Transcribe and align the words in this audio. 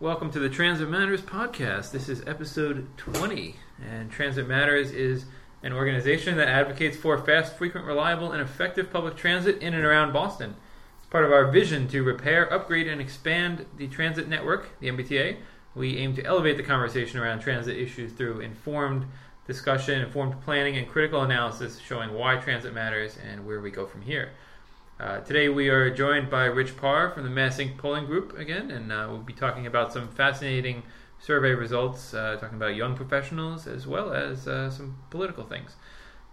Welcome 0.00 0.30
to 0.30 0.38
the 0.38 0.48
Transit 0.48 0.88
Matters 0.88 1.22
podcast. 1.22 1.90
This 1.90 2.08
is 2.08 2.22
episode 2.24 2.86
20, 2.98 3.56
and 3.84 4.12
Transit 4.12 4.46
Matters 4.46 4.92
is 4.92 5.24
an 5.64 5.72
organization 5.72 6.36
that 6.36 6.46
advocates 6.46 6.96
for 6.96 7.18
fast, 7.18 7.56
frequent, 7.56 7.84
reliable, 7.84 8.30
and 8.30 8.40
effective 8.40 8.92
public 8.92 9.16
transit 9.16 9.60
in 9.60 9.74
and 9.74 9.84
around 9.84 10.12
Boston. 10.12 10.54
It's 10.98 11.06
part 11.08 11.24
of 11.24 11.32
our 11.32 11.50
vision 11.50 11.88
to 11.88 12.04
repair, 12.04 12.48
upgrade, 12.54 12.86
and 12.86 13.00
expand 13.00 13.66
the 13.76 13.88
transit 13.88 14.28
network, 14.28 14.78
the 14.78 14.86
MBTA. 14.88 15.38
We 15.74 15.98
aim 15.98 16.14
to 16.14 16.24
elevate 16.24 16.58
the 16.58 16.62
conversation 16.62 17.18
around 17.18 17.40
transit 17.40 17.76
issues 17.76 18.12
through 18.12 18.38
informed 18.38 19.04
discussion, 19.48 20.00
informed 20.00 20.40
planning, 20.42 20.76
and 20.76 20.88
critical 20.88 21.22
analysis 21.22 21.80
showing 21.80 22.12
why 22.12 22.36
transit 22.36 22.72
matters 22.72 23.18
and 23.28 23.44
where 23.44 23.60
we 23.60 23.72
go 23.72 23.84
from 23.84 24.02
here. 24.02 24.30
Uh, 25.00 25.20
today 25.20 25.48
we 25.48 25.68
are 25.68 25.94
joined 25.94 26.28
by 26.28 26.44
Rich 26.46 26.76
Parr 26.76 27.10
from 27.10 27.22
the 27.22 27.30
Mass 27.30 27.58
Inc. 27.58 27.78
polling 27.78 28.04
group 28.04 28.36
again, 28.36 28.72
and 28.72 28.90
uh, 28.90 29.06
we'll 29.08 29.20
be 29.20 29.32
talking 29.32 29.64
about 29.64 29.92
some 29.92 30.08
fascinating 30.08 30.82
survey 31.20 31.52
results, 31.52 32.14
uh, 32.14 32.36
talking 32.40 32.56
about 32.56 32.74
young 32.74 32.96
professionals 32.96 33.68
as 33.68 33.86
well 33.86 34.12
as 34.12 34.48
uh, 34.48 34.68
some 34.68 34.98
political 35.10 35.44
things. 35.44 35.76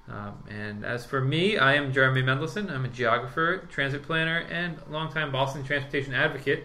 Um, 0.10 0.44
and 0.50 0.84
as 0.84 1.06
for 1.06 1.22
me, 1.22 1.60
I 1.60 1.76
am 1.76 1.94
Jeremy 1.94 2.24
Mendelson. 2.24 2.72
I'm 2.72 2.86
a 2.86 2.88
geographer, 2.88 3.68
transit 3.70 4.02
planner, 4.02 4.40
and 4.50 4.80
longtime 4.90 5.32
Boston 5.32 5.64
transportation 5.64 6.16
advocate. 6.16 6.64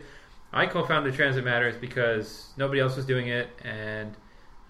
I 0.54 0.64
co-founded 0.64 1.12
Transit 1.12 1.44
Matters 1.44 1.76
because 1.76 2.48
nobody 2.56 2.80
else 2.80 2.96
was 2.96 3.04
doing 3.04 3.28
it, 3.28 3.50
and 3.62 4.16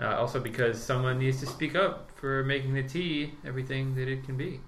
uh, 0.00 0.16
also 0.16 0.40
because 0.40 0.82
someone 0.82 1.20
needs 1.20 1.38
to 1.38 1.46
speak 1.46 1.76
up 1.76 2.10
for 2.16 2.42
making 2.42 2.74
the 2.74 2.82
T 2.82 3.34
everything 3.46 3.94
that 3.94 4.08
it 4.08 4.24
can 4.24 4.36
be. 4.36 4.58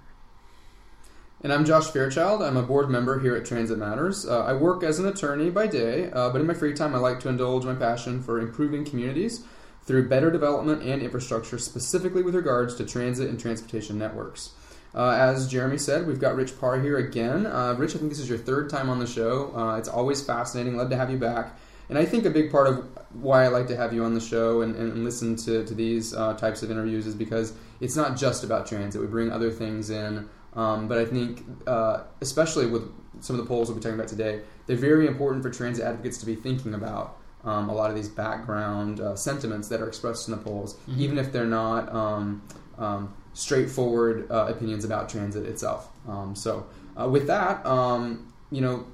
And 1.44 1.52
I'm 1.52 1.64
Josh 1.64 1.88
Fairchild. 1.88 2.40
I'm 2.40 2.56
a 2.56 2.62
board 2.62 2.88
member 2.88 3.18
here 3.18 3.34
at 3.34 3.44
Transit 3.44 3.76
Matters. 3.76 4.24
Uh, 4.24 4.44
I 4.44 4.52
work 4.52 4.84
as 4.84 5.00
an 5.00 5.06
attorney 5.06 5.50
by 5.50 5.66
day, 5.66 6.08
uh, 6.12 6.30
but 6.30 6.40
in 6.40 6.46
my 6.46 6.54
free 6.54 6.72
time, 6.72 6.94
I 6.94 6.98
like 6.98 7.18
to 7.18 7.28
indulge 7.28 7.64
my 7.64 7.74
passion 7.74 8.22
for 8.22 8.38
improving 8.38 8.84
communities 8.84 9.42
through 9.84 10.08
better 10.08 10.30
development 10.30 10.84
and 10.84 11.02
infrastructure, 11.02 11.58
specifically 11.58 12.22
with 12.22 12.36
regards 12.36 12.76
to 12.76 12.86
transit 12.86 13.28
and 13.28 13.40
transportation 13.40 13.98
networks. 13.98 14.52
Uh, 14.94 15.16
as 15.18 15.48
Jeremy 15.48 15.78
said, 15.78 16.06
we've 16.06 16.20
got 16.20 16.36
Rich 16.36 16.60
Parr 16.60 16.80
here 16.80 16.98
again. 16.98 17.46
Uh, 17.46 17.74
Rich, 17.76 17.96
I 17.96 17.98
think 17.98 18.10
this 18.10 18.20
is 18.20 18.28
your 18.28 18.38
third 18.38 18.70
time 18.70 18.88
on 18.88 19.00
the 19.00 19.06
show. 19.06 19.52
Uh, 19.56 19.78
it's 19.78 19.88
always 19.88 20.22
fascinating. 20.22 20.76
Love 20.76 20.90
to 20.90 20.96
have 20.96 21.10
you 21.10 21.18
back. 21.18 21.58
And 21.88 21.98
I 21.98 22.04
think 22.04 22.24
a 22.24 22.30
big 22.30 22.52
part 22.52 22.68
of 22.68 22.86
why 23.10 23.42
I 23.42 23.48
like 23.48 23.66
to 23.66 23.76
have 23.76 23.92
you 23.92 24.04
on 24.04 24.14
the 24.14 24.20
show 24.20 24.60
and, 24.60 24.76
and 24.76 25.02
listen 25.02 25.34
to, 25.38 25.64
to 25.64 25.74
these 25.74 26.14
uh, 26.14 26.34
types 26.34 26.62
of 26.62 26.70
interviews 26.70 27.04
is 27.04 27.16
because 27.16 27.52
it's 27.80 27.96
not 27.96 28.16
just 28.16 28.44
about 28.44 28.68
transit. 28.68 29.00
We 29.00 29.08
bring 29.08 29.32
other 29.32 29.50
things 29.50 29.90
in. 29.90 30.28
Um, 30.54 30.88
but 30.88 30.98
I 30.98 31.04
think, 31.04 31.44
uh, 31.66 32.02
especially 32.20 32.66
with 32.66 32.92
some 33.20 33.38
of 33.38 33.42
the 33.42 33.48
polls 33.48 33.68
we'll 33.68 33.76
be 33.76 33.82
talking 33.82 33.98
about 33.98 34.08
today, 34.08 34.40
they're 34.66 34.76
very 34.76 35.06
important 35.06 35.42
for 35.42 35.50
transit 35.50 35.84
advocates 35.84 36.18
to 36.18 36.26
be 36.26 36.34
thinking 36.34 36.74
about 36.74 37.18
um, 37.44 37.68
a 37.68 37.74
lot 37.74 37.90
of 37.90 37.96
these 37.96 38.08
background 38.08 39.00
uh, 39.00 39.16
sentiments 39.16 39.68
that 39.68 39.80
are 39.80 39.88
expressed 39.88 40.28
in 40.28 40.36
the 40.36 40.42
polls, 40.42 40.74
mm-hmm. 40.74 41.00
even 41.00 41.18
if 41.18 41.32
they're 41.32 41.44
not 41.44 41.92
um, 41.92 42.42
um 42.78 43.14
straightforward 43.34 44.30
uh, 44.30 44.46
opinions 44.48 44.84
about 44.84 45.08
transit 45.08 45.46
itself. 45.46 45.88
Um, 46.06 46.34
so, 46.36 46.66
uh, 47.00 47.08
with 47.08 47.26
that, 47.28 47.64
um, 47.64 48.30
you 48.50 48.60
know, 48.60 48.86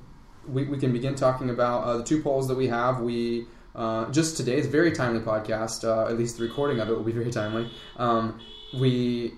we, 0.47 0.65
we, 0.65 0.79
can 0.79 0.93
begin 0.93 1.17
talking 1.17 1.51
about 1.51 1.83
uh, 1.83 1.97
the 1.99 2.05
two 2.05 2.23
polls 2.23 2.47
that 2.47 2.55
we 2.55 2.69
have. 2.69 3.01
We 3.01 3.47
uh, 3.75 4.11
just 4.13 4.37
today 4.37 4.59
is 4.59 4.67
a 4.67 4.71
very 4.71 4.93
timely 4.93 5.21
podcast. 5.21 5.85
at 6.09 6.17
least 6.17 6.39
the 6.39 6.45
recording 6.45 6.79
of 6.79 6.89
it 6.89 6.93
will 6.93 7.03
be 7.03 7.13
very 7.13 7.33
timely. 7.33 7.69
we 8.73 9.35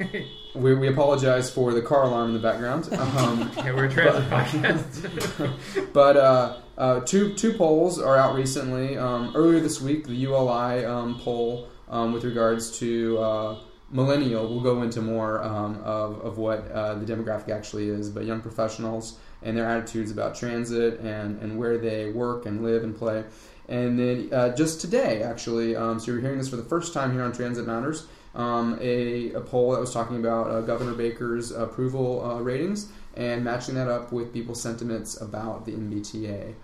we, 0.54 0.74
we 0.74 0.88
apologize 0.88 1.50
for 1.50 1.72
the 1.72 1.82
car 1.82 2.04
alarm 2.04 2.28
in 2.28 2.34
the 2.34 2.40
background. 2.40 2.88
Um, 3.20 3.50
yeah, 3.56 3.74
we're 3.74 3.86
a 3.86 3.90
transit 3.90 4.30
podcast. 4.30 5.92
but 5.92 6.16
uh, 6.16 6.56
uh, 6.78 7.00
two 7.00 7.34
two 7.34 7.52
polls 7.52 7.98
are 7.98 8.16
out 8.16 8.34
recently. 8.34 8.96
Um, 8.96 9.32
earlier 9.34 9.60
this 9.60 9.80
week, 9.80 10.06
the 10.06 10.14
ULI 10.14 10.84
um, 10.84 11.18
poll 11.18 11.68
um, 11.88 12.12
with 12.12 12.24
regards 12.24 12.78
to 12.78 13.18
uh, 13.18 13.58
millennial. 13.90 14.48
We'll 14.48 14.62
go 14.62 14.82
into 14.82 15.02
more 15.02 15.42
um, 15.42 15.80
of, 15.82 16.20
of 16.20 16.38
what 16.38 16.70
uh, 16.70 16.94
the 16.94 17.04
demographic 17.04 17.50
actually 17.50 17.88
is, 17.88 18.10
but 18.10 18.24
young 18.24 18.40
professionals 18.40 19.18
and 19.42 19.56
their 19.56 19.66
attitudes 19.66 20.10
about 20.10 20.34
transit 20.34 21.00
and, 21.00 21.40
and 21.42 21.58
where 21.58 21.78
they 21.78 22.10
work 22.10 22.46
and 22.46 22.62
live 22.62 22.84
and 22.84 22.96
play. 22.96 23.24
And 23.68 23.98
then 23.98 24.28
uh, 24.32 24.54
just 24.54 24.80
today, 24.80 25.22
actually, 25.22 25.76
um, 25.76 26.00
so 26.00 26.12
you're 26.12 26.20
hearing 26.20 26.38
this 26.38 26.48
for 26.48 26.56
the 26.56 26.64
first 26.64 26.92
time 26.92 27.12
here 27.12 27.22
on 27.22 27.32
Transit 27.32 27.66
Matters 27.66 28.06
um, 28.34 28.78
a, 28.80 29.32
a, 29.32 29.40
poll 29.40 29.72
that 29.72 29.80
was 29.80 29.92
talking 29.92 30.16
about 30.16 30.50
uh, 30.50 30.60
Governor 30.60 30.94
Baker's 30.94 31.50
approval 31.50 32.24
uh, 32.24 32.40
ratings 32.40 32.88
and 33.16 33.42
matching 33.44 33.74
that 33.74 33.88
up 33.88 34.12
with 34.12 34.32
people's 34.32 34.62
sentiments 34.62 35.20
about 35.20 35.66
the 35.66 35.72
MBTA. 35.72 36.54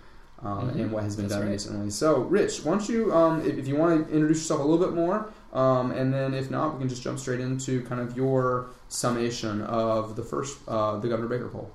Um, 0.43 0.69
mm-hmm. 0.69 0.79
And 0.79 0.91
what 0.91 1.03
has 1.03 1.15
been 1.15 1.25
That's 1.25 1.35
done 1.35 1.47
right. 1.47 1.53
recently. 1.53 1.89
So, 1.89 2.19
Rich, 2.19 2.63
why 2.63 2.77
don't 2.77 2.87
you, 2.87 3.11
um, 3.11 3.41
if, 3.41 3.57
if, 3.57 3.67
you 3.67 3.75
want 3.75 4.07
to 4.07 4.13
introduce 4.13 4.37
yourself 4.37 4.59
a 4.59 4.63
little 4.63 4.85
bit 4.85 4.93
more, 4.93 5.33
um, 5.51 5.91
and 5.91 6.13
then 6.13 6.35
if 6.35 6.51
not, 6.51 6.73
we 6.73 6.79
can 6.79 6.89
just 6.89 7.01
jump 7.01 7.17
straight 7.17 7.39
into 7.39 7.81
kind 7.85 7.99
of 7.99 8.15
your 8.15 8.69
summation 8.87 9.61
of 9.61 10.15
the 10.15 10.21
first, 10.21 10.59
uh, 10.67 10.97
the 10.97 11.07
Governor 11.07 11.27
Baker 11.27 11.47
poll. 11.47 11.71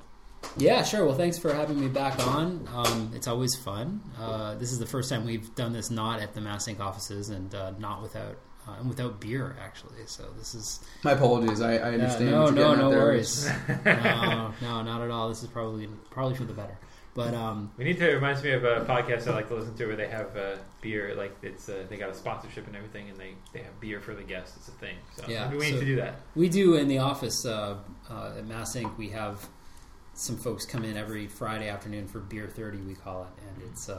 Yeah, 0.57 0.85
sure. 0.85 1.05
Well, 1.05 1.17
thanks 1.17 1.39
for 1.39 1.53
having 1.53 1.81
me 1.81 1.89
back 1.89 2.25
on. 2.27 2.69
Um, 2.73 3.11
it's 3.15 3.27
always 3.27 3.57
fun. 3.57 4.01
Uh, 4.19 4.55
this 4.57 4.71
is 4.71 4.79
the 4.79 4.87
first 4.87 5.11
time 5.11 5.25
we've 5.25 5.55
done 5.55 5.73
this 5.73 5.91
not 5.91 6.21
at 6.21 6.35
the 6.35 6.41
MassINC 6.41 6.79
offices 6.79 7.31
and 7.31 7.55
uh, 7.55 7.73
not 7.79 8.03
without 8.03 8.37
uh, 8.67 8.73
and 8.79 8.89
without 8.89 9.21
beer 9.21 9.57
actually. 9.61 10.07
So 10.07 10.25
this 10.39 10.55
is 10.55 10.81
my 11.03 11.13
apologies. 11.13 11.61
I, 11.61 11.75
I 11.75 11.93
understand. 11.95 12.31
no, 12.31 12.51
no, 12.51 12.75
no 12.75 12.91
worries. 12.91 13.49
no, 13.85 14.55
no, 14.61 14.83
not 14.83 15.03
at 15.03 15.11
all. 15.11 15.29
This 15.29 15.43
is 15.43 15.49
probably 15.49 15.89
probably 16.11 16.37
for 16.37 16.45
the 16.45 16.55
better. 16.55 16.79
But 17.15 17.35
um, 17.35 17.71
we 17.77 17.85
need 17.85 17.99
to. 17.99 18.11
It 18.11 18.15
reminds 18.15 18.43
me 18.43 18.53
of 18.53 18.65
a 18.65 18.87
podcast 18.87 19.29
I 19.29 19.35
like 19.35 19.49
to 19.49 19.55
listen 19.55 19.77
to 19.77 19.87
where 19.87 19.97
they 19.97 20.09
have 20.09 20.35
uh, 20.35 20.57
beer. 20.81 21.15
Like 21.15 21.37
it's 21.43 21.69
uh, 21.69 21.85
they 21.89 21.99
got 21.99 22.09
a 22.09 22.15
sponsorship 22.15 22.67
and 22.67 22.75
everything, 22.75 23.11
and 23.11 23.19
they, 23.19 23.35
they 23.53 23.59
have 23.61 23.79
beer 23.81 24.01
for 24.01 24.15
the 24.15 24.23
guests. 24.23 24.57
It's 24.57 24.69
a 24.69 24.73
thing. 24.73 24.97
So 25.17 25.25
yeah, 25.29 25.51
we 25.51 25.61
so 25.61 25.75
need 25.75 25.81
to 25.81 25.87
do 25.87 25.97
that. 25.97 26.21
We 26.35 26.49
do 26.49 26.77
in 26.77 26.89
the 26.89 26.99
office 26.99 27.45
uh, 27.45 27.77
uh 28.09 28.33
at 28.39 28.47
MassINC. 28.47 28.97
We 28.97 29.11
have 29.11 29.47
some 30.15 30.39
folks 30.39 30.65
come 30.65 30.85
in 30.85 30.97
every 30.97 31.27
Friday 31.27 31.69
afternoon 31.69 32.09
for 32.09 32.21
beer 32.21 32.47
thirty, 32.47 32.79
we 32.79 32.95
call 32.95 33.25
it, 33.25 33.43
and 33.47 33.71
it's 33.71 33.91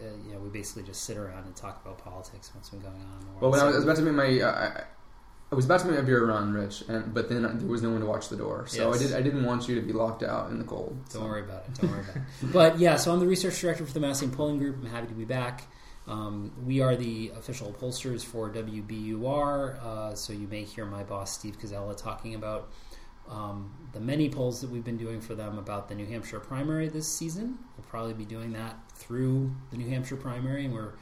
uh, 0.00 0.16
you 0.26 0.32
know 0.32 0.40
we 0.40 0.48
basically 0.48 0.82
just 0.82 1.04
sit 1.04 1.16
around 1.16 1.44
and 1.44 1.54
talk 1.54 1.80
about 1.84 1.98
politics, 1.98 2.50
what's 2.54 2.70
been 2.70 2.80
going 2.80 2.94
on. 2.94 3.20
In 3.20 3.26
the 3.26 3.26
world. 3.26 3.42
Well, 3.42 3.50
when 3.50 3.60
so, 3.60 3.66
I 3.66 3.70
was 3.70 3.84
about 3.84 3.96
to 3.96 4.02
make 4.02 4.14
my, 4.14 4.40
uh, 4.40 4.84
I 5.52 5.54
was 5.54 5.64
about 5.64 5.80
to 5.80 5.86
make 5.86 5.96
my 5.96 6.02
beer 6.02 6.26
run, 6.26 6.52
Rich, 6.52 6.84
and 6.88 7.12
but 7.12 7.28
then 7.28 7.42
there 7.42 7.68
was 7.68 7.82
no 7.82 7.90
one 7.90 8.00
to 8.00 8.06
watch 8.06 8.28
the 8.28 8.36
door, 8.36 8.66
so 8.66 8.90
yes. 8.90 9.00
I 9.00 9.02
did. 9.02 9.16
I 9.16 9.22
didn't 9.22 9.44
want 9.44 9.68
you 9.68 9.74
to 9.74 9.80
be 9.80 9.92
locked 9.92 10.22
out 10.22 10.50
in 10.50 10.58
the 10.58 10.64
cold. 10.64 10.96
Don't 11.12 11.24
worry 11.24 11.42
about 11.42 11.64
it. 11.66 11.80
Don't 11.80 11.90
worry 11.90 12.02
about 12.02 12.16
it. 12.16 12.22
But 12.52 12.78
yeah, 12.78 12.96
so 12.96 13.12
I'm 13.12 13.20
the 13.20 13.26
research 13.26 13.60
director 13.60 13.84
for 13.84 13.92
the 13.92 14.00
MassINC 14.00 14.32
Polling 14.32 14.58
Group. 14.58 14.76
I'm 14.80 14.86
happy 14.86 15.08
to 15.08 15.14
be 15.14 15.24
back. 15.24 15.64
Um, 16.06 16.52
we 16.64 16.80
are 16.80 16.96
the 16.96 17.30
official 17.36 17.72
pollsters 17.72 18.24
for 18.24 18.50
WBUR, 18.50 19.82
uh, 19.82 20.14
so 20.14 20.32
you 20.32 20.48
may 20.48 20.64
hear 20.64 20.84
my 20.84 21.04
boss 21.04 21.32
Steve 21.32 21.56
Koczela 21.60 21.96
talking 21.96 22.34
about 22.34 22.70
um, 23.28 23.72
the 23.92 24.00
many 24.00 24.28
polls 24.28 24.60
that 24.60 24.70
we've 24.70 24.84
been 24.84 24.96
doing 24.96 25.20
for 25.20 25.34
them 25.34 25.58
about 25.58 25.88
the 25.88 25.94
New 25.94 26.06
Hampshire 26.06 26.40
primary 26.40 26.88
this 26.88 27.06
season. 27.06 27.58
We'll 27.76 27.86
probably 27.86 28.14
be 28.14 28.24
doing 28.24 28.52
that 28.54 28.76
through 29.00 29.52
the 29.70 29.76
New 29.76 29.88
Hampshire 29.88 30.16
primary, 30.16 30.64
and 30.64 30.74
we're 30.74 30.92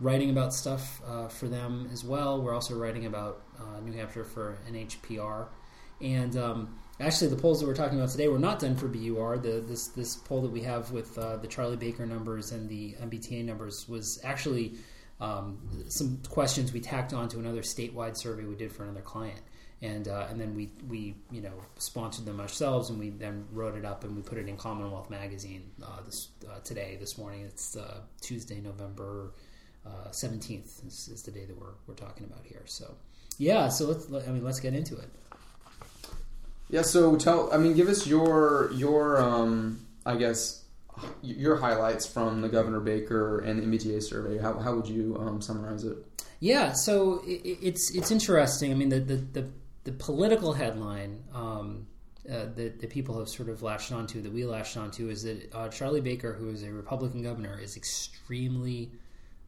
writing 0.00 0.30
about 0.30 0.52
stuff 0.52 1.00
uh, 1.06 1.28
for 1.28 1.48
them 1.48 1.88
as 1.92 2.04
well. 2.04 2.42
We're 2.42 2.54
also 2.54 2.74
writing 2.74 3.06
about 3.06 3.42
uh, 3.58 3.80
New 3.80 3.92
Hampshire 3.92 4.24
for 4.24 4.58
NHPR. 4.70 5.46
And 6.00 6.36
um, 6.36 6.78
actually, 7.00 7.28
the 7.28 7.36
polls 7.36 7.60
that 7.60 7.66
we're 7.66 7.74
talking 7.74 7.98
about 7.98 8.10
today 8.10 8.28
were 8.28 8.38
not 8.38 8.58
done 8.58 8.76
for 8.76 8.88
BUR. 8.88 9.38
The, 9.38 9.64
this, 9.66 9.88
this 9.88 10.16
poll 10.16 10.42
that 10.42 10.50
we 10.50 10.62
have 10.62 10.90
with 10.90 11.16
uh, 11.16 11.36
the 11.36 11.46
Charlie 11.46 11.76
Baker 11.76 12.04
numbers 12.04 12.52
and 12.52 12.68
the 12.68 12.96
MBTA 13.00 13.44
numbers 13.44 13.88
was 13.88 14.20
actually 14.24 14.74
um, 15.20 15.58
some 15.88 16.20
questions 16.28 16.72
we 16.72 16.80
tacked 16.80 17.12
on 17.12 17.28
to 17.28 17.38
another 17.38 17.62
statewide 17.62 18.16
survey 18.16 18.44
we 18.44 18.56
did 18.56 18.72
for 18.72 18.82
another 18.82 19.00
client 19.00 19.40
and 19.84 20.08
uh, 20.08 20.26
and 20.30 20.40
then 20.40 20.54
we 20.54 20.70
we 20.88 21.14
you 21.30 21.42
know 21.42 21.52
sponsored 21.78 22.24
them 22.24 22.40
ourselves, 22.40 22.90
and 22.90 22.98
we 22.98 23.10
then 23.10 23.44
wrote 23.52 23.76
it 23.76 23.84
up 23.84 24.04
and 24.04 24.16
we 24.16 24.22
put 24.22 24.38
it 24.38 24.48
in 24.48 24.56
Commonwealth 24.56 25.10
Magazine 25.10 25.70
uh, 25.82 26.00
this 26.04 26.28
uh, 26.48 26.58
today 26.60 26.96
this 26.98 27.18
morning. 27.18 27.42
It's 27.42 27.76
uh, 27.76 28.00
Tuesday, 28.20 28.60
November 28.60 29.32
uh, 29.86 30.10
seventeenth 30.10 30.80
is, 30.86 31.08
is, 31.08 31.22
the 31.22 31.30
day 31.30 31.44
that 31.44 31.58
we're 31.58 31.74
we're 31.86 31.94
talking 31.94 32.24
about 32.24 32.44
here. 32.46 32.62
So 32.64 32.94
yeah, 33.36 33.68
so 33.68 33.86
let's 33.86 34.26
I 34.26 34.32
mean 34.32 34.42
let's 34.42 34.60
get 34.60 34.74
into 34.74 34.96
it. 34.96 35.08
Yeah, 36.70 36.82
so 36.82 37.16
tell 37.16 37.52
I 37.52 37.58
mean 37.58 37.74
give 37.74 37.88
us 37.88 38.06
your 38.06 38.70
your 38.72 39.20
um, 39.20 39.86
I 40.06 40.16
guess 40.16 40.64
your 41.22 41.56
highlights 41.56 42.06
from 42.06 42.40
the 42.40 42.48
Governor 42.48 42.80
Baker 42.80 43.40
and 43.40 43.60
the 43.60 43.66
MBTA 43.66 44.02
survey. 44.02 44.38
How, 44.38 44.58
how 44.60 44.76
would 44.76 44.88
you 44.88 45.16
um, 45.18 45.42
summarize 45.42 45.82
it? 45.82 45.98
Yeah, 46.38 46.72
so 46.72 47.20
it, 47.26 47.42
it's 47.44 47.94
it's 47.94 48.10
interesting. 48.10 48.70
I 48.70 48.74
mean, 48.74 48.90
the, 48.90 49.00
the, 49.00 49.16
the 49.16 49.48
the 49.84 49.92
political 49.92 50.52
headline 50.52 51.22
um, 51.32 51.86
uh, 52.28 52.46
that, 52.56 52.88
people 52.88 53.18
have 53.18 53.28
sort 53.28 53.48
of 53.50 53.62
latched 53.62 53.92
onto, 53.92 54.22
that 54.22 54.32
we 54.32 54.44
latched 54.46 54.76
onto, 54.76 55.10
is 55.10 55.22
that 55.24 55.54
uh, 55.54 55.68
Charlie 55.68 56.00
Baker, 56.00 56.32
who 56.32 56.48
is 56.48 56.62
a 56.62 56.72
Republican 56.72 57.22
governor, 57.22 57.60
is 57.62 57.76
extremely 57.76 58.90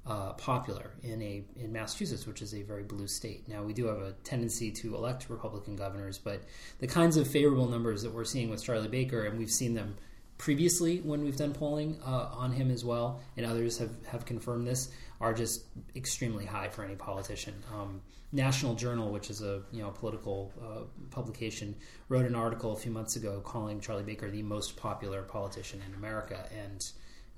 uh, 0.06 0.34
popular 0.34 0.92
in 1.02 1.20
a 1.20 1.42
in 1.56 1.72
Massachusetts, 1.72 2.26
which 2.26 2.40
is 2.40 2.54
a 2.54 2.62
very 2.62 2.84
blue 2.84 3.08
state. 3.08 3.48
Now 3.48 3.62
we 3.62 3.72
do 3.72 3.86
have 3.86 3.98
a 3.98 4.12
tendency 4.22 4.70
to 4.70 4.94
elect 4.94 5.28
Republican 5.28 5.74
governors, 5.74 6.18
but 6.18 6.42
the 6.78 6.86
kinds 6.86 7.16
of 7.16 7.26
favorable 7.26 7.66
numbers 7.66 8.02
that 8.02 8.12
we're 8.12 8.24
seeing 8.24 8.48
with 8.48 8.62
Charlie 8.62 8.88
Baker, 8.88 9.24
and 9.24 9.38
we've 9.38 9.50
seen 9.50 9.74
them 9.74 9.96
previously 10.38 10.98
when 10.98 11.24
we've 11.24 11.36
done 11.36 11.52
polling 11.52 11.98
uh, 12.06 12.28
on 12.32 12.52
him 12.52 12.70
as 12.70 12.84
well, 12.84 13.20
and 13.36 13.46
others 13.46 13.78
have, 13.78 13.90
have 14.06 14.26
confirmed 14.26 14.66
this, 14.66 14.90
are 15.20 15.32
just 15.32 15.64
extremely 15.94 16.44
high 16.44 16.68
for 16.68 16.84
any 16.84 16.94
politician. 16.94 17.54
Um, 17.74 18.02
National 18.32 18.74
Journal, 18.74 19.10
which 19.10 19.30
is 19.30 19.40
a 19.42 19.62
you 19.72 19.82
know 19.82 19.90
political 19.90 20.52
uh, 20.62 20.82
publication, 21.10 21.74
wrote 22.08 22.26
an 22.26 22.34
article 22.34 22.72
a 22.72 22.76
few 22.76 22.90
months 22.90 23.16
ago 23.16 23.40
calling 23.44 23.80
Charlie 23.80 24.02
Baker 24.02 24.30
the 24.30 24.42
most 24.42 24.76
popular 24.76 25.22
politician 25.22 25.80
in 25.86 25.94
America, 25.94 26.48
and 26.52 26.90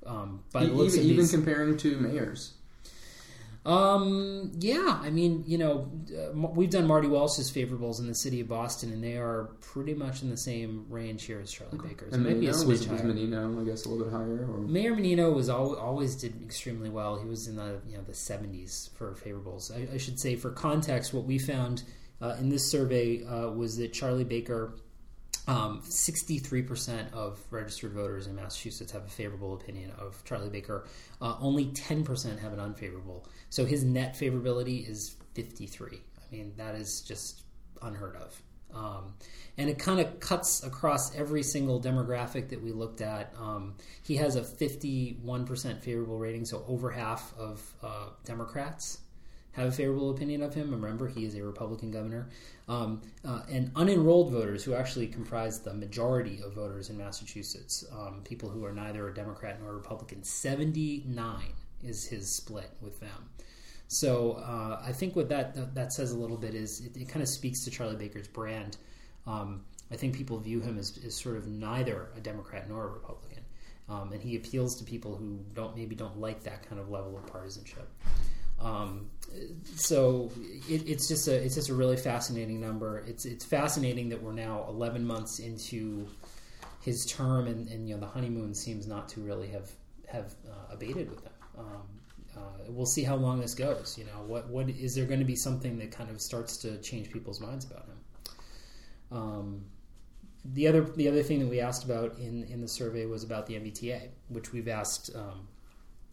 um, 0.06 0.42
by 0.52 0.64
the 0.64 0.72
looks 0.72 0.94
even, 0.94 1.04
of 1.04 1.10
even 1.10 1.22
these, 1.22 1.30
comparing 1.30 1.76
to 1.78 1.96
mayors. 1.98 2.54
Um, 3.64 4.52
yeah, 4.58 4.98
I 5.02 5.10
mean, 5.10 5.44
you 5.46 5.58
know, 5.58 5.90
uh, 6.16 6.32
we've 6.32 6.70
done 6.70 6.86
Marty 6.86 7.08
Walsh's 7.08 7.50
favorables 7.50 7.98
in 8.00 8.06
the 8.06 8.14
city 8.14 8.40
of 8.40 8.48
Boston, 8.48 8.92
and 8.92 9.02
they 9.02 9.16
are 9.16 9.50
pretty 9.60 9.94
much 9.94 10.22
in 10.22 10.30
the 10.30 10.36
same 10.36 10.86
range 10.88 11.24
here 11.24 11.40
as 11.40 11.52
Charlie 11.52 11.78
Baker's. 11.78 12.14
And 12.14 12.22
Maybe 12.22 12.46
a 12.46 12.52
Menino 12.52 12.66
was, 12.66 12.86
smidge 12.86 12.90
was. 12.90 13.02
Menino, 13.02 13.60
I 13.60 13.64
guess, 13.64 13.84
a 13.84 13.88
little 13.88 14.04
bit 14.04 14.12
higher. 14.12 14.48
Or 14.50 14.58
Mayor 14.58 14.94
Menino 14.94 15.30
was 15.32 15.50
al- 15.50 15.76
always 15.76 16.16
did 16.16 16.42
extremely 16.42 16.88
well. 16.88 17.18
He 17.18 17.28
was 17.28 17.46
in 17.46 17.56
the 17.56 17.80
you 17.86 17.96
know 17.96 18.02
the 18.04 18.14
seventies 18.14 18.90
for 18.94 19.14
favorables. 19.14 19.70
I, 19.70 19.94
I 19.94 19.98
should 19.98 20.18
say, 20.18 20.36
for 20.36 20.50
context, 20.50 21.12
what 21.12 21.24
we 21.24 21.38
found 21.38 21.82
uh, 22.20 22.36
in 22.38 22.48
this 22.48 22.70
survey 22.70 23.24
uh, 23.24 23.50
was 23.50 23.76
that 23.76 23.92
Charlie 23.92 24.24
Baker, 24.24 24.76
three 26.38 26.62
percent 26.62 27.12
of 27.12 27.38
registered 27.50 27.92
voters 27.92 28.26
in 28.26 28.36
Massachusetts 28.36 28.92
have 28.92 29.04
a 29.04 29.08
favorable 29.08 29.54
opinion 29.54 29.92
of 29.98 30.22
Charlie 30.24 30.50
Baker. 30.50 30.86
Uh, 31.20 31.36
only 31.40 31.66
ten 31.66 32.04
percent 32.04 32.38
have 32.40 32.52
an 32.52 32.60
unfavorable. 32.60 33.26
So 33.50 33.64
his 33.64 33.84
net 33.84 34.14
favorability 34.14 34.88
is 34.88 35.16
fifty 35.34 35.66
three. 35.66 36.00
I 36.18 36.34
mean, 36.34 36.52
that 36.56 36.74
is 36.74 37.00
just 37.00 37.42
unheard 37.82 38.16
of. 38.16 38.42
Um, 38.74 39.14
and 39.56 39.70
it 39.70 39.78
kind 39.78 39.98
of 39.98 40.20
cuts 40.20 40.62
across 40.62 41.16
every 41.16 41.42
single 41.42 41.80
demographic 41.80 42.50
that 42.50 42.62
we 42.62 42.70
looked 42.70 43.00
at. 43.00 43.32
Um, 43.40 43.76
he 44.02 44.16
has 44.16 44.36
a 44.36 44.42
51% 44.42 45.80
favorable 45.80 46.18
rating, 46.18 46.44
so 46.44 46.64
over 46.68 46.90
half 46.90 47.32
of 47.38 47.74
uh, 47.82 48.10
Democrats 48.24 48.98
have 49.58 49.68
a 49.68 49.72
favorable 49.72 50.10
opinion 50.10 50.42
of 50.42 50.54
him. 50.54 50.70
Remember, 50.70 51.08
he 51.08 51.24
is 51.24 51.34
a 51.34 51.42
Republican 51.42 51.90
governor. 51.90 52.28
Um, 52.68 53.02
uh, 53.24 53.42
and 53.50 53.72
unenrolled 53.74 54.30
voters, 54.30 54.62
who 54.62 54.74
actually 54.74 55.06
comprise 55.06 55.60
the 55.60 55.74
majority 55.74 56.40
of 56.44 56.54
voters 56.54 56.90
in 56.90 56.98
Massachusetts, 56.98 57.84
um, 57.92 58.20
people 58.24 58.48
who 58.48 58.64
are 58.64 58.72
neither 58.72 59.08
a 59.08 59.14
Democrat 59.14 59.60
nor 59.60 59.72
a 59.72 59.74
Republican, 59.74 60.22
79 60.22 61.42
is 61.82 62.06
his 62.06 62.30
split 62.30 62.70
with 62.80 63.00
them. 63.00 63.30
So 63.88 64.32
uh, 64.32 64.82
I 64.84 64.92
think 64.92 65.16
what 65.16 65.30
that, 65.30 65.54
that 65.54 65.74
that 65.74 65.92
says 65.92 66.12
a 66.12 66.16
little 66.16 66.36
bit 66.36 66.54
is 66.54 66.80
it, 66.80 66.96
it 66.96 67.08
kind 67.08 67.22
of 67.22 67.28
speaks 67.28 67.64
to 67.64 67.70
Charlie 67.70 67.96
Baker's 67.96 68.28
brand. 68.28 68.76
Um, 69.26 69.62
I 69.90 69.96
think 69.96 70.14
people 70.14 70.38
view 70.38 70.60
him 70.60 70.78
as, 70.78 71.00
as 71.06 71.14
sort 71.14 71.36
of 71.36 71.46
neither 71.46 72.10
a 72.14 72.20
Democrat 72.20 72.68
nor 72.68 72.84
a 72.84 72.88
Republican, 72.88 73.42
um, 73.88 74.12
and 74.12 74.20
he 74.20 74.36
appeals 74.36 74.76
to 74.76 74.84
people 74.84 75.16
who 75.16 75.40
don't 75.54 75.74
maybe 75.74 75.94
don't 75.94 76.20
like 76.20 76.42
that 76.42 76.68
kind 76.68 76.78
of 76.78 76.90
level 76.90 77.16
of 77.16 77.26
partisanship. 77.26 77.88
Um, 78.60 79.10
so 79.76 80.30
it, 80.68 80.88
it's 80.88 81.08
just 81.08 81.28
a 81.28 81.34
it's 81.34 81.54
just 81.54 81.68
a 81.68 81.74
really 81.74 81.96
fascinating 81.96 82.60
number. 82.60 83.04
It's 83.06 83.24
it's 83.24 83.44
fascinating 83.44 84.08
that 84.08 84.22
we're 84.22 84.32
now 84.32 84.64
11 84.68 85.04
months 85.04 85.38
into 85.38 86.08
his 86.80 87.06
term, 87.06 87.46
and, 87.46 87.68
and 87.68 87.88
you 87.88 87.94
know 87.94 88.00
the 88.00 88.06
honeymoon 88.06 88.54
seems 88.54 88.86
not 88.86 89.08
to 89.10 89.20
really 89.20 89.48
have 89.48 89.70
have 90.06 90.34
uh, 90.48 90.72
abated 90.72 91.10
with 91.10 91.22
him. 91.22 91.32
Um, 91.58 91.82
uh, 92.36 92.40
we'll 92.68 92.86
see 92.86 93.02
how 93.02 93.16
long 93.16 93.40
this 93.40 93.54
goes. 93.54 93.96
You 93.98 94.04
know, 94.04 94.22
what 94.26 94.48
what 94.48 94.68
is 94.68 94.94
there 94.94 95.04
going 95.04 95.20
to 95.20 95.26
be 95.26 95.36
something 95.36 95.78
that 95.78 95.92
kind 95.92 96.10
of 96.10 96.20
starts 96.20 96.56
to 96.58 96.78
change 96.78 97.10
people's 97.10 97.40
minds 97.40 97.64
about 97.64 97.86
him? 97.86 97.98
Um, 99.10 99.64
the 100.44 100.68
other 100.68 100.82
the 100.82 101.08
other 101.08 101.22
thing 101.22 101.40
that 101.40 101.48
we 101.48 101.60
asked 101.60 101.84
about 101.84 102.18
in 102.18 102.44
in 102.44 102.60
the 102.60 102.68
survey 102.68 103.06
was 103.06 103.22
about 103.22 103.46
the 103.46 103.54
MBTA, 103.54 104.08
which 104.28 104.52
we've 104.52 104.68
asked 104.68 105.10
um, 105.14 105.48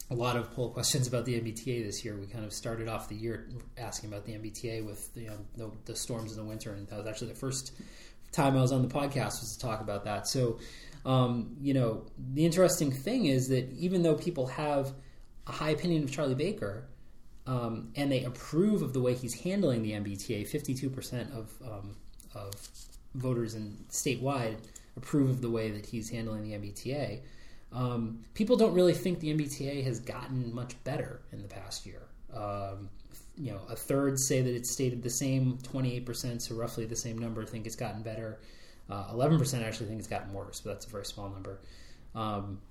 a 0.09 0.15
lot 0.15 0.35
of 0.35 0.51
poll 0.51 0.69
questions 0.69 1.07
about 1.07 1.25
the 1.25 1.39
MBTA 1.39 1.83
this 1.83 2.05
year. 2.05 2.15
We 2.15 2.27
kind 2.27 2.45
of 2.45 2.53
started 2.53 2.87
off 2.87 3.09
the 3.09 3.15
year 3.15 3.47
asking 3.77 4.11
about 4.11 4.25
the 4.25 4.33
MBTA 4.33 4.85
with 4.85 5.09
you 5.15 5.27
know 5.27 5.37
the, 5.55 5.71
the 5.85 5.95
storms 5.95 6.31
in 6.31 6.37
the 6.37 6.45
winter, 6.45 6.71
and 6.71 6.87
that 6.87 6.97
was 6.97 7.07
actually 7.07 7.29
the 7.29 7.39
first 7.39 7.73
time 8.31 8.57
I 8.57 8.61
was 8.61 8.71
on 8.71 8.81
the 8.81 8.93
podcast 8.93 9.41
was 9.41 9.55
to 9.55 9.65
talk 9.65 9.81
about 9.81 10.03
that. 10.05 10.27
So, 10.27 10.59
um, 11.05 11.55
you 11.59 11.73
know, 11.73 12.03
the 12.33 12.45
interesting 12.45 12.91
thing 12.91 13.25
is 13.25 13.47
that 13.47 13.71
even 13.73 14.03
though 14.03 14.15
people 14.15 14.47
have 14.47 14.93
a 15.47 15.51
high 15.51 15.69
opinion 15.69 16.03
of 16.03 16.11
Charlie 16.11 16.35
Baker, 16.35 16.87
um, 17.47 17.91
and 17.95 18.11
they 18.11 18.23
approve 18.23 18.81
of 18.81 18.93
the 18.93 18.99
way 18.99 19.13
he's 19.13 19.41
handling 19.41 19.83
the 19.83 19.91
MBTA. 19.91 20.47
Fifty-two 20.47 20.89
percent 20.89 21.31
of 21.31 21.51
um, 21.63 21.95
of 22.33 22.53
voters 23.13 23.55
in 23.55 23.77
statewide 23.89 24.57
approve 24.97 25.29
of 25.29 25.41
the 25.41 25.49
way 25.49 25.69
that 25.71 25.85
he's 25.85 26.09
handling 26.09 26.43
the 26.43 26.53
MBTA. 26.53 27.21
Um, 27.71 28.23
people 28.33 28.55
don't 28.55 28.73
really 28.73 28.93
think 28.93 29.19
the 29.19 29.33
MBTA 29.33 29.83
has 29.83 29.99
gotten 29.99 30.53
much 30.53 30.81
better 30.83 31.21
in 31.31 31.41
the 31.41 31.47
past 31.47 31.85
year. 31.85 32.03
Um, 32.33 32.89
you 33.37 33.51
know, 33.51 33.61
a 33.69 33.75
third 33.75 34.19
say 34.19 34.41
that 34.41 34.55
it's 34.55 34.71
stayed 34.71 35.01
the 35.03 35.09
same. 35.09 35.57
Twenty-eight 35.63 36.05
percent, 36.05 36.41
so 36.41 36.55
roughly 36.55 36.85
the 36.85 36.95
same 36.95 37.17
number, 37.17 37.45
think 37.45 37.65
it's 37.65 37.75
gotten 37.75 38.01
better. 38.01 38.39
Uh, 38.89 39.07
Eleven 39.11 39.37
percent 39.37 39.63
actually 39.63 39.87
think 39.87 39.99
it's 39.99 40.07
gotten 40.07 40.31
worse, 40.33 40.61
but 40.61 40.73
that's 40.73 40.85
a 40.85 40.89
very 40.89 41.05
small 41.05 41.29
number. 41.29 41.59
Um, 42.13 42.61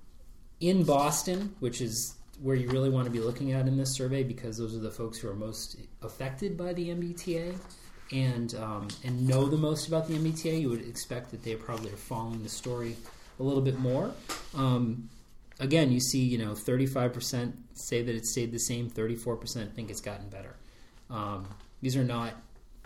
in 0.59 0.83
Boston, 0.83 1.55
which 1.59 1.81
is 1.81 2.15
where 2.41 2.55
you 2.55 2.69
really 2.69 2.89
want 2.89 3.05
to 3.05 3.11
be 3.11 3.19
looking 3.19 3.51
at 3.51 3.67
in 3.67 3.77
this 3.77 3.93
survey 3.93 4.23
because 4.23 4.57
those 4.57 4.75
are 4.75 4.79
the 4.79 4.91
folks 4.91 5.17
who 5.17 5.29
are 5.29 5.35
most 5.35 5.77
affected 6.01 6.57
by 6.57 6.73
the 6.73 6.89
MBTA 6.89 7.55
and 8.11 8.55
um, 8.55 8.87
and 9.03 9.27
know 9.27 9.45
the 9.45 9.57
most 9.57 9.87
about 9.87 10.07
the 10.07 10.15
MBTA. 10.15 10.61
You 10.61 10.69
would 10.69 10.87
expect 10.87 11.31
that 11.31 11.43
they 11.43 11.55
probably 11.55 11.91
are 11.91 11.97
following 11.97 12.43
the 12.43 12.49
story 12.49 12.95
a 13.39 13.43
little 13.43 13.61
bit 13.61 13.79
more. 13.79 14.11
Um, 14.55 15.09
again, 15.59 15.91
you 15.91 15.99
see, 15.99 16.23
you 16.23 16.37
know, 16.37 16.55
thirty 16.55 16.85
five 16.85 17.13
percent 17.13 17.55
say 17.73 18.01
that 18.01 18.15
it 18.15 18.25
stayed 18.25 18.51
the 18.51 18.59
same. 18.59 18.89
Thirty 18.89 19.15
four 19.15 19.35
percent 19.35 19.75
think 19.75 19.89
it's 19.89 20.01
gotten 20.01 20.29
better. 20.29 20.55
Um, 21.09 21.47
these 21.81 21.95
are 21.95 22.03
not 22.03 22.33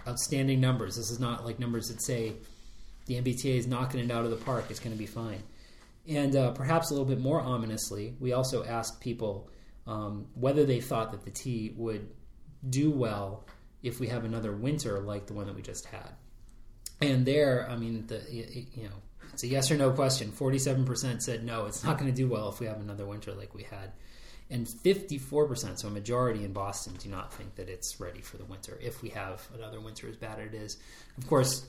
outstanding 0.07 0.59
numbers. 0.59 0.95
This 0.95 1.09
is 1.09 1.19
not 1.19 1.45
like 1.45 1.59
numbers 1.59 1.87
that 1.87 2.01
say 2.01 2.33
the 3.05 3.15
MBTA 3.15 3.57
is 3.57 3.67
knocking 3.67 3.99
it 3.99 4.11
out 4.11 4.25
of 4.25 4.31
the 4.31 4.37
park. 4.37 4.65
It's 4.69 4.79
going 4.79 4.93
to 4.93 4.99
be 4.99 5.05
fine. 5.05 5.41
And 6.07 6.35
uh, 6.35 6.51
perhaps 6.51 6.89
a 6.89 6.93
little 6.93 7.07
bit 7.07 7.19
more 7.19 7.41
ominously, 7.41 8.15
we 8.19 8.33
also 8.33 8.63
asked 8.63 8.99
people 8.99 9.49
um, 9.85 10.27
whether 10.33 10.65
they 10.65 10.81
thought 10.81 11.11
that 11.11 11.23
the 11.23 11.31
T 11.31 11.73
would 11.75 12.09
do 12.69 12.91
well 12.91 13.45
if 13.83 13.99
we 13.99 14.07
have 14.07 14.25
another 14.25 14.51
winter 14.51 14.99
like 14.99 15.27
the 15.27 15.33
one 15.33 15.47
that 15.47 15.55
we 15.55 15.61
just 15.61 15.85
had. 15.85 16.11
And 17.01 17.25
there, 17.25 17.67
I 17.69 17.75
mean, 17.75 18.05
the 18.07 18.21
you 18.29 18.83
know, 18.83 18.95
it's 19.39 19.45
a 19.45 19.47
yes 19.47 19.71
or 19.71 19.77
no 19.77 19.91
question. 19.91 20.33
Forty-seven 20.33 20.83
percent 20.83 21.23
said 21.23 21.45
no, 21.45 21.65
it's 21.65 21.81
not 21.81 21.97
going 21.97 22.11
to 22.11 22.15
do 22.15 22.27
well 22.27 22.49
if 22.49 22.59
we 22.59 22.65
have 22.65 22.81
another 22.81 23.05
winter 23.05 23.31
like 23.31 23.55
we 23.55 23.63
had, 23.63 23.93
and 24.49 24.67
fifty-four 24.83 25.47
percent, 25.47 25.79
so 25.79 25.87
a 25.87 25.91
majority 25.91 26.43
in 26.43 26.51
Boston, 26.51 26.95
do 27.01 27.07
not 27.07 27.33
think 27.33 27.55
that 27.55 27.69
it's 27.69 28.01
ready 28.01 28.19
for 28.19 28.35
the 28.35 28.43
winter 28.43 28.77
if 28.81 29.01
we 29.01 29.07
have 29.07 29.47
another 29.55 29.79
winter 29.79 30.09
as 30.09 30.17
bad 30.17 30.39
as 30.39 30.47
it 30.47 30.55
is. 30.55 30.77
Of 31.17 31.25
course, 31.27 31.65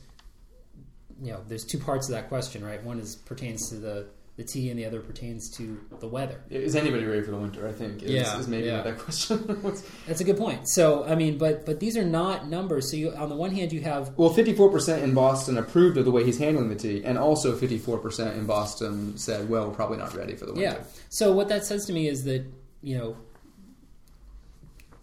you 1.22 1.30
know, 1.30 1.44
there's 1.46 1.64
two 1.64 1.78
parts 1.78 2.08
of 2.08 2.14
that 2.14 2.28
question, 2.28 2.64
right? 2.64 2.82
One 2.82 2.98
is 2.98 3.14
pertains 3.14 3.68
to 3.68 3.76
the 3.76 4.06
the 4.40 4.46
T, 4.46 4.70
and 4.70 4.78
the 4.78 4.86
other 4.86 5.00
pertains 5.00 5.50
to 5.58 5.78
the 6.00 6.08
weather. 6.08 6.40
is 6.48 6.74
anybody 6.74 7.04
ready 7.04 7.20
for 7.22 7.30
the 7.30 7.36
winter? 7.36 7.68
I 7.68 7.72
think 7.72 8.02
is, 8.02 8.10
Yeah, 8.10 8.38
is 8.38 8.48
maybe 8.48 8.68
yeah. 8.68 8.80
that 8.80 8.98
question. 8.98 9.60
That's 10.06 10.22
a 10.22 10.24
good 10.24 10.38
point. 10.38 10.66
So, 10.66 11.04
I 11.04 11.14
mean, 11.14 11.36
but 11.36 11.66
but 11.66 11.78
these 11.78 11.94
are 11.98 12.04
not 12.04 12.48
numbers. 12.48 12.90
So, 12.90 12.96
you 12.96 13.12
on 13.12 13.28
the 13.28 13.36
one 13.36 13.54
hand, 13.54 13.70
you 13.70 13.82
have 13.82 14.16
well, 14.16 14.30
fifty-four 14.30 14.70
percent 14.70 15.02
in 15.02 15.12
Boston 15.12 15.58
approved 15.58 15.98
of 15.98 16.06
the 16.06 16.10
way 16.10 16.24
he's 16.24 16.38
handling 16.38 16.70
the 16.70 16.74
T, 16.74 17.04
and 17.04 17.18
also 17.18 17.54
fifty-four 17.54 17.98
percent 17.98 18.38
in 18.38 18.46
Boston 18.46 19.18
said, 19.18 19.50
"Well, 19.50 19.68
we're 19.68 19.74
probably 19.74 19.98
not 19.98 20.14
ready 20.14 20.34
for 20.36 20.46
the 20.46 20.54
winter." 20.54 20.78
Yeah. 20.78 20.84
So 21.10 21.32
what 21.32 21.48
that 21.50 21.66
says 21.66 21.84
to 21.86 21.92
me 21.92 22.08
is 22.08 22.24
that 22.24 22.46
you 22.82 22.96
know 22.96 23.16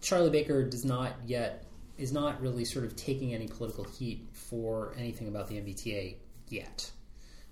Charlie 0.02 0.32
Baker 0.32 0.64
does 0.64 0.84
not 0.84 1.14
yet 1.28 1.64
is 2.00 2.12
not 2.12 2.42
really 2.42 2.66
sort 2.66 2.86
of 2.86 2.96
taking 2.96 3.36
any 3.36 3.48
political 3.48 3.84
heat 3.84 4.28
for 4.32 4.94
anything 4.98 5.28
about 5.28 5.48
the 5.48 5.56
MBTA 5.56 6.16
yet. 6.50 6.90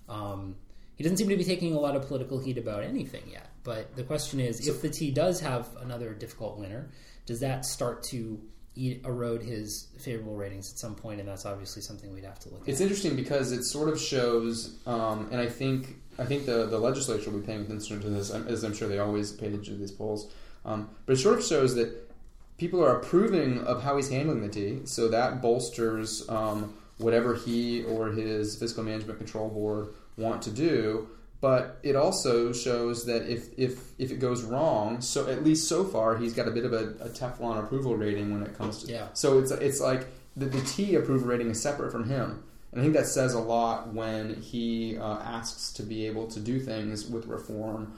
Um, 0.10 0.56
he 0.96 1.04
doesn't 1.04 1.18
seem 1.18 1.30
to 1.30 1.38
be 1.38 1.44
taking 1.44 1.74
a 1.74 1.80
lot 1.80 1.96
of 1.96 2.08
political 2.08 2.40
heat 2.40 2.58
about 2.58 2.84
anything 2.84 3.24
yet. 3.32 3.50
But 3.64 3.96
the 3.96 4.04
question 4.04 4.40
is, 4.40 4.68
if 4.68 4.82
the 4.82 4.90
T 4.90 5.12
does 5.12 5.40
have 5.42 5.68
another 5.82 6.14
difficult 6.14 6.58
winter, 6.58 6.90
does 7.26 7.40
that 7.42 7.66
start 7.66 8.04
to 8.12 8.40
eat, 8.76 9.04
erode 9.06 9.42
his 9.42 9.88
favorable 10.00 10.36
ratings 10.36 10.72
at 10.72 10.78
some 10.78 10.96
point? 10.96 11.20
And 11.20 11.28
that's 11.28 11.46
obviously 11.46 11.82
something 11.82 12.14
we'd 12.14 12.24
have 12.24 12.40
to 12.40 12.50
look 12.50 12.62
at. 12.62 12.70
It's 12.70 12.80
at. 12.80 12.84
interesting 12.84 13.16
because 13.16 13.52
it 13.52 13.64
sort 13.64 13.90
of 13.90 14.00
shows, 14.00 14.78
um, 14.86 15.28
and 15.32 15.42
I 15.42 15.48
think 15.48 15.96
I 16.18 16.24
think 16.24 16.46
the, 16.46 16.66
the 16.68 16.80
legislature 16.80 17.30
will 17.30 17.40
be 17.40 17.46
paying 17.46 17.62
attention 17.62 18.02
to 18.02 18.10
this, 18.10 18.30
as 18.30 18.64
I'm 18.64 18.74
sure 18.74 18.88
they 18.88 19.00
always 19.00 19.32
pay 19.34 19.48
attention 19.48 19.74
to 19.74 19.80
these 19.80 19.92
polls. 19.92 20.32
Um, 20.64 20.90
but 21.06 21.14
it 21.14 21.18
sort 21.18 21.38
of 21.38 21.46
shows 21.46 21.76
that 21.76 22.10
people 22.58 22.82
are 22.82 22.98
approving 23.00 23.60
of 23.66 23.84
how 23.84 23.98
he's 23.98 24.10
handling 24.10 24.42
the 24.42 24.50
T, 24.50 24.82
so 24.86 25.10
that 25.10 25.42
bolsters 25.42 26.28
um, 26.30 26.74
whatever 26.98 27.36
he 27.36 27.84
or 27.84 28.12
his 28.12 28.56
fiscal 28.56 28.84
management 28.84 29.20
control 29.20 29.50
board 29.50 29.90
want 30.18 30.42
to 30.44 30.52
do. 30.52 31.10
But 31.42 31.80
it 31.84 31.96
also 31.96 32.54
shows 32.54 33.06
that 33.06 33.30
if, 33.30 33.50
if 33.58 33.92
if 34.00 34.10
it 34.10 34.20
goes 34.20 34.44
wrong, 34.44 35.02
so 35.02 35.28
at 35.30 35.44
least 35.44 35.68
so 35.68 35.84
far 35.84 36.18
he's 36.18 36.34
got 36.34 36.48
a 36.48 36.52
bit 36.52 36.66
of 36.66 36.74
a, 36.74 36.96
a 37.02 37.10
Teflon 37.10 37.60
approval 37.60 37.96
rating 37.96 38.32
when 38.34 38.42
it 38.42 38.58
comes 38.58 38.84
to 38.84 38.92
Yeah. 38.92 39.10
so 39.14 39.38
it's 39.38 39.52
it's 39.52 39.80
like 39.80 40.08
the, 40.36 40.46
the 40.46 40.62
T 40.62 40.96
approval 40.96 41.28
rating 41.28 41.50
is 41.50 41.62
separate 41.62 41.92
from 41.92 42.10
him, 42.10 42.44
And 42.72 42.82
I 42.82 42.84
think 42.84 42.96
that 42.96 43.06
says 43.08 43.34
a 43.34 43.40
lot 43.40 43.94
when 43.94 44.42
he 44.42 44.98
uh, 44.98 45.20
asks 45.20 45.72
to 45.74 45.84
be 45.84 46.08
able 46.08 46.28
to 46.28 46.40
do 46.40 46.60
things 46.60 47.06
with 47.06 47.28
reform 47.28 47.94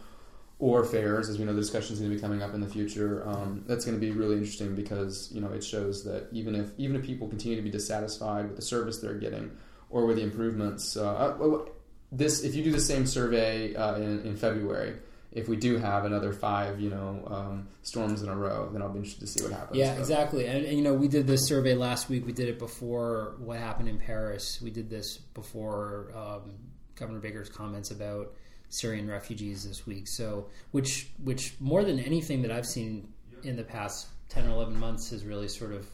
or 0.60 0.84
fares, 0.84 1.30
as 1.30 1.38
we 1.38 1.46
know 1.46 1.54
the 1.54 1.62
discussion 1.62 1.94
is 1.94 2.00
going 2.00 2.12
to 2.12 2.16
be 2.16 2.22
coming 2.22 2.42
up 2.42 2.54
in 2.54 2.62
the 2.62 2.68
future. 2.68 3.28
Um, 3.28 3.64
that's 3.68 3.86
going 3.86 4.00
to 4.00 4.06
be 4.06 4.12
really 4.12 4.36
interesting 4.36 4.76
because 4.76 5.30
you 5.32 5.40
know 5.40 5.50
it 5.50 5.64
shows 5.64 6.04
that 6.04 6.28
even 6.32 6.56
if 6.56 6.72
even 6.78 6.96
if 6.96 7.04
people 7.04 7.28
continue 7.28 7.56
to 7.56 7.64
be 7.64 7.70
dissatisfied 7.70 8.48
with 8.48 8.56
the 8.56 8.62
service 8.62 8.98
they're 8.98 9.14
getting 9.14 9.52
or 9.90 10.06
with 10.06 10.18
the 10.18 10.24
improvements, 10.24 10.98
uh, 10.98 11.14
uh 11.16 11.66
this 12.12 12.44
if 12.44 12.56
you 12.56 12.64
do 12.64 12.72
the 12.72 12.82
same 12.82 13.06
survey 13.06 13.76
uh, 13.76 13.96
in, 13.96 14.22
in 14.22 14.38
February 14.38 14.96
if 15.38 15.48
we 15.48 15.56
do 15.56 15.78
have 15.78 16.06
another 16.06 16.34
five, 16.34 16.80
you 16.80 16.90
know, 16.90 17.24
um, 17.28 17.68
storms 17.84 18.24
in 18.24 18.30
a 18.30 18.36
row, 18.36 18.70
then 18.72 18.82
I'll 18.82 18.90
be 18.90 19.00
interested 19.00 19.22
to 19.22 19.28
see 19.28 19.44
what 19.44 19.54
happens. 19.54 19.78
Yeah, 19.78 19.94
but. 19.94 20.00
exactly. 20.00 20.48
And, 20.48 20.66
and, 20.66 20.76
you 20.76 20.84
know, 20.84 20.96
we 20.96 21.08
did 21.08 21.28
this 21.28 21.46
survey 21.48 21.76
last 21.76 22.10
week. 22.10 22.26
We 22.26 22.34
did 22.34 22.48
it 22.48 22.58
before 22.58 23.36
what 23.38 23.60
happened 23.60 23.88
in 23.88 24.00
Paris. 24.00 24.60
We 24.62 24.72
did 24.72 24.90
this 24.90 25.18
before 25.18 26.12
um, 26.16 26.54
Governor 26.96 27.20
Baker's 27.20 27.50
comments 27.50 27.92
about 27.92 28.34
Syrian 28.70 29.08
refugees 29.08 29.64
this 29.64 29.86
week. 29.86 30.08
So, 30.08 30.48
which 30.72 31.10
which 31.24 31.54
more 31.60 31.86
than 31.86 32.00
anything 32.00 32.42
that 32.42 32.52
I've 32.52 32.66
seen 32.66 33.14
in 33.44 33.56
the 33.56 33.64
past 33.64 34.08
ten 34.30 34.48
or 34.48 34.50
eleven 34.50 34.80
months 34.80 35.12
has 35.12 35.24
really 35.24 35.48
sort 35.48 35.72
of 35.72 35.88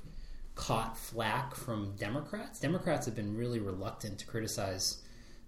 caught 0.56 0.98
flack 0.98 1.54
from 1.54 1.96
Democrats. 1.98 2.60
Democrats 2.60 3.06
have 3.06 3.16
been 3.16 3.36
really 3.36 3.60
reluctant 3.60 4.20
to 4.20 4.26
criticize 4.26 5.03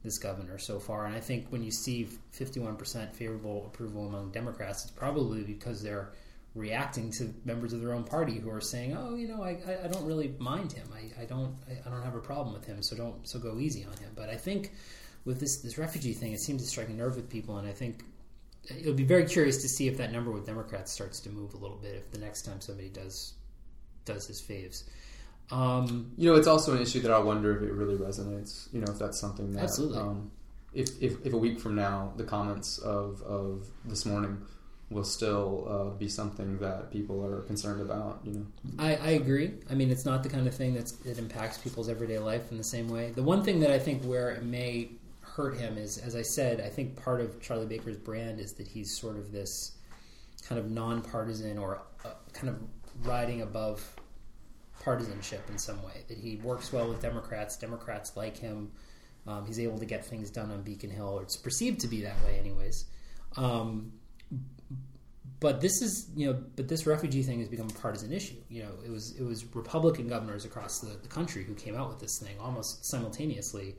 this 0.05 0.17
governor 0.17 0.57
so 0.57 0.79
far. 0.79 1.05
And 1.05 1.13
I 1.13 1.19
think 1.19 1.47
when 1.49 1.63
you 1.63 1.71
see 1.71 2.07
51% 2.33 3.13
favorable 3.13 3.65
approval 3.65 4.07
among 4.07 4.31
Democrats, 4.31 4.83
it's 4.85 4.91
probably 4.91 5.43
because 5.43 5.83
they're 5.83 6.13
reacting 6.53 7.11
to 7.11 7.33
members 7.43 7.73
of 7.73 7.81
their 7.81 7.93
own 7.93 8.05
party 8.05 8.39
who 8.39 8.49
are 8.49 8.61
saying, 8.61 8.95
"Oh, 8.97 9.15
you 9.15 9.27
know, 9.27 9.43
I, 9.43 9.57
I 9.83 9.87
don't 9.87 10.05
really 10.05 10.33
mind 10.39 10.71
him. 10.71 10.87
I, 10.93 11.23
I 11.23 11.25
don't 11.25 11.53
I, 11.85 11.89
don't 11.89 12.01
have 12.01 12.15
a 12.15 12.19
problem 12.19 12.53
with 12.53 12.65
him. 12.65 12.81
So 12.81 12.95
don't 12.95 13.27
so 13.27 13.39
go 13.39 13.59
easy 13.59 13.83
on 13.83 13.97
him." 13.97 14.11
But 14.15 14.29
I 14.29 14.37
think 14.37 14.71
with 15.25 15.41
this 15.41 15.57
this 15.57 15.77
refugee 15.77 16.13
thing, 16.13 16.31
it 16.31 16.39
seems 16.39 16.61
to 16.63 16.67
strike 16.67 16.87
a 16.89 16.93
nerve 16.93 17.17
with 17.17 17.29
people, 17.29 17.57
and 17.57 17.67
I 17.67 17.73
think 17.73 18.05
it'll 18.69 18.93
be 18.93 19.03
very 19.03 19.25
curious 19.25 19.61
to 19.61 19.69
see 19.69 19.87
if 19.87 19.97
that 19.97 20.11
number 20.11 20.31
with 20.31 20.45
Democrats 20.45 20.91
starts 20.91 21.19
to 21.21 21.29
move 21.29 21.53
a 21.53 21.57
little 21.57 21.77
bit 21.77 21.95
if 21.95 22.09
the 22.11 22.19
next 22.19 22.43
time 22.43 22.61
somebody 22.61 22.89
does 22.89 23.33
does 24.05 24.25
his 24.25 24.41
faves. 24.41 24.83
Um, 25.51 26.11
you 26.17 26.29
know, 26.29 26.37
it's 26.37 26.47
also 26.47 26.75
an 26.75 26.81
issue 26.81 27.01
that 27.01 27.11
I 27.11 27.19
wonder 27.19 27.55
if 27.55 27.63
it 27.63 27.71
really 27.71 27.95
resonates. 27.95 28.73
You 28.73 28.81
know, 28.81 28.91
if 28.91 28.99
that's 28.99 29.19
something 29.19 29.53
that 29.53 29.63
absolutely. 29.63 29.99
Um, 29.99 30.31
if, 30.73 30.89
if, 31.01 31.25
if 31.25 31.33
a 31.33 31.37
week 31.37 31.59
from 31.59 31.75
now 31.75 32.11
the 32.17 32.23
comments 32.23 32.79
of, 32.79 33.21
of 33.21 33.65
this 33.85 34.05
morning 34.05 34.41
will 34.89 35.03
still 35.03 35.65
uh, 35.67 35.97
be 35.97 36.07
something 36.07 36.59
that 36.59 36.91
people 36.91 37.25
are 37.25 37.41
concerned 37.41 37.81
about. 37.81 38.19
You 38.23 38.33
know, 38.33 38.45
I, 38.77 38.95
I 38.95 39.09
agree. 39.11 39.53
I 39.69 39.73
mean, 39.73 39.89
it's 39.89 40.05
not 40.05 40.21
the 40.21 40.29
kind 40.29 40.47
of 40.47 40.53
thing 40.53 40.73
that's, 40.73 40.91
that 40.91 41.17
impacts 41.17 41.57
people's 41.57 41.89
everyday 41.89 42.19
life 42.19 42.51
in 42.51 42.57
the 42.57 42.63
same 42.63 42.89
way. 42.89 43.11
The 43.11 43.23
one 43.23 43.43
thing 43.43 43.59
that 43.61 43.71
I 43.71 43.79
think 43.79 44.03
where 44.03 44.31
it 44.31 44.43
may 44.43 44.89
hurt 45.21 45.57
him 45.57 45.77
is, 45.77 45.97
as 45.97 46.15
I 46.15 46.21
said, 46.21 46.61
I 46.61 46.69
think 46.69 47.01
part 47.01 47.19
of 47.19 47.41
Charlie 47.41 47.65
Baker's 47.65 47.97
brand 47.97 48.39
is 48.39 48.53
that 48.53 48.67
he's 48.67 48.95
sort 48.95 49.17
of 49.17 49.31
this 49.31 49.71
kind 50.47 50.59
of 50.59 50.69
nonpartisan 50.69 51.57
or 51.57 51.81
uh, 52.03 52.09
kind 52.33 52.49
of 52.49 52.61
riding 53.05 53.41
above 53.41 53.95
partisanship 54.81 55.49
in 55.49 55.57
some 55.57 55.81
way. 55.83 56.03
That 56.07 56.17
he 56.17 56.37
works 56.37 56.71
well 56.71 56.87
with 56.87 57.01
Democrats. 57.01 57.57
Democrats 57.57 58.15
like 58.15 58.37
him. 58.37 58.71
Um, 59.27 59.45
he's 59.45 59.59
able 59.59 59.79
to 59.79 59.85
get 59.85 60.05
things 60.05 60.29
done 60.29 60.51
on 60.51 60.61
Beacon 60.61 60.91
Hill, 60.91 61.09
or 61.09 61.23
it's 61.23 61.35
perceived 61.35 61.79
to 61.81 61.87
be 61.87 62.01
that 62.03 62.15
way, 62.23 62.37
anyways. 62.39 62.85
Um, 63.37 63.93
but 65.39 65.61
this 65.61 65.81
is, 65.81 66.09
you 66.15 66.27
know, 66.27 66.41
but 66.55 66.67
this 66.67 66.85
refugee 66.85 67.23
thing 67.23 67.39
has 67.39 67.49
become 67.49 67.67
a 67.69 67.73
partisan 67.73 68.11
issue. 68.11 68.35
You 68.49 68.63
know, 68.63 68.71
it 68.85 68.91
was 68.91 69.15
it 69.19 69.23
was 69.23 69.45
Republican 69.55 70.07
governors 70.07 70.45
across 70.45 70.79
the, 70.79 70.97
the 71.01 71.07
country 71.07 71.43
who 71.43 71.53
came 71.53 71.75
out 71.75 71.89
with 71.89 71.99
this 71.99 72.19
thing 72.19 72.35
almost 72.39 72.85
simultaneously 72.85 73.75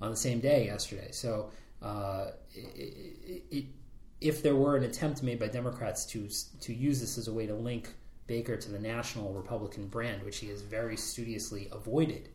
on 0.00 0.10
the 0.10 0.16
same 0.16 0.40
day 0.40 0.66
yesterday. 0.66 1.08
So, 1.10 1.50
uh, 1.82 2.26
it, 2.54 3.42
it, 3.50 3.64
if 4.20 4.42
there 4.42 4.54
were 4.54 4.76
an 4.76 4.84
attempt 4.84 5.22
made 5.22 5.38
by 5.38 5.48
Democrats 5.48 6.06
to 6.06 6.28
to 6.60 6.72
use 6.72 7.00
this 7.00 7.18
as 7.18 7.28
a 7.28 7.32
way 7.32 7.46
to 7.46 7.54
link 7.54 7.94
Baker 8.26 8.56
to 8.56 8.70
the 8.70 8.78
national 8.78 9.32
Republican 9.32 9.88
brand, 9.88 10.22
which 10.22 10.38
he 10.38 10.48
has 10.48 10.62
very 10.62 10.96
studiously 10.96 11.68
avoided. 11.70 12.28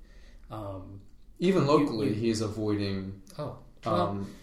Um, 0.51 1.01
Even 1.39 1.67
locally, 1.67 2.09
you, 2.09 2.13
you, 2.13 2.21
he's 2.21 2.41
avoiding. 2.41 3.21
Oh, 3.37 3.57
well, 3.85 3.95
um, 3.95 4.33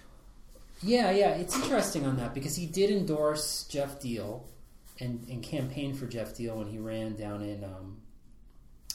yeah, 0.83 1.11
yeah. 1.11 1.31
It's 1.31 1.57
interesting 1.57 2.07
on 2.07 2.17
that 2.17 2.35
because 2.35 2.57
he 2.57 2.67
did 2.67 2.91
endorse 2.91 3.65
Geoff 3.65 4.01
Diehl 4.01 4.43
and, 5.01 5.27
and 5.29 5.43
campaign 5.43 5.95
for 5.95 6.07
Geoff 6.07 6.35
Diehl 6.35 6.57
when 6.57 6.67
he 6.67 6.79
ran 6.79 7.17
down 7.17 7.43
in 7.43 7.65
um, 7.65 7.97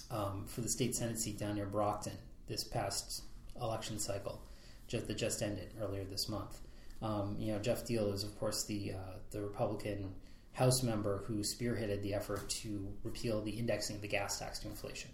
um, 0.09 0.45
for 0.47 0.61
the 0.61 0.69
state 0.69 0.95
senate 0.95 1.19
seat 1.19 1.37
down 1.39 1.55
near 1.55 1.65
Brockton 1.65 2.17
this 2.47 2.63
past 2.63 3.23
election 3.61 3.97
cycle, 3.99 4.41
just 4.87 5.07
that 5.07 5.17
just 5.17 5.41
ended 5.41 5.73
earlier 5.81 6.03
this 6.03 6.27
month. 6.27 6.59
Um, 7.01 7.35
you 7.39 7.51
know, 7.51 7.59
Geoff 7.59 7.85
Diehl 7.85 8.13
is 8.13 8.23
of 8.23 8.37
course 8.39 8.63
the 8.65 8.93
uh, 8.93 9.17
the 9.31 9.41
Republican 9.41 10.13
House 10.53 10.83
member 10.83 11.23
who 11.27 11.39
spearheaded 11.39 12.01
the 12.01 12.13
effort 12.13 12.49
to 12.49 12.91
repeal 13.03 13.41
the 13.41 13.51
indexing 13.51 13.95
of 13.95 14.01
the 14.01 14.07
gas 14.07 14.39
tax 14.39 14.59
to 14.59 14.67
inflation. 14.67 15.09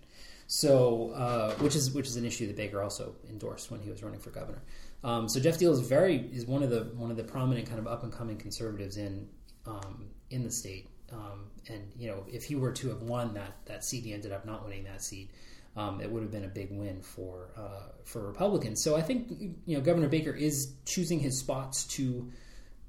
So, 0.47 1.11
uh, 1.11 1.53
which 1.55 1.75
is 1.75 1.91
which 1.91 2.07
is 2.07 2.15
an 2.15 2.25
issue 2.25 2.47
that 2.47 2.55
Baker 2.55 2.81
also 2.81 3.15
endorsed 3.29 3.69
when 3.69 3.81
he 3.81 3.89
was 3.89 4.01
running 4.01 4.19
for 4.19 4.29
governor. 4.29 4.61
Um, 5.03 5.29
so 5.29 5.39
Geoff 5.39 5.57
Diehl 5.57 5.71
is 5.73 5.81
very 5.81 6.17
is 6.17 6.45
one 6.45 6.63
of 6.63 6.69
the 6.69 6.91
one 6.95 7.11
of 7.11 7.17
the 7.17 7.23
prominent 7.23 7.67
kind 7.67 7.79
of 7.79 7.87
up 7.87 8.03
and 8.03 8.11
coming 8.11 8.37
conservatives 8.37 8.97
in 8.97 9.27
um, 9.65 10.07
in 10.29 10.43
the 10.43 10.51
state. 10.51 10.89
Um, 11.11 11.51
and 11.69 11.91
you 11.97 12.07
know, 12.07 12.25
if 12.27 12.43
he 12.43 12.55
were 12.55 12.71
to 12.73 12.89
have 12.89 13.01
won 13.01 13.33
that 13.33 13.57
that 13.65 13.83
seat, 13.83 14.05
he 14.05 14.13
ended 14.13 14.31
up 14.31 14.45
not 14.45 14.63
winning 14.63 14.85
that 14.85 15.03
seat. 15.03 15.31
Um, 15.75 16.01
it 16.01 16.09
would 16.09 16.23
have 16.23 16.31
been 16.31 16.45
a 16.45 16.49
big 16.49 16.71
win 16.71 17.01
for 17.01 17.49
uh, 17.55 17.91
for 18.03 18.25
Republicans. 18.25 18.83
So 18.83 18.95
I 18.95 19.01
think 19.01 19.29
you 19.65 19.77
know 19.77 19.81
Governor 19.81 20.07
Baker 20.07 20.31
is 20.31 20.73
choosing 20.85 21.19
his 21.19 21.37
spots 21.37 21.83
to 21.95 22.31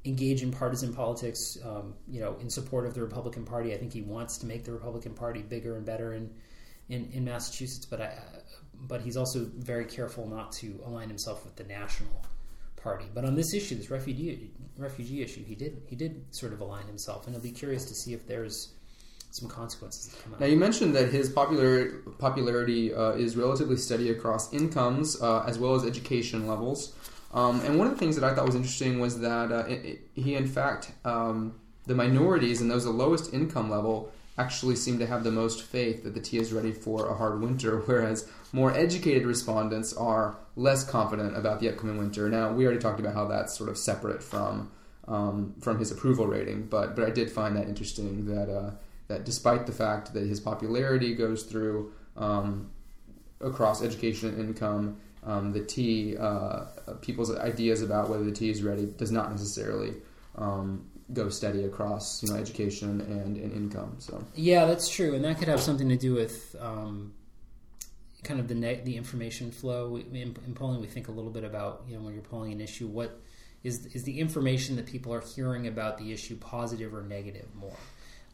engage 0.05 0.43
in 0.43 0.52
partisan 0.52 0.95
politics, 0.95 1.59
um, 1.64 1.95
you 2.09 2.21
know, 2.21 2.37
in 2.40 2.49
support 2.49 2.87
of 2.87 2.95
the 2.95 3.00
Republican 3.00 3.45
Party. 3.45 3.75
I 3.75 3.78
think 3.78 3.93
he 3.93 4.02
wants 4.02 4.38
to 4.38 4.47
make 4.47 4.64
the 4.64 4.73
Republican 4.73 5.14
Party 5.14 5.43
bigger 5.43 5.76
and 5.76 5.85
better 5.85 6.14
in 6.14 6.31
in, 6.88 7.11
in 7.12 7.25
Massachusetts, 7.25 7.85
but 7.85 8.00
I, 8.00 8.14
but 8.75 9.02
he's 9.02 9.17
also 9.17 9.50
very 9.57 9.85
careful 9.85 10.26
not 10.26 10.52
to 10.52 10.81
align 10.87 11.09
himself 11.09 11.45
with 11.45 11.57
the 11.57 11.64
national 11.64 12.25
party. 12.76 13.05
But 13.12 13.25
on 13.25 13.35
this 13.35 13.52
issue, 13.52 13.75
this 13.75 13.90
refugee 13.90 14.50
refugee 14.76 15.23
issue, 15.23 15.45
he 15.45 15.55
did 15.55 15.83
he 15.87 15.97
did 15.97 16.25
sort 16.35 16.52
of 16.52 16.61
align 16.61 16.87
himself, 16.87 17.26
and 17.26 17.35
it'll 17.35 17.45
be 17.45 17.50
curious 17.50 17.85
to 17.87 17.95
see 17.95 18.12
if 18.14 18.26
there's 18.26 18.75
some 19.31 19.49
consequences 19.49 20.09
that 20.09 20.23
come 20.23 20.35
out. 20.35 20.40
Now, 20.40 20.47
you 20.47 20.57
mentioned 20.57 20.95
that 20.97 21.11
his 21.11 21.28
popular, 21.28 21.99
popularity 22.19 22.95
uh, 22.95 23.11
is 23.11 23.37
relatively 23.37 23.76
steady 23.76 24.11
across 24.11 24.52
incomes 24.55 25.21
uh, 25.21 25.45
as 25.47 25.59
well 25.59 25.75
as 25.75 25.85
education 25.85 26.47
levels. 26.47 26.95
Um, 27.32 27.61
and 27.61 27.78
one 27.78 27.87
of 27.87 27.92
the 27.92 27.99
things 27.99 28.16
that 28.16 28.25
I 28.25 28.35
thought 28.35 28.47
was 28.47 28.54
interesting 28.54 29.00
was 29.00 29.20
that 29.20 29.52
uh, 29.52 29.64
it, 29.68 29.85
it, 29.85 30.00
he, 30.14 30.35
in 30.35 30.47
fact, 30.47 30.92
um, 31.04 31.54
the 31.87 31.94
minorities 31.94 32.61
and 32.61 32.70
those 32.70 32.85
the 32.85 32.90
lowest 32.90 33.35
income 33.35 33.70
level 33.70 34.11
actually 34.38 34.76
seem 34.76 34.99
to 35.00 35.06
have 35.06 35.25
the 35.25 35.32
most 35.32 35.62
faith 35.62 36.04
that 36.04 36.14
the 36.14 36.20
T 36.20 36.38
is 36.38 36.52
ready 36.52 36.73
for 36.73 37.08
a 37.08 37.14
hard 37.14 37.40
winter, 37.40 37.78
whereas 37.87 38.28
more 38.52 38.73
educated 38.73 39.26
respondents 39.26 39.92
are 39.92 40.37
less 40.56 40.88
confident 40.88 41.37
about 41.37 41.61
the 41.61 41.68
upcoming 41.68 41.99
winter. 41.99 42.28
Now, 42.28 42.52
we 42.52 42.64
already 42.64 42.80
talked 42.80 43.00
about 43.00 43.14
how 43.14 43.26
that's 43.26 43.56
sort 43.56 43.68
of 43.68 43.76
separate 43.76 44.23
from 44.23 44.70
um, 45.06 45.54
from 45.61 45.78
his 45.78 45.90
approval 45.90 46.26
rating, 46.26 46.66
but 46.66 46.94
but 46.94 47.04
I 47.04 47.11
did 47.11 47.30
find 47.30 47.56
that 47.56 47.66
interesting 47.66 48.26
that 48.26 48.50
uh, 48.50 48.70
that 49.08 49.25
despite 49.25 49.66
the 49.66 49.73
fact 49.73 50.12
that 50.14 50.26
his 50.26 50.38
popularity 50.38 51.14
goes 51.14 51.44
through 51.44 51.92
um, 52.16 52.70
across 53.40 53.82
education 53.82 54.28
and 54.28 54.38
income 54.40 54.99
um, 55.25 55.53
the 55.53 55.65
T, 55.65 56.17
uh, 56.17 56.67
people's 57.01 57.35
ideas 57.37 57.83
about 57.83 58.09
whether 58.09 58.25
the 58.25 58.33
T 58.33 58.51
is 58.51 58.63
ready 58.63 58.87
does 58.87 59.11
not 59.11 59.31
necessarily 59.31 59.95
um, 60.37 60.87
go 61.13 61.29
steady 61.29 61.65
across 61.65 62.23
you 62.23 62.31
know 62.31 62.37
education 62.37 63.01
and, 63.01 63.37
and 63.37 63.53
income. 63.53 63.97
So 63.99 64.25
yeah, 64.35 64.65
that's 64.67 64.89
true, 64.89 65.15
and 65.15 65.25
that 65.25 65.39
could 65.39 65.49
have 65.49 65.61
something 65.61 65.89
to 65.89 65.97
do 65.97 66.15
with 66.15 66.55
um, 66.61 67.13
kind 68.23 68.41
of 68.41 68.49
the 68.49 68.55
ne- 68.55 68.83
the 68.85 68.97
information 68.97 69.51
flow. 69.51 69.97
In, 69.97 70.37
in, 70.47 70.55
polling, 70.55 70.81
we 70.81 70.87
think 70.87 71.09
a 71.09 71.13
little 71.13 71.31
bit 71.31 71.45
about 71.45 71.85
you 71.89 71.97
know 71.97 72.03
when 72.03 72.15
you're 72.15 72.23
polling 72.23 72.53
an 72.53 72.61
issue, 72.61 72.87
what 72.87 73.21
is 73.65 73.87
is 73.87 74.05
the 74.05 74.19
information 74.19 74.77
that 74.77 74.87
people 74.87 75.13
are 75.13 75.21
hearing 75.21 75.67
about 75.67 75.99
the 75.99 76.13
issue 76.13 76.37
positive 76.37 76.95
or 76.95 77.03
negative 77.03 77.49
more. 77.55 77.77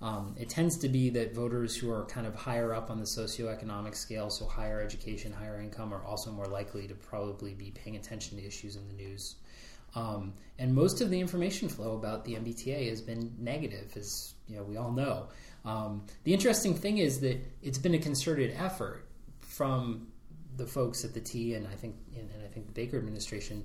Um, 0.05 0.35
it 0.39 0.51
tends 0.51 0.77
to 0.79 0.89
be 0.91 1.09
that 1.11 1.35
voters 1.35 1.75
who 1.75 1.91
are 1.91 2.05
kind 2.05 2.27
of 2.27 2.35
higher 2.35 2.75
up 2.75 2.91
on 2.91 2.99
the 2.99 3.07
socioeconomic 3.07 3.97
scale, 3.97 4.29
so 4.29 4.45
higher 4.45 4.83
education, 4.83 5.33
higher 5.33 5.59
income, 5.59 5.95
are 5.95 6.05
also 6.05 6.31
more 6.31 6.45
likely 6.47 6.87
to 6.87 6.95
probably 6.95 7.55
be 7.55 7.71
paying 7.71 7.97
attention 7.97 8.37
to 8.37 8.47
issues 8.47 8.77
in 8.77 8.87
the 8.87 8.93
news. 8.93 9.37
Um, 9.95 10.35
and 10.59 10.75
most 10.75 11.01
of 11.01 11.09
the 11.09 11.19
information 11.19 11.71
flow 11.71 11.95
about 11.95 12.27
the 12.27 12.35
MBTA 12.35 12.91
has 12.91 13.01
been 13.01 13.35
negative, 13.39 13.97
as 13.97 14.35
you 14.47 14.57
know 14.57 14.63
we 14.63 14.77
all 14.77 14.93
know. 14.93 15.29
Um, 15.65 16.05
the 16.25 16.35
interesting 16.35 16.75
thing 16.75 16.99
is 16.99 17.21
that 17.21 17.43
it's 17.63 17.79
been 17.79 17.95
a 17.95 17.99
concerted 17.99 18.55
effort 18.59 19.07
from 19.41 20.09
the 20.59 20.67
folks 20.67 21.03
at 21.07 21.15
the 21.15 21.21
T 21.21 21.55
and 21.55 21.67
I 21.67 21.77
think 21.77 21.97
and 22.15 22.29
I 22.45 22.49
think 22.49 22.67
the 22.67 22.73
Baker 22.73 22.99
administration 22.99 23.65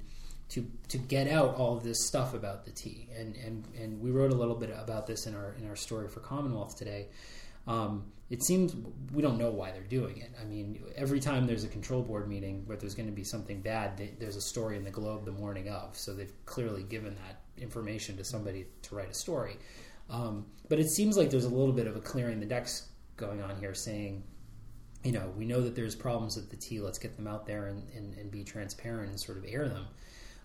to 0.49 0.65
to 0.87 0.97
get 0.97 1.27
out 1.27 1.55
all 1.55 1.77
of 1.77 1.83
this 1.83 2.05
stuff 2.05 2.33
about 2.33 2.65
the 2.65 2.71
T. 2.71 3.07
And 3.17 3.35
and 3.37 3.65
and 3.79 4.01
we 4.01 4.11
wrote 4.11 4.31
a 4.31 4.35
little 4.35 4.55
bit 4.55 4.71
about 4.77 5.07
this 5.07 5.27
in 5.27 5.35
our 5.35 5.55
in 5.59 5.67
our 5.69 5.75
story 5.75 6.07
for 6.07 6.19
Commonwealth 6.19 6.75
today. 6.75 7.07
Um, 7.67 8.11
it 8.29 8.43
seems 8.43 8.75
we 9.13 9.21
don't 9.21 9.37
know 9.37 9.49
why 9.49 9.71
they're 9.71 9.81
doing 9.81 10.17
it. 10.17 10.31
I 10.39 10.45
mean, 10.45 10.79
every 10.95 11.19
time 11.19 11.47
there's 11.47 11.63
a 11.63 11.67
control 11.67 12.01
board 12.03 12.27
meeting 12.27 12.63
where 12.65 12.77
there's 12.77 12.95
going 12.95 13.09
to 13.09 13.15
be 13.15 13.23
something 13.23 13.61
bad, 13.61 13.97
they, 13.97 14.13
there's 14.19 14.35
a 14.35 14.41
story 14.41 14.77
in 14.77 14.83
the 14.83 14.91
Globe 14.91 15.25
the 15.25 15.31
morning 15.31 15.69
of. 15.69 15.97
So 15.97 16.13
they've 16.13 16.33
clearly 16.45 16.83
given 16.83 17.15
that 17.15 17.41
information 17.61 18.17
to 18.17 18.23
somebody 18.23 18.67
to 18.83 18.95
write 18.95 19.09
a 19.09 19.13
story. 19.13 19.57
Um, 20.09 20.45
but 20.67 20.79
it 20.79 20.89
seems 20.89 21.17
like 21.17 21.29
there's 21.29 21.45
a 21.45 21.49
little 21.49 21.73
bit 21.73 21.87
of 21.87 21.95
a 21.95 21.99
clearing 21.99 22.39
the 22.39 22.45
decks 22.45 22.89
going 23.17 23.41
on 23.41 23.59
here, 23.59 23.73
saying, 23.73 24.23
you 25.03 25.11
know, 25.11 25.31
we 25.37 25.45
know 25.45 25.61
that 25.61 25.75
there's 25.75 25.95
problems 25.95 26.35
with 26.35 26.49
the 26.49 26.57
T. 26.57 26.79
Let's 26.79 26.99
get 26.99 27.15
them 27.15 27.27
out 27.27 27.45
there 27.45 27.67
and, 27.67 27.83
and, 27.95 28.15
and 28.15 28.31
be 28.31 28.43
transparent 28.43 29.09
and 29.09 29.19
sort 29.19 29.37
of 29.37 29.45
air 29.47 29.67
them. 29.67 29.87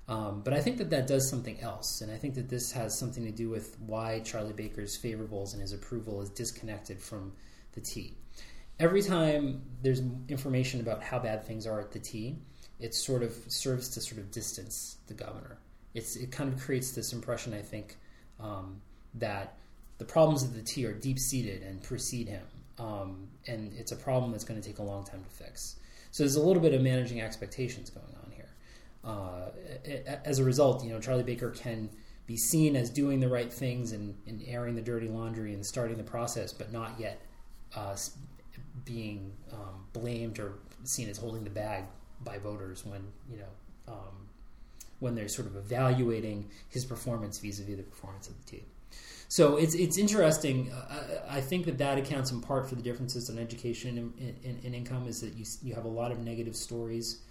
Um, 0.07 0.43
but 0.45 0.53
I 0.53 0.61
think 0.61 0.77
that 0.79 0.91
that 0.91 1.07
does 1.07 1.29
something 1.31 1.61
else, 1.61 2.03
and 2.03 2.13
I 2.13 2.17
think 2.17 2.35
that 2.35 2.51
this 2.51 2.73
has 2.73 2.99
something 2.99 3.25
to 3.25 3.31
do 3.31 3.49
with 3.49 3.79
why 3.81 4.21
Charlie 4.21 4.53
Baker's 4.53 4.99
favorables 5.01 5.53
and 5.55 5.63
his 5.63 5.73
approval 5.73 6.21
is 6.21 6.29
disconnected 6.29 7.01
from 7.01 7.33
the 7.73 7.81
T. 7.81 8.15
Every 8.79 9.03
time 9.03 9.63
there's 9.83 10.03
information 10.29 10.81
about 10.81 11.03
how 11.03 11.19
bad 11.19 11.45
things 11.45 11.67
are 11.67 11.81
at 11.81 11.93
the 11.93 12.01
T, 12.01 12.37
it 12.81 12.95
sort 12.95 13.23
of 13.23 13.33
serves 13.49 13.89
to 13.91 14.01
sort 14.01 14.21
of 14.21 14.31
distance 14.31 14.99
the 15.07 15.15
governor. 15.15 15.59
It's 15.95 16.17
it 16.17 16.31
kind 16.31 16.53
of 16.53 16.61
creates 16.61 16.91
this 16.93 17.13
impression, 17.13 17.55
I 17.55 17.63
think, 17.63 17.97
um, 18.39 18.83
that 19.15 19.57
the 19.97 20.05
problems 20.05 20.43
at 20.45 20.53
the 20.53 20.63
T 20.63 20.85
are 20.85 20.93
deep 20.93 21.19
seated 21.19 21.63
and 21.63 21.83
precede 21.83 22.29
him, 22.29 22.45
um, 22.79 23.29
and 23.47 23.73
it's 23.73 23.93
a 23.93 23.97
problem 23.97 24.33
that's 24.33 24.45
going 24.45 24.61
to 24.61 24.67
take 24.67 24.81
a 24.81 24.83
long 24.83 25.05
time 25.05 25.25
to 25.25 25.31
fix. 25.31 25.77
So 26.11 26.25
there's 26.25 26.37
a 26.37 26.43
little 26.43 26.63
bit 26.63 26.75
of 26.75 26.83
managing 26.83 27.23
expectations 27.23 27.91
going 27.91 28.15
on. 28.23 28.24
Uh, 29.05 29.51
as 30.25 30.39
a 30.39 30.45
result, 30.45 30.85
you 30.85 30.91
know, 30.91 31.01
Charlie 31.01 31.23
Baker 31.23 31.51
can 31.51 31.91
be 32.27 32.37
seen 32.37 32.75
as 32.75 32.89
doing 32.89 33.21
the 33.21 33.29
right 33.29 33.53
things 33.53 33.93
and, 33.93 34.15
and 34.27 34.43
airing 34.47 34.75
the 34.75 34.83
dirty 34.83 35.09
laundry 35.09 35.53
and 35.53 35.65
starting 35.65 35.97
the 35.97 36.05
process, 36.05 36.53
but 36.53 36.73
not 36.73 36.99
yet 36.99 37.21
uh, 37.77 37.97
being 38.85 39.33
um, 39.53 39.85
blamed 39.93 40.39
or 40.39 40.55
seen 40.85 41.09
as 41.09 41.19
holding 41.19 41.45
the 41.45 41.51
bag 41.51 41.85
by 42.23 42.39
voters 42.39 42.85
when 42.87 43.03
you 43.31 43.39
know 43.39 43.93
um, 43.93 44.29
when 45.01 45.15
they're 45.15 45.29
sort 45.29 45.47
of 45.47 45.57
evaluating 45.57 46.49
his 46.69 46.85
performance 46.85 47.39
vis-a-vis 47.39 47.77
the 47.77 47.83
performance 47.83 48.29
of 48.29 48.39
the 48.39 48.51
team. 48.51 48.65
So 49.29 49.57
it's 49.57 49.75
it's 49.75 49.99
interesting. 49.99 50.71
Uh, 50.73 51.21
I 51.29 51.41
think 51.41 51.67
that 51.67 51.79
that 51.79 51.99
accounts 51.99 52.31
in 52.31 52.41
part 52.41 52.69
for 52.69 52.75
the 52.75 52.83
differences 52.83 53.29
in 53.31 53.39
education 53.39 53.99
and, 53.99 54.37
and, 54.45 54.65
and, 54.65 54.75
income 54.75 55.07
is 55.09 55.21
that 55.23 55.35
you 55.35 55.45
you 55.63 55.75
have 55.75 55.85
a 55.85 55.89
lot 55.89 56.13
of 56.13 56.21
negative 56.21 56.55
stories, 56.55 57.23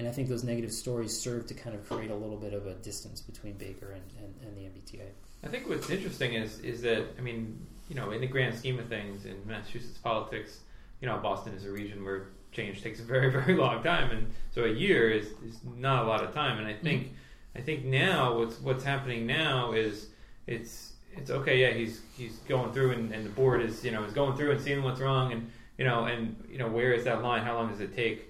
and 0.00 0.08
I 0.08 0.12
think 0.12 0.28
those 0.28 0.44
negative 0.44 0.72
stories 0.72 1.14
serve 1.18 1.46
to 1.48 1.54
kind 1.54 1.76
of 1.76 1.86
create 1.86 2.10
a 2.10 2.14
little 2.14 2.38
bit 2.38 2.54
of 2.54 2.66
a 2.66 2.72
distance 2.72 3.20
between 3.20 3.52
Baker 3.52 3.92
and, 3.92 4.02
and, 4.18 4.34
and 4.42 4.56
the 4.56 4.62
MBTA. 4.62 5.04
I 5.44 5.48
think 5.48 5.68
what's 5.68 5.90
interesting 5.90 6.32
is 6.32 6.58
is 6.60 6.80
that 6.82 7.04
I 7.18 7.20
mean 7.20 7.66
you 7.90 7.96
know 7.96 8.10
in 8.10 8.22
the 8.22 8.26
grand 8.26 8.56
scheme 8.56 8.78
of 8.78 8.86
things 8.86 9.26
in 9.26 9.36
Massachusetts 9.46 9.98
politics, 9.98 10.60
you 11.02 11.06
know 11.06 11.18
Boston 11.18 11.52
is 11.52 11.66
a 11.66 11.70
region 11.70 12.02
where 12.02 12.28
change 12.50 12.82
takes 12.82 12.98
a 12.98 13.02
very 13.02 13.30
very 13.38 13.54
long 13.54 13.82
time, 13.82 14.10
and 14.10 14.32
so 14.52 14.64
a 14.64 14.70
year 14.70 15.10
is, 15.10 15.26
is 15.46 15.58
not 15.76 16.06
a 16.06 16.08
lot 16.08 16.24
of 16.24 16.32
time. 16.32 16.56
And 16.56 16.66
I 16.66 16.72
think 16.72 17.04
mm-hmm. 17.04 17.58
I 17.58 17.60
think 17.60 17.84
now 17.84 18.38
what's 18.38 18.58
what's 18.60 18.84
happening 18.84 19.26
now 19.26 19.72
is 19.72 20.06
it's 20.46 20.94
it's 21.14 21.30
okay. 21.30 21.60
Yeah, 21.60 21.72
he's 21.72 22.00
he's 22.16 22.36
going 22.48 22.72
through, 22.72 22.92
and, 22.92 23.12
and 23.12 23.26
the 23.26 23.30
board 23.30 23.60
is 23.60 23.84
you 23.84 23.90
know 23.90 24.02
is 24.04 24.14
going 24.14 24.34
through 24.34 24.52
and 24.52 24.60
seeing 24.62 24.82
what's 24.82 25.00
wrong, 25.00 25.32
and 25.32 25.50
you 25.76 25.84
know 25.84 26.04
and 26.04 26.42
you 26.50 26.56
know 26.56 26.68
where 26.68 26.94
is 26.94 27.04
that 27.04 27.22
line? 27.22 27.42
How 27.42 27.56
long 27.56 27.68
does 27.68 27.80
it 27.80 27.94
take? 27.94 28.29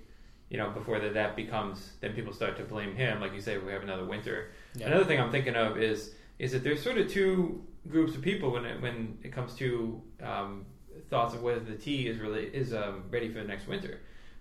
You 0.50 0.59
know, 0.59 0.71
before 0.71 0.99
that 0.99 1.14
that 1.14 1.37
becomes 1.37 1.92
then 2.00 2.12
people 2.12 2.33
start 2.33 2.57
to 2.59 2.64
blame 2.64 2.95
him. 2.95 3.21
Like 3.21 3.33
you 3.33 3.40
say, 3.40 3.57
we 3.59 3.73
have 3.73 3.83
another 3.83 4.04
winter. 4.04 4.50
Yeah. 4.75 4.88
Another 4.88 5.04
thing 5.04 5.21
I'm 5.21 5.30
thinking 5.30 5.57
of 5.57 5.78
is 5.78 6.12
is 6.38 6.52
that 6.52 6.62
there's 6.64 6.83
sort 6.83 6.99
of 6.99 7.09
two 7.09 7.62
groups 7.88 8.14
of 8.14 8.23
people 8.23 8.50
when 8.50 8.64
it, 8.64 8.80
when 8.83 9.19
it 9.23 9.33
comes 9.33 9.54
to 9.54 10.02
um, 10.23 10.66
thoughts 11.09 11.35
of 11.35 11.42
whether 11.42 11.61
the 11.61 11.76
T 11.76 12.09
is 12.09 12.19
really 12.19 12.47
is 12.47 12.75
um, 12.75 13.04
ready 13.11 13.28
for 13.28 13.40
the 13.40 13.49
next 13.49 13.66
winter. 13.66 14.00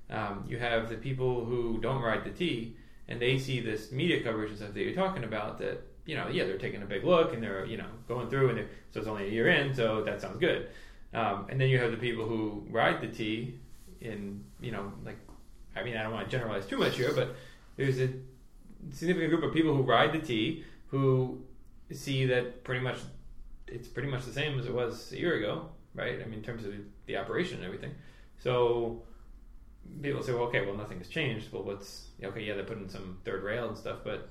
Um, 0.10 0.46
you 0.48 0.58
have 0.58 0.90
the 0.90 0.96
people 0.96 1.46
who 1.46 1.80
don't 1.80 2.02
ride 2.02 2.24
the 2.24 2.32
T, 2.32 2.76
and 3.08 3.22
they 3.22 3.38
see 3.38 3.60
this 3.60 3.92
media 3.92 4.24
coverage 4.24 4.50
and 4.50 4.58
stuff 4.58 4.74
that 4.74 4.82
you're 4.82 4.96
talking 4.96 5.24
about. 5.24 5.60
That 5.60 5.84
you 6.06 6.16
know, 6.16 6.28
yeah, 6.28 6.46
they're 6.46 6.58
taking 6.58 6.82
a 6.82 6.86
big 6.86 7.04
look 7.04 7.34
and 7.34 7.44
they're 7.44 7.66
you 7.66 7.78
know 7.78 7.90
going 8.08 8.30
through, 8.30 8.50
and 8.50 8.68
so 8.92 9.00
it's 9.00 9.08
only 9.08 9.28
a 9.28 9.32
year 9.32 9.50
in, 9.50 9.74
so 9.76 10.04
that 10.04 10.22
sounds 10.22 10.40
good. 10.40 10.70
Um, 11.14 11.48
and 11.50 11.60
then 11.60 11.70
you 11.70 11.80
have 11.80 11.92
the 11.92 11.98
people 11.98 12.26
who 12.26 12.66
ride 12.70 13.02
the 13.02 13.08
T, 13.08 13.60
in 14.02 14.44
you 14.62 14.72
know, 14.72 14.92
like 15.06 15.18
I 15.76 15.84
mean, 15.84 15.98
I 15.98 16.04
don't 16.04 16.14
want 16.14 16.30
to 16.30 16.32
generalize 16.32 16.66
too 16.66 16.78
much 16.78 16.98
here, 16.98 17.12
but 17.14 17.36
there's 17.78 18.00
a 18.00 18.10
significant 18.92 19.32
group 19.32 19.44
of 19.44 19.54
people 19.54 19.76
who 19.76 19.84
ride 19.84 20.14
the 20.14 20.20
T 20.20 20.64
who 20.88 21.42
see 21.92 22.26
that 22.26 22.64
pretty 22.64 22.82
much 22.82 22.98
it's 23.68 23.88
pretty 23.88 24.10
much 24.10 24.26
the 24.26 24.34
same 24.34 24.60
as 24.60 24.66
it 24.66 24.74
was 24.74 25.12
a 25.12 25.18
year 25.18 25.36
ago, 25.38 25.70
right? 25.94 26.22
I 26.22 26.26
mean, 26.26 26.40
in 26.40 26.44
terms 26.44 26.66
of 26.66 26.74
the 27.06 27.18
operation 27.18 27.58
and 27.58 27.66
everything. 27.66 27.92
So 28.40 29.04
people 30.02 30.24
say, 30.24 30.34
well, 30.34 30.44
okay, 30.44 30.66
well, 30.66 30.76
nothing's 30.76 31.08
changed. 31.08 31.52
Well, 31.52 31.64
what's 31.64 32.08
okay? 32.24 32.44
Yeah, 32.44 32.56
they 32.56 32.64
put 32.64 32.78
in 32.78 32.90
some 32.90 33.20
third 33.26 33.44
rail 33.44 33.68
and 33.68 33.78
stuff, 33.78 34.00
but 34.04 34.30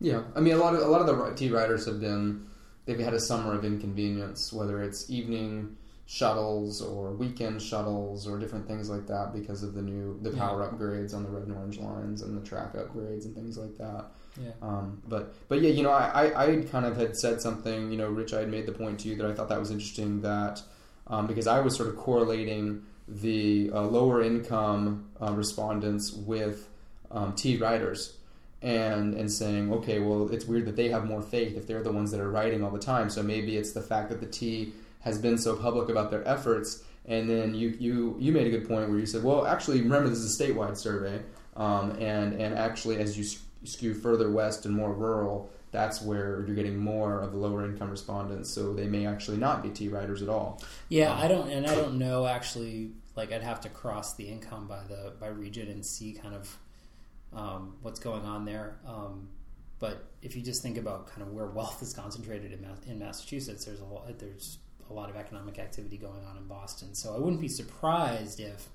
yeah, 0.00 0.22
I 0.34 0.40
mean, 0.40 0.54
a 0.54 0.58
lot 0.58 0.74
of 0.74 0.80
a 0.80 0.86
lot 0.86 1.00
of 1.00 1.06
the 1.06 1.34
T 1.34 1.50
riders 1.50 1.86
have 1.86 2.00
been 2.00 2.46
they've 2.86 2.98
had 2.98 3.14
a 3.14 3.20
summer 3.20 3.54
of 3.54 3.64
inconvenience, 3.64 4.52
whether 4.52 4.82
it's 4.82 5.10
evening 5.10 5.76
shuttles 6.12 6.82
or 6.82 7.12
weekend 7.12 7.62
shuttles 7.62 8.28
or 8.28 8.38
different 8.38 8.68
things 8.68 8.90
like 8.90 9.06
that 9.06 9.32
because 9.32 9.62
of 9.62 9.72
the 9.72 9.80
new 9.80 10.18
the 10.20 10.30
power 10.30 10.62
yeah. 10.62 10.68
upgrades 10.68 11.14
on 11.14 11.22
the 11.22 11.28
red 11.30 11.44
and 11.44 11.56
orange 11.56 11.78
lines 11.78 12.20
and 12.20 12.36
the 12.36 12.46
track 12.46 12.74
upgrades 12.74 13.24
and 13.24 13.34
things 13.34 13.56
like 13.56 13.78
that. 13.78 14.04
Yeah. 14.38 14.50
Um, 14.60 15.00
but 15.08 15.34
but 15.48 15.62
yeah, 15.62 15.70
you 15.70 15.82
know, 15.82 15.90
I, 15.90 16.26
I, 16.26 16.44
I 16.44 16.56
kind 16.70 16.84
of 16.84 16.98
had 16.98 17.16
said 17.16 17.40
something. 17.40 17.90
You 17.90 17.96
know, 17.96 18.08
Rich, 18.08 18.34
I 18.34 18.40
had 18.40 18.50
made 18.50 18.66
the 18.66 18.72
point 18.72 19.00
to 19.00 19.08
you 19.08 19.16
that 19.16 19.24
I 19.24 19.32
thought 19.32 19.48
that 19.48 19.58
was 19.58 19.70
interesting 19.70 20.20
that 20.20 20.60
um, 21.06 21.26
because 21.26 21.46
I 21.46 21.60
was 21.60 21.74
sort 21.74 21.88
of 21.88 21.96
correlating 21.96 22.82
the 23.08 23.70
uh, 23.72 23.80
lower 23.80 24.22
income 24.22 25.08
uh, 25.18 25.32
respondents 25.32 26.12
with 26.12 26.68
um, 27.10 27.32
T 27.32 27.56
riders 27.56 28.18
and 28.60 29.14
and 29.14 29.32
saying, 29.32 29.72
okay, 29.72 29.98
well, 29.98 30.28
it's 30.30 30.44
weird 30.44 30.66
that 30.66 30.76
they 30.76 30.90
have 30.90 31.06
more 31.06 31.22
faith 31.22 31.56
if 31.56 31.66
they're 31.66 31.82
the 31.82 31.90
ones 31.90 32.10
that 32.10 32.20
are 32.20 32.30
writing 32.30 32.62
all 32.62 32.70
the 32.70 32.78
time. 32.78 33.08
So 33.08 33.22
maybe 33.22 33.56
it's 33.56 33.72
the 33.72 33.80
fact 33.80 34.10
that 34.10 34.20
the 34.20 34.26
T 34.26 34.74
has 35.02 35.18
been 35.18 35.38
so 35.38 35.54
public 35.56 35.88
about 35.88 36.10
their 36.10 36.26
efforts. 36.26 36.82
And 37.04 37.28
then 37.28 37.54
you 37.54 37.76
you 37.80 38.16
you 38.18 38.32
made 38.32 38.46
a 38.46 38.50
good 38.50 38.66
point 38.68 38.88
where 38.88 38.98
you 38.98 39.06
said, 39.06 39.24
well, 39.24 39.44
actually, 39.46 39.82
remember 39.82 40.08
this 40.08 40.18
is 40.18 40.40
a 40.40 40.44
statewide 40.44 40.76
survey, 40.76 41.20
um, 41.56 41.90
and 41.98 42.40
and 42.40 42.54
actually, 42.54 42.98
as 42.98 43.18
you 43.18 43.24
skew 43.64 43.92
further 43.92 44.30
west 44.30 44.66
and 44.66 44.74
more 44.74 44.92
rural, 44.92 45.50
that's 45.72 46.00
where 46.00 46.44
you're 46.46 46.54
getting 46.54 46.76
more 46.76 47.20
of 47.20 47.32
the 47.32 47.38
lower 47.38 47.64
income 47.64 47.90
respondents. 47.90 48.50
So 48.50 48.72
they 48.72 48.86
may 48.86 49.06
actually 49.06 49.38
not 49.38 49.64
be 49.64 49.70
T 49.70 49.88
riders 49.88 50.22
at 50.22 50.28
all. 50.28 50.62
Yeah, 50.88 51.12
um, 51.12 51.20
I 51.20 51.28
don't, 51.28 51.50
and 51.50 51.66
I 51.66 51.74
don't 51.74 51.98
know 51.98 52.26
actually. 52.26 52.92
Like 53.14 53.30
I'd 53.30 53.42
have 53.42 53.60
to 53.62 53.68
cross 53.68 54.14
the 54.14 54.24
income 54.24 54.66
by 54.68 54.84
the 54.88 55.12
by 55.20 55.26
region 55.26 55.68
and 55.68 55.84
see 55.84 56.12
kind 56.12 56.34
of 56.34 56.58
um, 57.34 57.76
what's 57.82 57.98
going 58.00 58.24
on 58.24 58.44
there. 58.44 58.76
Um, 58.86 59.28
but 59.78 60.04
if 60.22 60.36
you 60.36 60.42
just 60.42 60.62
think 60.62 60.78
about 60.78 61.08
kind 61.08 61.22
of 61.22 61.32
where 61.32 61.46
wealth 61.46 61.82
is 61.82 61.92
concentrated 61.92 62.52
in, 62.52 62.66
in 62.88 63.00
Massachusetts, 63.00 63.64
there's 63.64 63.80
a 63.80 63.84
lot, 63.84 64.16
there's 64.18 64.58
a 64.90 64.92
lot 64.92 65.10
of 65.10 65.16
economic 65.16 65.58
activity 65.58 65.96
going 65.96 66.24
on 66.28 66.36
in 66.36 66.46
Boston. 66.46 66.94
So 66.94 67.14
I 67.14 67.18
wouldn't 67.18 67.40
be 67.40 67.48
surprised 67.48 68.40
if 68.40 68.68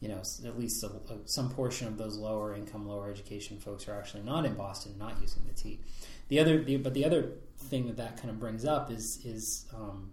you 0.00 0.08
know, 0.08 0.20
at 0.44 0.58
least 0.58 0.82
a, 0.84 0.88
a, 0.88 1.18
some 1.24 1.50
portion 1.50 1.88
of 1.88 1.96
those 1.96 2.16
lower 2.16 2.54
income, 2.54 2.86
lower 2.86 3.10
education 3.10 3.58
folks 3.58 3.88
are 3.88 3.94
actually 3.94 4.22
not 4.22 4.44
in 4.44 4.54
Boston, 4.54 4.94
not 4.98 5.20
using 5.20 5.42
the 5.46 5.54
T. 5.54 5.80
The 6.28 6.38
other, 6.38 6.62
the, 6.62 6.76
but 6.76 6.92
the 6.92 7.04
other 7.04 7.32
thing 7.56 7.86
that 7.86 7.96
that 7.96 8.16
kind 8.18 8.30
of 8.30 8.38
brings 8.38 8.64
up 8.64 8.90
is 8.90 9.24
is 9.24 9.66
um, 9.74 10.10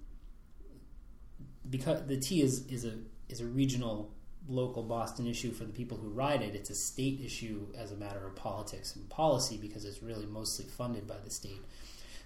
because 1.70 2.06
the 2.08 2.18
T 2.18 2.42
is 2.42 2.66
is 2.68 2.86
a 2.86 2.94
is 3.28 3.42
a 3.42 3.46
regional, 3.46 4.14
local 4.48 4.84
Boston 4.84 5.28
issue 5.28 5.52
for 5.52 5.66
the 5.66 5.74
people 5.74 5.98
who 5.98 6.08
ride 6.10 6.42
it. 6.42 6.56
It's 6.56 6.70
a 6.70 6.76
state 6.76 7.20
issue 7.24 7.68
as 7.78 7.92
a 7.92 7.96
matter 7.96 8.26
of 8.26 8.36
politics 8.36 8.96
and 8.96 9.10
policy 9.10 9.58
because 9.58 9.84
it's 9.84 10.02
really 10.02 10.26
mostly 10.26 10.66
funded 10.66 11.08
by 11.08 11.18
the 11.24 11.30
state. 11.30 11.62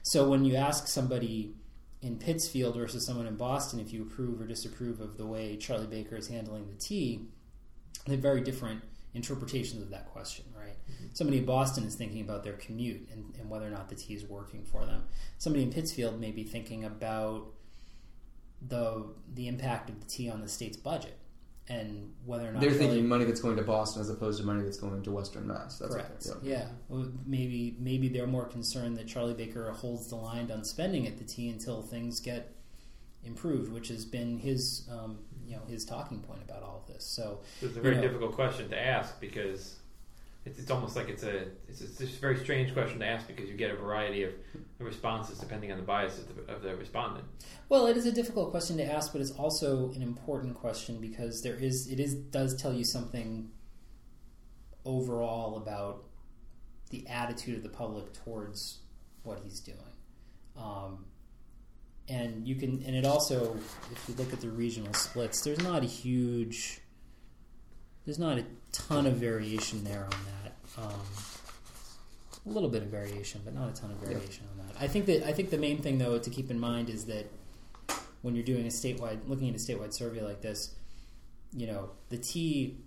So 0.04 0.30
when 0.30 0.46
you 0.46 0.56
ask 0.56 0.88
somebody 0.88 1.56
in 2.02 2.18
Pittsfield 2.18 2.76
versus 2.76 3.06
someone 3.06 3.28
in 3.28 3.36
Boston 3.36 3.80
if 3.80 3.92
you 3.92 4.04
approve 4.04 4.40
or 4.40 4.46
disapprove 4.46 5.00
of 5.00 5.18
the 5.18 5.26
way 5.26 5.58
Charlie 5.58 5.88
Baker 5.88 6.16
is 6.16 6.28
handling 6.28 6.68
the 6.68 6.76
T, 6.76 7.28
they 8.06 8.14
have 8.14 8.22
very 8.22 8.42
different 8.42 8.84
interpretations 9.14 9.82
of 9.82 9.90
that 9.90 10.06
question, 10.08 10.46
right? 10.56 10.78
Mm-hmm. 10.92 11.08
Somebody 11.14 11.40
in 11.40 11.46
Boston 11.46 11.84
is 11.86 11.96
thinking 11.96 12.22
about 12.22 12.44
their 12.44 12.54
commute 12.54 13.10
and, 13.12 13.36
and, 13.40 13.50
whether 13.50 13.66
or 13.66 13.72
not 13.72 13.90
the 13.90 13.96
T 13.96 14.14
is 14.14 14.26
working 14.26 14.64
for 14.64 14.86
them. 14.86 15.04
Somebody 15.40 15.64
in 15.64 15.72
Pittsfield 15.72 16.20
may 16.20 16.32
be 16.32 16.44
thinking 16.44 16.86
about 16.86 17.48
the 18.68 19.06
the 19.34 19.48
impact 19.48 19.90
of 19.90 20.00
the 20.00 20.06
T 20.08 20.30
on 20.30 20.42
the 20.42 20.48
state's 20.48 20.78
budget 20.78 21.18
and 21.70 22.14
whether 22.26 22.48
or 22.48 22.52
not 22.54 22.62
they're 22.62 22.72
thinking 22.72 23.08
money 23.08 23.26
that's 23.26 23.42
going 23.42 23.58
to 23.58 23.62
Boston 23.62 24.02
as 24.02 24.10
opposed 24.10 24.40
to 24.40 24.46
money 24.46 24.64
that's 24.64 24.78
going 24.78 25.02
to 25.04 25.12
Western 25.12 25.48
Mass. 25.48 25.80
That's 25.80 25.94
correct. 25.94 26.28
yeah. 26.42 26.60
yeah. 26.60 26.66
Well, 26.88 27.12
maybe 27.26 27.76
maybe 27.80 28.08
they're 28.08 28.28
more 28.28 28.46
concerned 28.46 28.98
that 28.98 29.08
Charlie 29.08 29.34
Baker 29.34 29.72
holds 29.72 30.08
the 30.08 30.16
line 30.16 30.50
on 30.52 30.64
spending 30.64 31.08
at 31.08 31.18
the 31.18 31.24
T 31.24 31.50
until 31.50 31.82
things 31.82 32.20
get 32.20 32.56
improved, 33.24 33.72
which 33.72 33.90
has 33.90 34.06
been 34.06 34.38
his 34.40 34.88
um, 34.92 35.20
you 35.46 35.56
know 35.56 35.64
his 35.68 35.84
talking 35.86 36.20
point 36.20 36.42
about 36.44 36.64
all 36.64 36.84
of 36.88 36.94
this. 36.94 37.04
So 37.04 37.42
it's 37.62 37.76
a 37.76 37.82
very 37.82 37.96
you 37.96 38.02
know, 38.02 38.08
difficult 38.08 38.34
question 38.34 38.70
to 38.70 38.80
ask 38.80 39.20
because 39.20 39.78
it's, 40.48 40.60
it's 40.60 40.72
almost 40.72 40.96
like 40.96 41.10
it's 41.10 41.24
a 41.24 41.48
it's, 41.68 41.82
it's 41.82 42.02
a 42.02 42.06
very 42.20 42.38
strange 42.38 42.74
question 42.74 43.00
to 43.00 43.06
ask 43.06 43.28
because 43.28 43.50
you 43.50 43.56
get 43.56 43.72
a 43.72 43.76
variety 43.76 44.24
of 44.24 44.32
responses 44.80 45.38
depending 45.38 45.72
on 45.72 45.78
the 45.78 45.84
bias 45.84 46.18
of 46.18 46.36
the, 46.36 46.54
of 46.54 46.62
the 46.62 46.76
respondent. 46.76 47.26
Well, 47.70 47.88
it 47.88 47.98
is 47.98 48.06
a 48.06 48.12
difficult 48.12 48.52
question 48.52 48.78
to 48.78 48.86
ask, 48.86 49.12
but 49.12 49.22
it's 49.22 49.32
also 49.32 49.92
an 49.92 50.02
important 50.02 50.56
question 50.56 51.00
because 51.00 51.42
there 51.42 51.56
is 51.56 51.88
it 51.88 52.00
is 52.00 52.16
does 52.16 52.56
tell 52.62 52.74
you 52.74 52.86
something 52.86 53.50
overall 54.86 55.58
about 55.58 56.06
the 56.90 57.06
attitude 57.08 57.58
of 57.58 57.64
the 57.64 57.70
public 57.70 58.14
towards 58.14 58.80
what 59.24 59.42
he's 59.44 59.60
doing. 59.60 59.78
Um, 60.56 61.06
and 62.10 62.48
you 62.48 62.56
can, 62.56 62.82
and 62.86 62.96
it 62.96 63.06
also, 63.06 63.58
if 63.92 64.06
you 64.08 64.16
look 64.16 64.32
at 64.32 64.40
the 64.40 64.50
regional 64.50 64.94
splits, 64.94 65.42
there's 65.42 65.62
not 65.62 65.84
a 65.84 65.86
huge, 65.86 66.80
there's 68.08 68.18
not 68.18 68.38
a 68.38 68.46
ton 68.72 69.06
of 69.06 69.16
variation 69.16 69.84
there 69.84 70.06
on 70.06 70.10
that. 70.10 70.82
Um, 70.82 71.02
a 72.46 72.50
little 72.50 72.70
bit 72.70 72.82
of 72.82 72.88
variation, 72.88 73.42
but 73.44 73.54
not 73.54 73.70
a 73.70 73.74
ton 73.74 73.92
of 73.92 73.98
variation 73.98 74.46
on 74.50 74.66
that. 74.66 74.82
I 74.82 74.88
think 74.88 75.08
that 75.08 75.28
I 75.28 75.34
think 75.34 75.50
the 75.50 75.58
main 75.58 75.80
thing 75.80 75.98
though 75.98 76.18
to 76.18 76.30
keep 76.30 76.50
in 76.50 76.58
mind 76.58 76.90
is 76.90 77.06
that 77.06 77.30
when 78.22 78.34
you're 78.34 78.46
doing 78.46 78.66
a 78.66 78.70
statewide, 78.70 79.28
looking 79.28 79.50
at 79.50 79.56
a 79.56 79.58
statewide 79.58 79.94
survey 79.94 80.22
like 80.22 80.42
this, 80.42 80.74
you 81.54 81.68
know, 81.68 81.90
the 82.08 82.18
T 82.18 82.78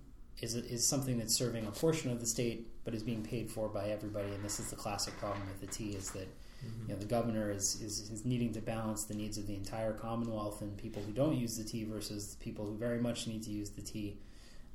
is 0.40 0.54
is 0.54 0.88
something 0.88 1.18
that's 1.18 1.34
serving 1.34 1.66
a 1.66 1.70
portion 1.70 2.10
of 2.10 2.20
the 2.20 2.26
state, 2.26 2.66
but 2.86 2.94
is 2.94 3.02
being 3.02 3.22
paid 3.22 3.50
for 3.50 3.68
by 3.68 3.90
everybody. 3.90 4.32
And 4.32 4.42
this 4.42 4.58
is 4.58 4.70
the 4.70 4.76
classic 4.76 5.18
problem 5.18 5.46
with 5.48 5.60
the 5.60 5.66
T 5.66 5.90
is 5.90 6.10
that 6.12 6.28
Mm-hmm. 6.60 6.90
you 6.90 6.94
know 6.94 7.00
the 7.00 7.06
governor 7.06 7.50
is, 7.50 7.80
is 7.80 8.10
is 8.10 8.26
needing 8.26 8.52
to 8.52 8.60
balance 8.60 9.04
the 9.04 9.14
needs 9.14 9.38
of 9.38 9.46
the 9.46 9.54
entire 9.54 9.94
Commonwealth 9.94 10.60
and 10.60 10.76
people 10.76 11.02
who 11.02 11.10
don't 11.10 11.34
use 11.34 11.56
the 11.56 11.64
T 11.64 11.84
versus 11.84 12.36
people 12.38 12.66
who 12.66 12.76
very 12.76 12.98
much 13.00 13.26
need 13.26 13.42
to 13.44 13.50
use 13.50 13.70
the 13.70 13.80
T, 13.80 14.18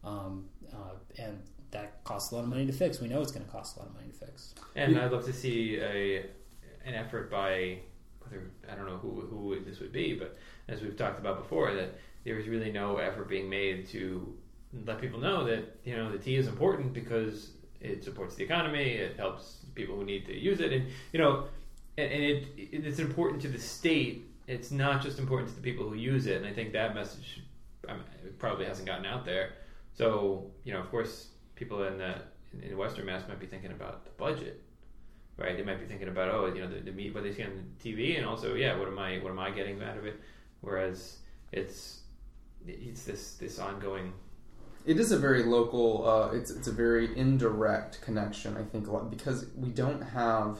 um, 0.06 0.46
uh, 0.72 1.22
and 1.22 1.42
that 1.72 2.04
costs 2.04 2.32
a 2.32 2.36
lot 2.36 2.44
of 2.44 2.50
money 2.50 2.66
to 2.66 2.72
fix. 2.72 3.02
We 3.02 3.08
know 3.08 3.22
it's 3.22 3.32
going 3.32 3.46
to 3.46 3.52
cost 3.52 3.76
a 3.76 3.80
lot 3.80 3.90
of 3.90 3.96
money 3.96 4.08
to 4.08 4.26
fix. 4.26 4.54
And 4.76 4.98
I'd 4.98 5.12
love 5.12 5.26
to 5.26 5.34
see 5.34 5.78
a 5.78 6.26
an 6.86 6.94
effort 6.94 7.32
by 7.32 7.80
whether 8.20 8.52
I 8.72 8.76
don't 8.76 8.86
know 8.86 8.98
who 8.98 9.22
who 9.22 9.60
this 9.66 9.80
would 9.80 9.92
be, 9.92 10.14
but 10.14 10.38
as 10.68 10.82
we've 10.82 10.96
talked 10.96 11.20
about 11.20 11.42
before, 11.42 11.74
that 11.74 11.96
there 12.24 12.38
is 12.40 12.48
really 12.48 12.72
no 12.72 12.98
effort 12.98 13.28
being 13.28 13.50
made 13.50 13.88
to 13.90 14.36
let 14.86 15.00
people 15.00 15.20
know 15.20 15.44
that 15.46 15.78
you 15.84 15.96
know 15.96 16.12
the 16.12 16.18
T 16.18 16.36
is 16.36 16.48
important 16.48 16.94
because 16.94 17.52
it 17.82 18.04
supports 18.04 18.36
the 18.36 18.44
economy, 18.44 18.94
it 18.94 19.18
helps 19.18 19.66
people 19.76 19.96
who 19.96 20.06
need 20.06 20.26
to 20.26 20.38
use 20.38 20.60
it, 20.60 20.72
and 20.72 20.88
you 21.12 21.20
know, 21.20 21.46
and, 21.98 22.12
it, 22.12 22.48
it 22.58 22.86
it's 22.86 23.00
important 23.00 23.42
to 23.42 23.48
the 23.48 23.60
state. 23.60 24.26
It's 24.48 24.70
not 24.70 25.02
just 25.02 25.18
important 25.18 25.50
to 25.50 25.56
the 25.56 25.62
people 25.62 25.90
who 25.90 25.96
use 25.96 26.28
it, 26.28 26.38
and 26.38 26.46
I 26.46 26.54
think 26.54 26.72
that 26.74 26.94
message 26.94 27.42
mean, 27.88 28.04
probably 28.40 28.66
hasn't 28.66 28.88
gotten 28.88 29.06
out 29.06 29.26
there. 29.26 29.54
So 29.96 30.52
you 30.64 30.74
know, 30.74 30.80
of 30.80 30.92
course, 30.92 31.30
people 31.56 31.84
in 31.84 31.98
the 31.98 32.16
in 32.62 32.78
Western 32.78 33.06
Mass 33.06 33.24
might 33.28 33.40
be 33.40 33.48
thinking 33.48 33.72
about 33.72 34.06
the 34.06 34.12
budget, 34.12 34.62
right? 35.38 35.58
They 35.58 35.64
might 35.64 35.80
be 35.80 35.86
thinking 35.86 36.10
about 36.10 36.30
oh, 36.30 36.54
you 36.54 36.62
know, 36.62 36.68
the, 36.68 36.82
the 36.82 36.92
meat 36.92 37.14
what 37.14 37.24
they 37.24 37.34
see 37.34 37.44
on 37.44 37.66
the 37.80 37.90
TV, 37.90 38.18
and 38.18 38.26
also 38.26 38.56
yeah, 38.56 38.78
what 38.78 38.88
am 38.88 39.00
I 39.00 39.18
what 39.20 39.32
am 39.32 39.40
I 39.40 39.52
getting 39.52 39.82
out 39.82 39.98
of 39.98 40.06
it? 40.06 40.20
Whereas 40.62 41.18
it's 41.52 42.02
it's 42.68 43.04
this 43.04 43.36
this 43.36 43.58
ongoing. 43.58 44.14
It 44.86 45.00
is 45.00 45.12
a 45.12 45.18
very 45.18 45.44
local. 45.44 46.08
Uh, 46.08 46.32
it's 46.36 46.52
it's 46.52 46.68
a 46.68 46.74
very 46.74 47.18
indirect 47.18 48.02
connection. 48.02 48.58
I 48.58 48.64
think 48.64 48.88
because 49.10 49.48
we 49.56 49.70
don't 49.70 50.02
have 50.02 50.60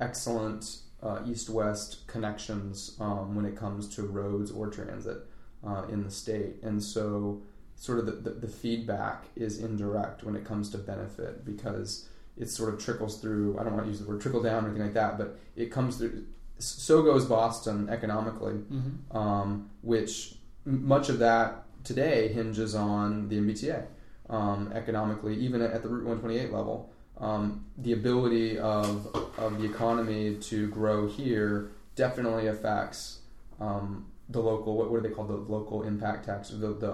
excellent 0.00 0.78
uh, 1.02 1.20
east-west 1.26 2.06
connections 2.06 2.96
um, 3.00 3.34
when 3.34 3.44
it 3.44 3.56
comes 3.56 3.88
to 3.96 4.02
roads 4.02 4.50
or 4.52 4.68
transit 4.68 5.18
uh, 5.66 5.82
in 5.90 6.04
the 6.04 6.10
state, 6.10 6.62
and 6.62 6.82
so 6.82 7.42
sort 7.78 7.98
of 8.00 8.06
the, 8.06 8.12
the, 8.12 8.30
the 8.30 8.48
feedback 8.48 9.24
is 9.36 9.58
indirect 9.58 10.24
when 10.24 10.34
it 10.36 10.44
comes 10.44 10.68
to 10.70 10.78
benefit 10.78 11.44
because 11.44 12.08
it 12.36 12.50
sort 12.50 12.72
of 12.74 12.82
trickles 12.84 13.20
through. 13.20 13.58
I 13.58 13.64
don't 13.64 13.72
want 13.74 13.86
to 13.86 13.90
use 13.90 14.00
the 14.00 14.08
word 14.08 14.20
trickle 14.20 14.42
down 14.42 14.64
or 14.64 14.68
anything 14.68 14.82
like 14.82 14.94
that, 14.94 15.16
but 15.16 15.38
it 15.56 15.70
comes 15.70 15.96
through. 15.96 16.26
So 16.58 17.02
goes 17.02 17.24
Boston 17.24 17.88
economically, 17.88 18.54
Mm-hmm. 18.54 19.16
um, 19.16 19.70
which 19.82 20.34
much 20.64 21.08
of 21.08 21.20
that 21.20 21.64
today 21.84 22.28
hinges 22.32 22.74
on 22.74 23.28
the 23.28 23.38
MBTA 23.38 23.86
um, 24.28 24.72
economically, 24.74 25.36
even 25.36 25.62
at, 25.62 25.82
the 25.82 25.88
Route 25.88 26.04
128 26.04 26.52
level. 26.52 26.92
Um, 27.18 27.64
the 27.78 27.92
ability 27.92 28.58
of, 28.58 29.06
of 29.38 29.60
the 29.60 29.64
economy 29.68 30.36
to 30.36 30.68
grow 30.68 31.08
here 31.08 31.70
definitely 31.96 32.46
affects 32.48 33.20
um, 33.60 34.06
the 34.28 34.40
local, 34.40 34.76
what, 34.76 34.90
what 34.90 34.98
are 34.98 35.00
they 35.00 35.08
called? 35.10 35.28
The 35.28 35.34
local 35.52 35.82
impact 35.82 36.26
tax, 36.26 36.50
the, 36.50 36.74
the 36.74 36.92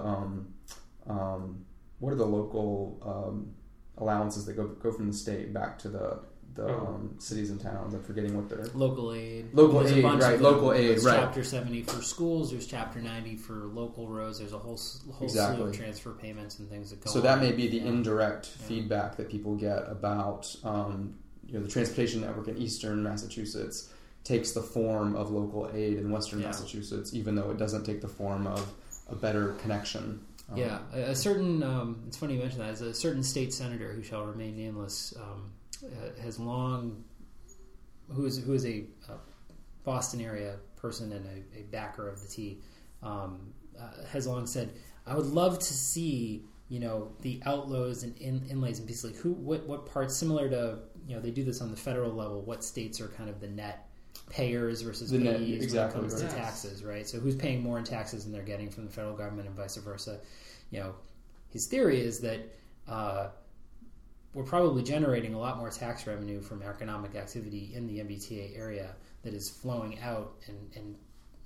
um, 1.07 1.65
what 1.99 2.11
are 2.13 2.15
the 2.17 2.25
local 2.25 2.99
um, 3.01 3.53
allowances 3.97 4.45
that 4.45 4.53
go, 4.55 4.67
go 4.67 4.91
from 4.91 5.07
the 5.07 5.13
state 5.13 5.53
back 5.53 5.77
to 5.79 5.89
the, 5.89 6.19
the 6.55 6.65
Oh. 6.67 6.87
um, 6.87 7.15
cities 7.19 7.49
and 7.49 7.59
towns? 7.59 7.93
I'm 7.93 8.03
forgetting 8.03 8.35
what 8.35 8.47
they're. 8.49 8.65
Local 8.73 9.13
aid, 9.13 9.53
Local 9.53 9.79
There's 9.79 9.91
a 9.91 9.97
aid, 9.97 10.03
bunch 10.03 10.21
right, 10.23 10.35
of 10.35 10.41
local 10.41 10.73
aid, 10.73 10.89
There's 10.89 11.05
right. 11.05 11.19
Chapter 11.19 11.43
seventy 11.43 11.81
for 11.83 12.01
schools. 12.01 12.51
There's 12.51 12.65
chapter 12.67 13.01
ninety 13.01 13.35
for 13.35 13.65
local 13.65 14.07
roads. 14.09 14.39
There's 14.39 14.53
a 14.53 14.57
whole 14.59 14.73
s- 14.75 15.03
whole 15.11 15.27
slew 15.29 15.63
of 15.63 15.75
transfer 15.75 16.11
payments 16.11 16.59
and 16.59 16.69
things 16.69 16.89
that 16.91 17.01
go. 17.03 17.11
So 17.11 17.21
that 17.21 17.39
on. 17.39 17.43
may 17.43 17.51
be 17.51 17.67
the 17.67 17.77
Yeah. 17.77 17.87
indirect 17.87 18.51
Yeah. 18.61 18.65
feedback 18.67 19.17
that 19.17 19.29
people 19.29 19.55
get 19.55 19.89
about 19.89 20.53
um, 20.63 21.15
you 21.45 21.53
know 21.55 21.61
the 21.61 21.69
transportation 21.69 22.21
network 22.21 22.47
in 22.47 22.57
eastern 22.57 23.03
Massachusetts 23.03 23.89
takes 24.23 24.53
the 24.53 24.61
form 24.61 25.15
of 25.15 25.29
local 25.31 25.69
aid 25.73 25.97
in 25.97 26.09
western 26.09 26.39
Yeah. 26.39 26.47
Massachusetts, 26.47 27.13
even 27.13 27.35
though 27.35 27.51
it 27.51 27.57
doesn't 27.57 27.83
take 27.83 28.01
the 28.01 28.07
form 28.07 28.47
of 28.47 28.73
a 29.09 29.15
better 29.15 29.49
connection. 29.61 30.21
Um, 30.49 30.57
Yeah, 30.57 30.79
a, 30.93 31.11
a 31.11 31.15
certain. 31.15 31.63
Um, 31.63 32.03
it's 32.07 32.17
funny 32.17 32.35
you 32.35 32.39
mention 32.39 32.59
that. 32.59 32.69
As 32.69 32.81
a 32.81 32.93
certain 32.93 33.23
state 33.23 33.53
senator 33.53 33.91
who 33.91 34.03
shall 34.03 34.25
remain 34.25 34.55
nameless 34.57 35.13
um, 35.17 35.51
uh, 35.83 36.21
has 36.21 36.39
long, 36.39 37.03
who 38.11 38.25
is 38.25 38.37
who 38.43 38.53
is 38.53 38.65
a, 38.65 38.85
uh 39.09 39.17
Boston 39.83 40.19
area 40.19 40.57
person 40.75 41.11
and 41.11 41.25
a, 41.27 41.59
a 41.59 41.63
backer 41.63 42.09
of 42.09 42.19
the 42.21 42.27
T, 42.27 42.59
um, 43.03 43.53
uh, 43.79 44.05
has 44.11 44.27
long 44.27 44.47
said, 44.47 44.73
"I 45.05 45.15
would 45.15 45.27
love 45.27 45.59
to 45.59 45.73
see." 45.73 46.43
You 46.67 46.79
know 46.79 47.11
the 47.21 47.43
outlaws 47.45 48.01
and 48.01 48.17
in, 48.17 48.43
inlays 48.49 48.79
and 48.79 48.87
pieces 48.87 49.11
like 49.11 49.15
who 49.17 49.33
what 49.33 49.67
what 49.67 49.85
parts 49.85 50.15
similar 50.15 50.49
to 50.49 50.79
you 51.07 51.15
know 51.15 51.21
they 51.21 51.29
do 51.29 51.43
this 51.43 51.61
on 51.61 51.69
the 51.69 51.77
federal 51.77 52.11
level 52.11 52.41
what 52.41 52.63
states 52.63 52.99
are 52.99 53.07
kind 53.09 53.29
of 53.29 53.39
the 53.39 53.47
net 53.47 53.84
payers 54.35 54.81
versus 54.81 55.11
The 55.11 55.19
net- 55.19 55.39
payees 55.39 55.61
exactly, 55.61 56.01
when 56.01 56.09
it 56.09 56.11
comes 56.11 56.23
right. 56.23 56.31
to 56.31 56.37
taxes 56.37 56.83
right 56.83 57.07
so 57.07 57.19
who's 57.19 57.35
paying 57.35 57.61
more 57.63 57.77
in 57.77 57.83
taxes 57.83 58.23
than 58.23 58.33
they're 58.33 58.43
getting 58.43 58.69
from 58.69 58.85
the 58.85 58.91
federal 58.91 59.15
government 59.15 59.47
and 59.47 59.55
vice 59.55 59.75
versa 59.77 60.19
you 60.71 60.79
know, 60.79 60.95
his 61.49 61.67
theory 61.67 62.01
is 62.01 62.19
that 62.19 62.39
uh, 62.87 63.27
we're 64.33 64.43
probably 64.43 64.83
generating 64.83 65.33
a 65.33 65.39
lot 65.39 65.57
more 65.57 65.69
tax 65.69 66.05
revenue 66.07 66.41
from 66.41 66.61
economic 66.61 67.15
activity 67.15 67.71
in 67.73 67.87
the 67.87 67.99
MBTA 67.99 68.57
area 68.57 68.95
that 69.23 69.33
is 69.33 69.49
flowing 69.49 69.99
out 70.01 70.33
and, 70.47 70.57
and 70.75 70.95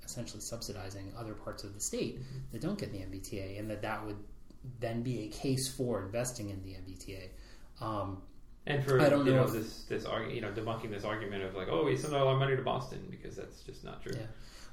essentially 0.04 0.40
subsidizing 0.40 1.12
other 1.16 1.34
parts 1.34 1.62
of 1.62 1.74
the 1.74 1.80
state 1.80 2.18
that 2.52 2.60
don't 2.60 2.78
get 2.78 2.92
the 2.92 2.98
MBTA, 2.98 3.58
and 3.58 3.70
that 3.70 3.82
that 3.82 4.04
would 4.04 4.16
then 4.80 5.02
be 5.02 5.24
a 5.24 5.28
case 5.28 5.68
for 5.68 6.02
investing 6.02 6.50
in 6.50 6.62
the 6.62 6.70
MBTA. 6.70 7.28
Um, 7.80 8.22
And 8.70 8.84
for 8.84 9.00
I 9.00 9.08
don't 9.08 9.26
you 9.26 9.32
know 9.32 9.44
know 9.44 9.50
this 9.50 9.84
this 9.84 10.04
argu- 10.04 10.34
you 10.34 10.40
know 10.40 10.50
debunking 10.52 10.90
this 10.90 11.04
argument 11.04 11.42
of 11.44 11.54
like 11.54 11.68
oh 11.70 11.84
we 11.84 11.96
send 11.96 12.14
all 12.14 12.28
our 12.28 12.36
money 12.36 12.56
to 12.56 12.62
Boston 12.62 13.06
because 13.10 13.36
that's 13.36 13.62
just 13.62 13.84
not 13.84 14.02
true. 14.02 14.12
Yeah. 14.14 14.26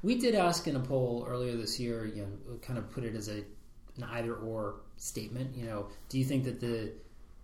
We 0.03 0.19
did 0.19 0.35
ask 0.35 0.67
in 0.67 0.75
a 0.75 0.79
poll 0.79 1.25
earlier 1.27 1.55
this 1.57 1.79
year, 1.79 2.05
you 2.05 2.21
know, 2.21 2.57
kind 2.61 2.77
of 2.77 2.91
put 2.91 3.03
it 3.03 3.15
as 3.15 3.29
a 3.29 3.43
an 3.97 4.03
either 4.11 4.35
or 4.35 4.81
statement. 4.97 5.55
You 5.55 5.65
know, 5.65 5.87
do 6.09 6.19
you 6.19 6.25
think 6.25 6.43
that 6.43 6.59
the 6.59 6.91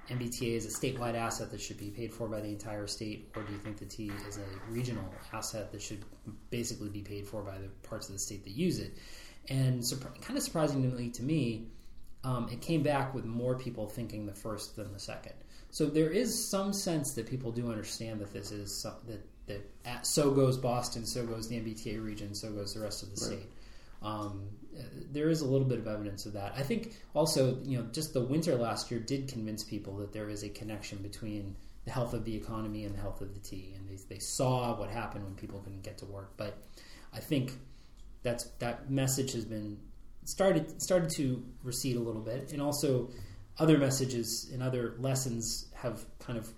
MBTA 0.10 0.56
is 0.56 0.66
a 0.66 0.70
statewide 0.70 1.16
asset 1.16 1.50
that 1.52 1.62
should 1.62 1.78
be 1.78 1.90
paid 1.90 2.14
for 2.14 2.28
by 2.28 2.42
the 2.42 2.50
entire 2.50 2.88
state, 2.88 3.32
or 3.36 3.44
do 3.44 3.54
you 3.54 3.60
think 3.60 3.78
the 3.78 3.86
T 3.86 4.12
is 4.28 4.38
a 4.38 4.72
regional 4.72 5.06
asset 5.32 5.72
that 5.72 5.82
should 5.82 6.04
basically 6.50 6.90
be 6.90 7.02
paid 7.02 7.26
for 7.26 7.42
by 7.42 7.58
the 7.58 7.70
parts 7.88 8.08
of 8.08 8.14
the 8.14 8.20
state 8.20 8.44
that 8.44 8.52
use 8.52 8.80
it? 8.80 8.98
And 9.50 9.82
surp- 9.82 10.22
kind 10.22 10.38
of 10.38 10.44
surprisingly 10.44 11.10
to 11.12 11.24
me, 11.24 11.68
um, 12.24 12.50
it 12.52 12.62
came 12.62 12.84
back 12.84 13.14
with 13.14 13.26
more 13.26 13.58
people 13.58 13.88
thinking 13.88 14.26
the 14.26 14.34
first 14.34 14.76
than 14.76 14.92
the 14.94 15.00
second. 15.00 15.34
So 15.74 15.88
there 15.88 16.12
is 16.12 16.48
some 16.50 16.72
sense 16.72 17.16
that 17.16 17.26
people 17.26 17.52
do 17.52 17.72
understand 17.72 18.22
that 18.22 18.32
this 18.32 18.52
is 18.52 18.72
some, 18.72 18.94
that 19.08 19.26
that 19.48 19.68
at, 19.86 20.06
so 20.06 20.30
goes 20.30 20.56
Boston, 20.56 21.04
so 21.04 21.26
goes 21.26 21.50
the 21.50 21.60
MBTA 21.60 22.02
region, 22.02 22.36
so 22.36 22.52
goes 22.52 22.76
the 22.76 22.80
rest 22.80 23.02
of 23.02 23.10
the 23.10 23.26
Right. 23.26 23.40
state. 23.40 23.52
Um, 24.04 24.50
there 25.12 25.30
is 25.30 25.42
a 25.42 25.46
little 25.48 25.68
bit 25.68 25.80
of 25.80 25.88
evidence 25.88 26.28
of 26.28 26.34
that. 26.34 26.54
I 26.56 26.62
think 26.62 26.94
also, 27.16 27.58
you 27.64 27.80
know, 27.80 27.86
just 27.92 28.14
the 28.14 28.22
winter 28.22 28.56
last 28.56 28.92
year 28.92 29.00
did 29.00 29.28
convince 29.28 29.64
people 29.64 29.98
that 29.98 30.14
there 30.14 30.30
is 30.30 30.44
a 30.44 30.50
connection 30.50 31.00
between 31.00 31.56
the 31.86 31.92
health 31.92 32.14
of 32.14 32.24
the 32.24 32.36
economy 32.36 32.86
and 32.86 32.94
the 32.96 33.02
health 33.02 33.22
of 33.22 33.34
the 33.34 33.40
T, 33.40 33.74
and 33.76 33.90
they, 33.90 33.96
they 34.14 34.20
saw 34.20 34.78
what 34.80 34.92
happened 34.92 35.26
when 35.26 35.34
people 35.34 35.60
couldn't 35.60 35.82
get 35.82 35.98
to 35.98 36.06
work. 36.06 36.34
But 36.38 36.56
I 37.12 37.20
think 37.20 37.58
that's 38.22 38.44
that 38.60 38.92
message 38.92 39.34
has 39.34 39.44
been 39.46 39.80
started 40.24 40.80
started 40.80 41.10
to 41.16 41.44
recede 41.64 41.96
a 41.96 42.00
little 42.00 42.22
bit, 42.22 42.52
and 42.54 42.62
also 42.62 43.10
other 43.60 43.78
messages 43.78 44.50
and 44.52 44.64
other 44.64 44.96
lessons 45.00 45.68
have 45.76 46.06
kind 46.20 46.38
of 46.38 46.50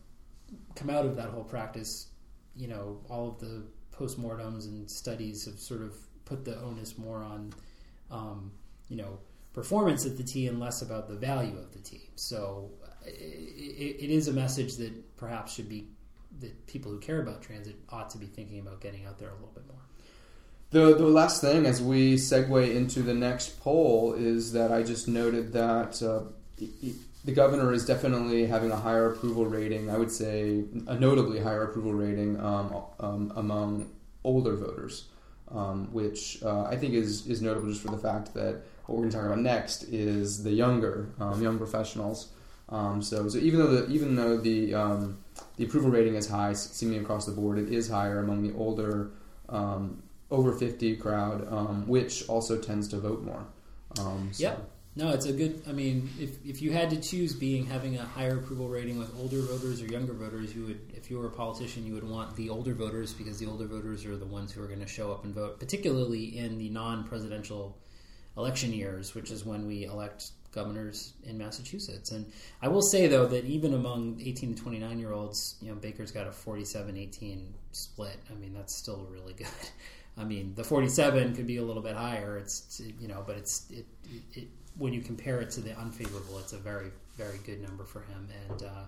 come 0.75 0.89
out 0.89 1.05
of 1.05 1.15
that 1.15 1.29
whole 1.29 1.43
practice. 1.43 2.08
You 2.55 2.67
know, 2.67 3.01
all 3.10 3.27
of 3.29 3.39
the 3.39 3.63
postmortems 3.91 4.65
and 4.65 4.89
studies 4.89 5.45
have 5.45 5.60
sort 5.60 5.81
of 5.81 5.93
put 6.25 6.45
the 6.45 6.60
onus 6.62 6.97
more 6.97 7.21
on, 7.23 7.53
um, 8.12 8.51
you 8.88 8.97
know, 8.97 9.19
performance 9.53 10.05
at 10.05 10.17
the 10.17 10.23
T 10.23 10.47
and 10.47 10.60
less 10.60 10.81
about 10.81 11.08
the 11.08 11.15
value 11.15 11.58
of 11.58 11.71
the 11.71 11.79
T. 11.79 12.10
So 12.15 12.71
it, 13.05 13.97
it 13.99 14.10
is 14.10 14.27
a 14.27 14.34
message 14.34 14.75
that 14.77 15.17
perhaps 15.17 15.53
should 15.53 15.69
be 15.69 15.88
that 16.39 16.67
people 16.67 16.91
who 16.91 16.99
care 16.99 17.21
about 17.21 17.41
transit 17.41 17.75
ought 17.89 18.10
to 18.10 18.17
be 18.17 18.25
thinking 18.25 18.60
about 18.60 18.81
getting 18.81 19.05
out 19.05 19.17
there 19.17 19.29
a 19.29 19.34
little 19.34 19.53
bit 19.53 19.65
more. 19.67 19.81
The, 20.71 20.97
the 20.97 21.08
last 21.08 21.39
thing 21.39 21.65
as 21.65 21.81
we 21.81 22.15
segue 22.15 22.75
into 22.75 23.01
the 23.01 23.13
next 23.13 23.60
poll 23.62 24.13
is 24.13 24.51
that 24.51 24.71
I 24.71 24.84
just 24.84 25.08
noted 25.08 25.53
that 25.53 26.01
uh, 26.01 26.23
the 26.57 27.31
governor 27.31 27.73
is 27.73 27.85
definitely 27.85 28.45
having 28.45 28.71
a 28.71 28.75
higher 28.75 29.11
approval 29.11 29.45
rating. 29.45 29.89
I 29.89 29.97
would 29.97 30.11
say 30.11 30.63
a 30.87 30.95
notably 30.95 31.39
higher 31.39 31.63
approval 31.63 31.93
rating 31.93 32.39
um, 32.39 32.83
um, 32.99 33.33
among 33.35 33.89
older 34.23 34.55
voters, 34.55 35.05
um, 35.51 35.91
which 35.91 36.41
uh, 36.43 36.63
I 36.63 36.77
think 36.77 36.93
is 36.93 37.27
is 37.27 37.41
notable 37.41 37.67
just 37.69 37.81
for 37.81 37.91
the 37.91 37.97
fact 37.97 38.33
that 38.35 38.61
what 38.85 38.95
we're 38.95 39.01
going 39.01 39.09
to 39.09 39.17
talk 39.17 39.25
about 39.25 39.39
next 39.39 39.83
is 39.83 40.43
the 40.43 40.51
younger 40.51 41.09
um, 41.19 41.41
young 41.41 41.57
professionals. 41.57 42.29
Um, 42.69 43.01
so, 43.01 43.27
so 43.27 43.37
even 43.39 43.59
though 43.59 43.67
the 43.67 43.91
even 43.91 44.15
though 44.15 44.37
the 44.37 44.73
um, 44.73 45.17
the 45.57 45.65
approval 45.65 45.89
rating 45.89 46.15
is 46.15 46.29
high, 46.29 46.53
seemingly 46.53 47.03
across 47.03 47.25
the 47.25 47.31
board, 47.31 47.57
it 47.57 47.71
is 47.71 47.89
higher 47.89 48.19
among 48.19 48.47
the 48.47 48.55
older 48.55 49.11
over 50.31 50.51
fifty 50.53 50.95
crowd, 50.95 51.87
which 51.87 52.27
also 52.29 52.59
tends 52.59 52.87
to 52.89 52.97
vote 52.97 53.23
more. 53.23 53.45
Um, 53.99 54.29
so. 54.31 54.43
No, 54.97 55.10
it's 55.10 55.25
a 55.25 55.34
good. 55.34 55.62
I 55.67 55.73
mean, 55.73 56.10
if, 56.17 56.43
if 56.45 56.62
you 56.62 56.71
had 56.71 56.89
to 56.91 56.97
choose 56.97 57.34
being 57.34 57.65
having 57.65 57.97
a 57.97 58.05
higher 58.05 58.38
approval 58.38 58.69
rating 58.69 58.97
with 58.97 59.13
older 59.19 59.41
voters 59.41 59.81
or 59.81 59.88
younger 59.88 60.13
voters, 60.13 60.55
you 60.55 60.65
would, 60.67 60.79
if 60.95 61.12
you 61.12 61.17
were 61.17 61.27
a 61.27 61.31
politician, 61.31 61.86
you 61.86 61.93
would 61.95 62.10
want 62.10 62.34
the 62.38 62.49
older 62.49 62.73
voters 62.73 63.13
because 63.13 63.38
the 63.38 63.45
older 63.45 63.65
voters 63.65 64.05
are 64.05 64.15
the 64.15 64.25
ones 64.25 64.53
who 64.53 64.63
are 64.63 64.67
going 64.67 64.79
to 64.79 64.88
show 64.88 65.12
up 65.12 65.25
and 65.25 65.36
vote, 65.36 65.60
particularly 65.60 66.38
in 66.38 66.58
the 66.58 66.69
non-presidential 66.69 67.77
election 68.38 68.71
years, 68.71 69.13
which 69.13 69.31
is 69.31 69.45
when 69.45 69.67
we 69.67 69.84
elect 69.84 70.31
governors 70.53 71.13
in 71.25 71.38
Massachusetts. 71.38 72.12
And 72.12 72.31
I 72.62 72.69
will 72.69 72.81
say 72.81 73.08
though 73.08 73.27
that 73.27 73.43
even 73.43 73.73
among 73.73 74.21
18 74.23 74.55
to 74.55 74.62
29 74.62 74.97
year 74.97 75.12
olds, 75.12 75.58
you 75.62 75.69
know, 75.69 75.75
Baker's 75.75 76.12
got 76.12 76.25
a 76.25 76.31
47-18 76.31 77.47
split. 77.73 78.17
I 78.31 78.36
mean, 78.36 78.53
that's 78.53 78.77
still 78.77 79.05
really 79.12 79.34
good. 79.34 79.47
I 80.17 80.23
mean, 80.23 80.55
the 80.55 80.63
47 80.63 81.36
could 81.36 81.45
be 81.45 81.58
a 81.58 81.63
little 81.63 81.84
bit 81.84 81.97
higher. 81.97 82.38
It's 82.38 82.81
you 83.01 83.10
know, 83.10 83.21
but 83.27 83.36
it's 83.36 83.69
it, 83.69 83.86
it 84.31 84.47
when 84.77 84.93
you 84.93 85.01
compare 85.01 85.41
it 85.41 85.51
to 85.51 85.61
the 85.61 85.77
unfavorable, 85.77 86.39
it's 86.39 86.53
a 86.53 86.57
very 86.57 86.91
very 87.17 87.39
good 87.45 87.61
number 87.61 87.83
for 87.85 88.01
him. 88.01 88.27
And 88.49 88.63
uh, 88.63 88.85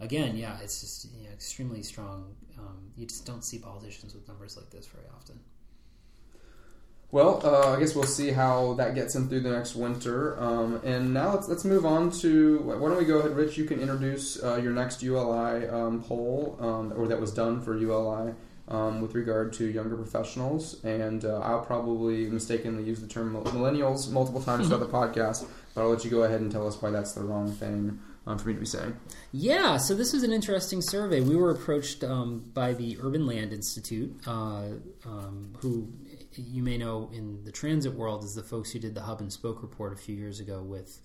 again, 0.00 0.36
yeah, 0.36 0.58
it's 0.62 0.80
just 0.80 1.06
you 1.16 1.24
know, 1.24 1.32
extremely 1.32 1.82
strong. 1.82 2.34
Um, 2.58 2.90
you 2.96 3.06
just 3.06 3.26
don't 3.26 3.44
see 3.44 3.58
politicians 3.58 4.14
with 4.14 4.26
numbers 4.28 4.56
like 4.56 4.70
this 4.70 4.86
very 4.86 5.06
often. 5.14 5.40
Well, 7.10 7.40
uh, 7.44 7.76
I 7.76 7.78
guess 7.78 7.94
we'll 7.94 8.06
see 8.06 8.32
how 8.32 8.74
that 8.74 8.96
gets 8.96 9.14
him 9.14 9.28
through 9.28 9.42
the 9.42 9.52
next 9.52 9.76
winter. 9.76 10.36
Um, 10.42 10.80
and 10.84 11.14
now 11.14 11.32
let's 11.32 11.48
let's 11.48 11.64
move 11.64 11.86
on 11.86 12.10
to 12.22 12.58
why 12.58 12.88
don't 12.88 12.98
we 12.98 13.04
go 13.04 13.18
ahead, 13.18 13.36
Rich? 13.36 13.56
You 13.56 13.66
can 13.66 13.78
introduce 13.78 14.42
uh, 14.42 14.56
your 14.56 14.72
next 14.72 15.00
ULI 15.00 15.68
um, 15.68 16.02
poll, 16.02 16.58
um, 16.60 16.92
or 16.96 17.06
that 17.06 17.20
was 17.20 17.32
done 17.32 17.60
for 17.60 17.76
ULI 17.76 18.34
um, 18.68 19.00
with 19.00 19.14
regard 19.14 19.52
to 19.54 19.66
younger 19.66 19.96
professionals. 19.96 20.82
And 20.84 21.24
uh, 21.24 21.40
I'll 21.40 21.64
probably 21.64 22.26
mistakenly 22.26 22.84
use 22.84 23.00
the 23.00 23.06
term 23.06 23.34
millennials 23.34 24.10
multiple 24.10 24.42
times 24.42 24.68
throughout 24.68 24.80
the 24.80 24.86
podcast, 24.86 25.46
but 25.74 25.82
I'll 25.82 25.90
let 25.90 26.04
you 26.04 26.10
go 26.10 26.22
ahead 26.22 26.40
and 26.40 26.50
tell 26.50 26.66
us 26.66 26.80
why 26.80 26.90
that's 26.90 27.12
the 27.12 27.22
wrong 27.22 27.50
thing. 27.50 28.00
Um, 28.26 28.38
for 28.38 28.48
me 28.48 28.54
to 28.54 28.60
be 28.60 28.64
saying. 28.64 28.96
Yeah, 29.32 29.76
so 29.76 29.94
this 29.94 30.14
is 30.14 30.22
an 30.22 30.32
interesting 30.32 30.80
survey. 30.80 31.20
We 31.20 31.36
were 31.36 31.50
approached 31.50 32.02
um, 32.02 32.50
by 32.54 32.72
the 32.72 32.96
Urban 33.02 33.26
Land 33.26 33.52
Institute, 33.52 34.18
uh, 34.26 34.62
um, 35.04 35.52
who 35.58 35.92
you 36.32 36.62
may 36.62 36.78
know 36.78 37.10
in 37.12 37.44
the 37.44 37.52
transit 37.52 37.94
world 37.94 38.24
is 38.24 38.34
the 38.34 38.42
folks 38.42 38.72
who 38.72 38.78
did 38.78 38.94
the 38.94 39.02
hub 39.02 39.20
and 39.20 39.30
spoke 39.30 39.60
report 39.60 39.92
a 39.92 39.96
few 39.96 40.16
years 40.16 40.40
ago 40.40 40.62
with 40.62 41.00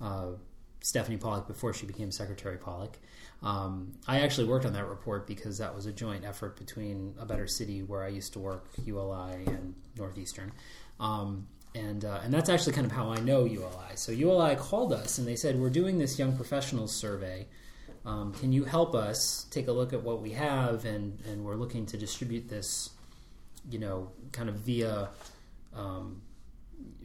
uh, 0.00 0.32
Stephanie 0.80 1.16
Pollack 1.16 1.46
before 1.46 1.72
she 1.72 1.86
became 1.86 2.10
Secretary 2.10 2.58
Pollack. 2.58 2.98
Um, 3.42 3.92
I 4.06 4.20
actually 4.20 4.46
worked 4.46 4.64
on 4.64 4.72
that 4.74 4.86
report 4.88 5.26
because 5.26 5.58
that 5.58 5.74
was 5.74 5.86
a 5.86 5.92
joint 5.92 6.24
effort 6.24 6.56
between 6.56 7.14
A 7.18 7.26
Better 7.26 7.46
City, 7.46 7.82
where 7.82 8.04
I 8.04 8.08
used 8.08 8.32
to 8.34 8.38
work, 8.38 8.68
ULI, 8.84 9.44
and 9.46 9.74
Northeastern. 9.96 10.52
Um, 11.00 11.48
and, 11.74 12.04
uh, 12.04 12.20
and 12.22 12.32
that's 12.32 12.48
actually 12.48 12.74
kind 12.74 12.86
of 12.86 12.92
how 12.92 13.10
I 13.10 13.18
know 13.20 13.44
ULI. 13.44 13.96
So 13.96 14.12
ULI 14.12 14.56
called 14.56 14.92
us 14.92 15.18
and 15.18 15.26
they 15.26 15.36
said, 15.36 15.58
We're 15.58 15.70
doing 15.70 15.98
this 15.98 16.18
young 16.18 16.36
professionals 16.36 16.94
survey. 16.94 17.46
Um, 18.04 18.32
can 18.34 18.52
you 18.52 18.64
help 18.64 18.94
us 18.94 19.46
take 19.50 19.68
a 19.68 19.72
look 19.72 19.92
at 19.92 20.02
what 20.02 20.20
we 20.20 20.32
have? 20.32 20.84
And, 20.84 21.18
and 21.26 21.44
we're 21.44 21.54
looking 21.54 21.86
to 21.86 21.96
distribute 21.96 22.48
this, 22.48 22.90
you 23.70 23.78
know, 23.78 24.10
kind 24.32 24.48
of 24.48 24.56
via 24.56 25.08
um, 25.74 26.20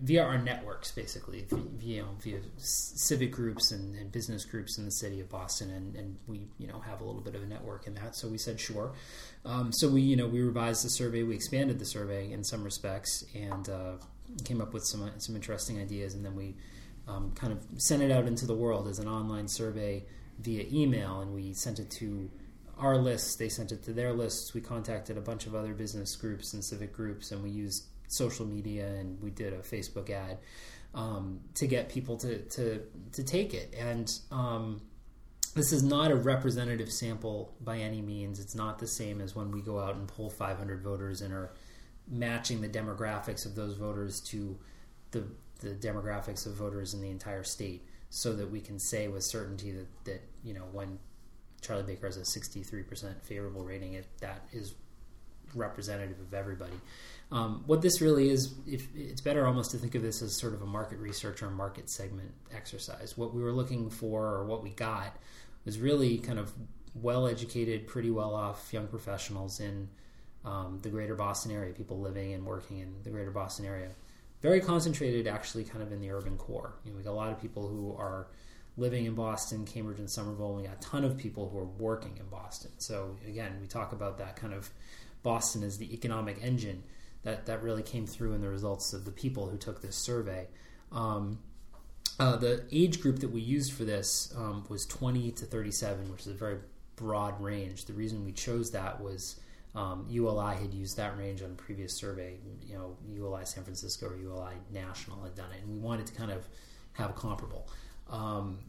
via 0.02 0.24
our 0.24 0.38
networks, 0.38 0.92
basically, 0.92 1.46
via, 1.50 2.06
via 2.22 2.40
civic 2.58 3.32
groups 3.32 3.72
and, 3.72 3.96
and, 3.96 4.12
business 4.12 4.46
groups 4.46 4.78
in 4.78 4.86
the 4.86 4.92
city 4.92 5.20
of 5.20 5.30
Boston, 5.30 5.70
and, 5.72 5.96
and, 5.96 6.18
we, 6.28 6.48
you 6.58 6.68
know, 6.68 6.80
have 6.80 7.02
a 7.02 7.04
little 7.04 7.22
bit 7.22 7.36
of 7.36 7.44
a 7.44 7.46
network 7.46 7.88
in 7.88 7.94
that. 7.96 8.16
So 8.16 8.28
we 8.28 8.38
said 8.38 8.60
sure. 8.60 8.94
Um, 9.46 9.72
so 9.72 9.90
we, 9.90 10.02
you 10.02 10.16
know, 10.16 10.28
we 10.28 10.42
revised 10.42 10.86
the 10.86 10.90
survey, 10.90 11.24
we 11.24 11.36
expanded 11.36 11.80
the 11.80 11.86
survey 11.86 12.32
in 12.32 12.44
some 12.44 12.64
respects, 12.64 13.26
and 13.34 13.68
uh, 13.70 13.94
came 14.44 14.62
up 14.62 14.74
with 14.74 14.84
some 14.86 15.10
some 15.18 15.36
interesting 15.36 15.80
ideas, 15.80 16.14
and 16.14 16.26
then 16.26 16.36
we 16.36 16.56
um, 17.08 17.32
kind 17.36 17.54
of 17.54 17.64
sent 17.78 18.02
it 18.02 18.12
out 18.12 18.26
into 18.26 18.46
the 18.46 18.56
world 18.56 18.88
as 18.88 19.00
an 19.00 19.08
online 19.08 19.48
survey 19.48 20.06
via 20.40 20.66
email, 20.72 21.22
and 21.22 21.34
we 21.34 21.54
sent 21.54 21.80
it 21.80 21.90
to 21.92 22.30
our 22.78 22.98
lists. 22.98 23.36
They 23.36 23.50
sent 23.50 23.72
it 23.72 23.84
to 23.84 23.94
their 23.94 24.14
lists. 24.14 24.54
We 24.54 24.62
contacted 24.62 25.18
a 25.18 25.22
bunch 25.22 25.48
of 25.48 25.56
other 25.56 25.74
business 25.74 26.16
groups 26.16 26.54
and 26.54 26.64
civic 26.64 26.94
groups, 26.94 27.32
and 27.32 27.44
we 27.44 27.50
used 27.50 27.86
social 28.08 28.46
media 28.46 28.88
and 28.88 29.22
we 29.22 29.30
did 29.30 29.54
a 29.54 29.60
Facebook 29.60 30.10
ad 30.10 30.38
um, 30.94 31.40
to 31.56 31.68
get 31.68 31.90
people 31.90 32.18
to, 32.18 32.40
to, 32.40 32.82
to 33.14 33.24
take 33.24 33.54
it. 33.54 33.74
And 33.78 34.12
um, 34.32 34.82
this 35.56 35.72
is 35.72 35.84
not 35.84 36.12
a 36.12 36.16
representative 36.16 36.92
sample 36.92 37.54
by 37.62 37.78
any 37.80 38.02
means. 38.02 38.40
It's 38.40 38.56
not 38.56 38.80
the 38.80 38.88
same 38.88 39.22
as 39.22 39.36
when 39.36 39.52
we 39.52 39.62
go 39.62 39.80
out 39.80 39.96
and 39.96 40.08
pull 40.08 40.30
500 40.30 40.82
voters 40.82 41.22
and 41.22 41.34
are 41.34 41.52
matching 42.08 42.62
the 42.62 42.70
demographics 42.70 43.46
of 43.46 43.56
those 43.56 43.76
voters 43.76 44.22
to 44.22 44.58
the, 45.12 45.24
the 45.60 45.70
demographics 45.70 46.46
of 46.46 46.54
voters 46.54 46.94
in 46.94 47.02
the 47.02 47.10
entire 47.10 47.44
state 47.44 47.86
so 48.10 48.34
that 48.34 48.50
we 48.50 48.62
can 48.62 48.80
say 48.80 49.08
with 49.08 49.24
certainty 49.24 49.72
that, 49.72 49.88
that 50.06 50.22
you 50.44 50.54
know 50.54 50.64
when 50.72 50.98
Charlie 51.62 51.84
Baker 51.84 52.06
has 52.06 52.18
a 52.18 52.22
63% 52.22 53.22
favorable 53.24 53.64
rating, 53.64 53.94
it, 53.94 54.06
that 54.22 54.48
is 54.54 54.76
representative 55.56 56.20
of 56.20 56.34
everybody. 56.34 56.80
Um, 57.30 57.64
what 57.66 57.82
this 57.82 58.00
really 58.00 58.30
is, 58.30 58.54
if 58.66 58.88
it's 58.96 59.20
better 59.20 59.46
almost 59.46 59.72
to 59.72 59.78
think 59.78 59.96
of 59.96 60.02
this 60.02 60.22
as 60.22 60.34
sort 60.34 60.54
of 60.54 60.62
a 60.62 60.66
market 60.66 61.00
research 61.00 61.44
or 61.44 61.50
market 61.50 61.90
segment 61.90 62.32
exercise. 62.56 63.18
What 63.18 63.34
we 63.34 63.42
were 63.42 63.52
looking 63.52 63.90
for 63.90 64.26
or 64.26 64.46
what 64.46 64.64
we 64.64 64.70
got 64.70 65.18
was 65.66 65.78
really 65.78 66.20
kind 66.20 66.40
of 66.40 66.54
well 66.96 67.28
educated, 67.28 67.88
pretty 67.88 68.12
well 68.12 68.34
off 68.34 68.72
young 68.72 68.88
professionals 68.88 69.60
in 69.60 69.90
um, 70.46 70.80
the 70.82 70.90
greater 70.90 71.16
Boston 71.16 71.52
area, 71.52 71.74
people 71.74 72.00
living 72.00 72.34
and 72.34 72.46
working 72.46 72.80
in 72.80 72.96
the 73.04 73.10
greater 73.10 73.32
Boston 73.32 73.66
area. 73.66 73.90
Very 74.42 74.62
concentrated, 74.62 75.28
actually, 75.28 75.66
kind 75.66 75.84
of 75.84 75.92
in 75.92 76.00
the 76.00 76.12
urban 76.12 76.38
core. 76.38 76.76
You 76.86 76.92
know, 76.92 76.98
we 76.98 77.04
got 77.04 77.12
a 77.12 77.14
lot 77.14 77.32
of 77.32 77.42
people 77.42 77.68
who 77.68 77.96
are 77.98 78.28
living 78.78 79.06
in 79.06 79.16
Boston, 79.16 79.66
Cambridge, 79.66 80.00
and 80.00 80.10
Somerville. 80.10 80.56
We 80.56 80.64
got 80.64 80.78
a 80.78 80.80
ton 80.80 81.04
of 81.04 81.18
people 81.18 81.50
who 81.50 81.58
are 81.58 81.66
working 81.66 82.16
in 82.18 82.28
Boston. 82.28 82.72
So 82.78 83.18
again, 83.28 83.58
we 83.60 83.68
talk 83.68 83.92
about 83.92 84.20
that 84.20 84.36
kind 84.36 84.54
of 84.54 84.70
Boston 85.24 85.64
as 85.64 85.78
the 85.78 85.92
economic 85.94 86.38
engine 86.42 86.84
that 87.28 87.46
that 87.46 87.62
really 87.62 87.84
came 87.84 88.08
through 88.08 88.32
in 88.32 88.40
the 88.40 88.48
results 88.48 88.94
of 88.94 89.04
the 89.04 89.12
people 89.12 89.50
who 89.50 89.58
took 89.58 89.82
this 89.82 89.98
survey. 89.98 90.48
Um, 90.94 91.40
uh, 92.22 92.38
the 92.38 92.64
age 92.72 93.02
group 93.02 93.20
that 93.20 93.28
we 93.28 93.42
used 93.42 93.74
for 93.74 93.84
this 93.84 94.34
um, 94.38 94.66
was 94.70 94.86
20 94.86 95.32
to 95.32 95.46
37, 95.46 96.10
which 96.10 96.22
is 96.22 96.28
a 96.28 96.34
very 96.34 96.60
broad 96.96 97.40
range. 97.42 97.84
The 97.84 97.92
reason 97.92 98.24
we 98.24 98.32
chose 98.32 98.72
that 98.72 99.02
was 99.02 99.42
um, 99.76 100.06
ULI 100.10 100.56
had 100.56 100.74
used 100.74 100.96
that 100.96 101.18
range 101.18 101.42
on 101.42 101.52
a 101.52 101.56
previous 101.56 101.94
survey. 101.94 102.38
You 102.66 102.76
know, 102.76 102.96
ULI 103.14 103.46
San 103.46 103.66
Francisco 103.66 104.08
or 104.08 104.16
ULI 104.16 104.54
National 104.72 105.22
had 105.22 105.36
done 105.36 105.52
it, 105.52 105.62
and 105.62 105.70
we 105.70 105.80
wanted 105.80 106.08
to 106.08 106.14
kind 106.14 106.32
of 106.32 106.48
have 106.94 107.10
a 107.10 107.14
comparable. 107.14 107.68
Um, 108.10 108.60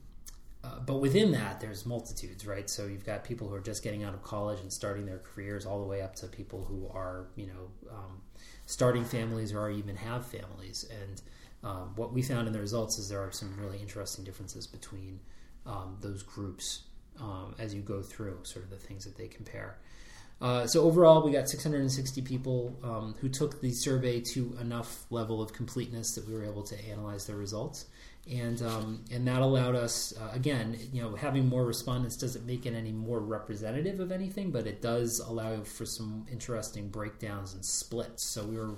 uh, 0.68 0.80
but 0.80 0.96
within 0.96 1.32
that, 1.32 1.60
there's 1.60 1.86
multitudes, 1.86 2.46
right? 2.46 2.68
So 2.68 2.86
you've 2.86 3.06
got 3.06 3.24
people 3.24 3.48
who 3.48 3.54
are 3.54 3.60
just 3.60 3.82
getting 3.82 4.04
out 4.04 4.14
of 4.14 4.22
college 4.22 4.60
and 4.60 4.72
starting 4.72 5.06
their 5.06 5.18
careers, 5.18 5.64
all 5.64 5.80
the 5.80 5.86
way 5.86 6.02
up 6.02 6.14
to 6.16 6.26
people 6.26 6.64
who 6.64 6.88
are, 6.92 7.28
you 7.36 7.46
know, 7.46 7.90
um, 7.90 8.20
starting 8.66 9.04
families 9.04 9.54
or 9.54 9.70
even 9.70 9.96
have 9.96 10.26
families. 10.26 10.88
And 11.02 11.22
um, 11.62 11.92
what 11.96 12.12
we 12.12 12.22
found 12.22 12.46
in 12.46 12.52
the 12.52 12.60
results 12.60 12.98
is 12.98 13.08
there 13.08 13.20
are 13.20 13.32
some 13.32 13.56
really 13.58 13.78
interesting 13.78 14.24
differences 14.24 14.66
between 14.66 15.20
um, 15.64 15.96
those 16.00 16.22
groups 16.22 16.82
um, 17.20 17.54
as 17.58 17.74
you 17.74 17.80
go 17.80 18.02
through 18.02 18.38
sort 18.42 18.64
of 18.64 18.70
the 18.70 18.76
things 18.76 19.04
that 19.04 19.16
they 19.16 19.28
compare. 19.28 19.78
Uh, 20.40 20.66
so 20.66 20.84
overall, 20.84 21.24
we 21.24 21.32
got 21.32 21.48
660 21.48 22.22
people 22.22 22.78
um, 22.84 23.14
who 23.20 23.28
took 23.28 23.60
the 23.60 23.72
survey 23.72 24.20
to 24.20 24.56
enough 24.60 25.04
level 25.10 25.42
of 25.42 25.52
completeness 25.52 26.14
that 26.14 26.26
we 26.28 26.34
were 26.34 26.44
able 26.44 26.62
to 26.62 26.76
analyze 26.88 27.26
their 27.26 27.36
results 27.36 27.86
and 28.30 28.60
um, 28.60 29.02
and 29.10 29.26
that 29.26 29.40
allowed 29.40 29.74
us 29.74 30.12
uh, 30.20 30.30
again 30.34 30.78
you 30.92 31.00
know 31.00 31.14
having 31.16 31.48
more 31.48 31.64
respondents 31.64 32.16
doesn't 32.16 32.44
make 32.44 32.66
it 32.66 32.74
any 32.74 32.92
more 32.92 33.20
representative 33.20 34.00
of 34.00 34.12
anything 34.12 34.50
but 34.50 34.66
it 34.66 34.82
does 34.82 35.18
allow 35.20 35.62
for 35.62 35.86
some 35.86 36.26
interesting 36.30 36.88
breakdowns 36.88 37.54
and 37.54 37.64
splits 37.64 38.24
so 38.24 38.44
we 38.44 38.58
were 38.58 38.74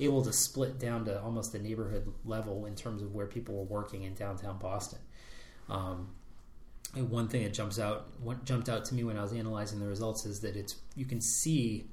able 0.00 0.22
to 0.22 0.32
split 0.32 0.78
down 0.78 1.04
to 1.04 1.20
almost 1.22 1.52
the 1.52 1.58
neighborhood 1.58 2.12
level 2.24 2.66
in 2.66 2.74
terms 2.74 3.02
of 3.02 3.14
where 3.14 3.26
people 3.26 3.54
were 3.56 3.64
working 3.64 4.02
in 4.02 4.14
downtown 4.14 4.58
Boston. 4.58 4.98
Um, 5.68 6.08
one 7.02 7.28
thing 7.28 7.42
that 7.42 7.52
jumps 7.52 7.78
out 7.78 8.06
what 8.22 8.44
jumped 8.44 8.68
out 8.68 8.84
to 8.86 8.94
me 8.94 9.04
when 9.04 9.18
I 9.18 9.22
was 9.22 9.32
analyzing 9.32 9.80
the 9.80 9.86
results 9.86 10.26
is 10.26 10.40
that 10.40 10.56
it's 10.56 10.76
you 10.94 11.04
can 11.04 11.20
see 11.20 11.88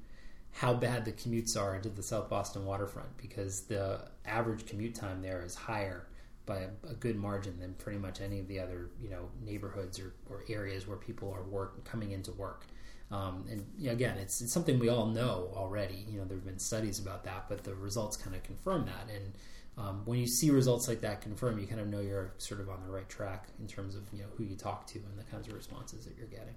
how 0.52 0.74
bad 0.74 1.04
the 1.04 1.12
commutes 1.12 1.60
are 1.60 1.74
into 1.74 1.88
the 1.88 2.02
South 2.02 2.28
Boston 2.28 2.64
waterfront 2.64 3.16
because 3.16 3.62
the 3.62 4.00
average 4.26 4.66
commute 4.66 4.94
time 4.94 5.22
there 5.22 5.42
is 5.42 5.54
higher 5.54 6.06
by 6.44 6.58
a, 6.58 6.90
a, 6.90 6.94
good 6.94 7.16
margin 7.16 7.58
than 7.60 7.72
pretty 7.74 7.98
much 7.98 8.20
any 8.20 8.40
of 8.40 8.48
the 8.48 8.58
other 8.58 8.90
you 9.00 9.08
know 9.08 9.28
neighborhoods 9.44 9.98
or, 9.98 10.12
or 10.28 10.44
areas 10.48 10.86
where 10.86 10.96
people 10.96 11.32
are 11.32 11.44
work 11.44 11.84
coming 11.84 12.12
into 12.12 12.32
work. 12.32 12.66
Um, 13.10 13.44
and 13.50 13.66
again, 13.86 14.16
it's, 14.16 14.40
it's 14.40 14.52
something 14.52 14.78
we 14.78 14.88
all 14.88 15.06
know 15.06 15.50
already. 15.54 16.06
You 16.08 16.18
know, 16.18 16.24
there 16.24 16.38
have 16.38 16.46
been 16.46 16.58
studies 16.58 16.98
about 16.98 17.24
that, 17.24 17.44
but 17.48 17.62
the 17.62 17.74
results 17.74 18.16
kind 18.16 18.34
of 18.34 18.42
confirm 18.42 18.86
that. 18.86 19.14
And 19.14 19.34
um, 19.78 20.02
when 20.04 20.18
you 20.18 20.26
see 20.26 20.50
results 20.50 20.86
like 20.86 21.00
that 21.00 21.22
confirm, 21.22 21.58
you 21.58 21.66
kind 21.66 21.80
of 21.80 21.88
know 21.88 22.00
you're 22.00 22.32
sort 22.38 22.60
of 22.60 22.68
on 22.68 22.82
the 22.86 22.92
right 22.92 23.08
track 23.08 23.48
in 23.58 23.66
terms 23.66 23.94
of 23.94 24.02
you 24.12 24.20
know 24.20 24.28
who 24.36 24.44
you 24.44 24.54
talk 24.54 24.86
to 24.88 24.98
and 24.98 25.18
the 25.18 25.24
kinds 25.24 25.48
of 25.48 25.54
responses 25.54 26.04
that 26.04 26.16
you're 26.16 26.26
getting. 26.26 26.54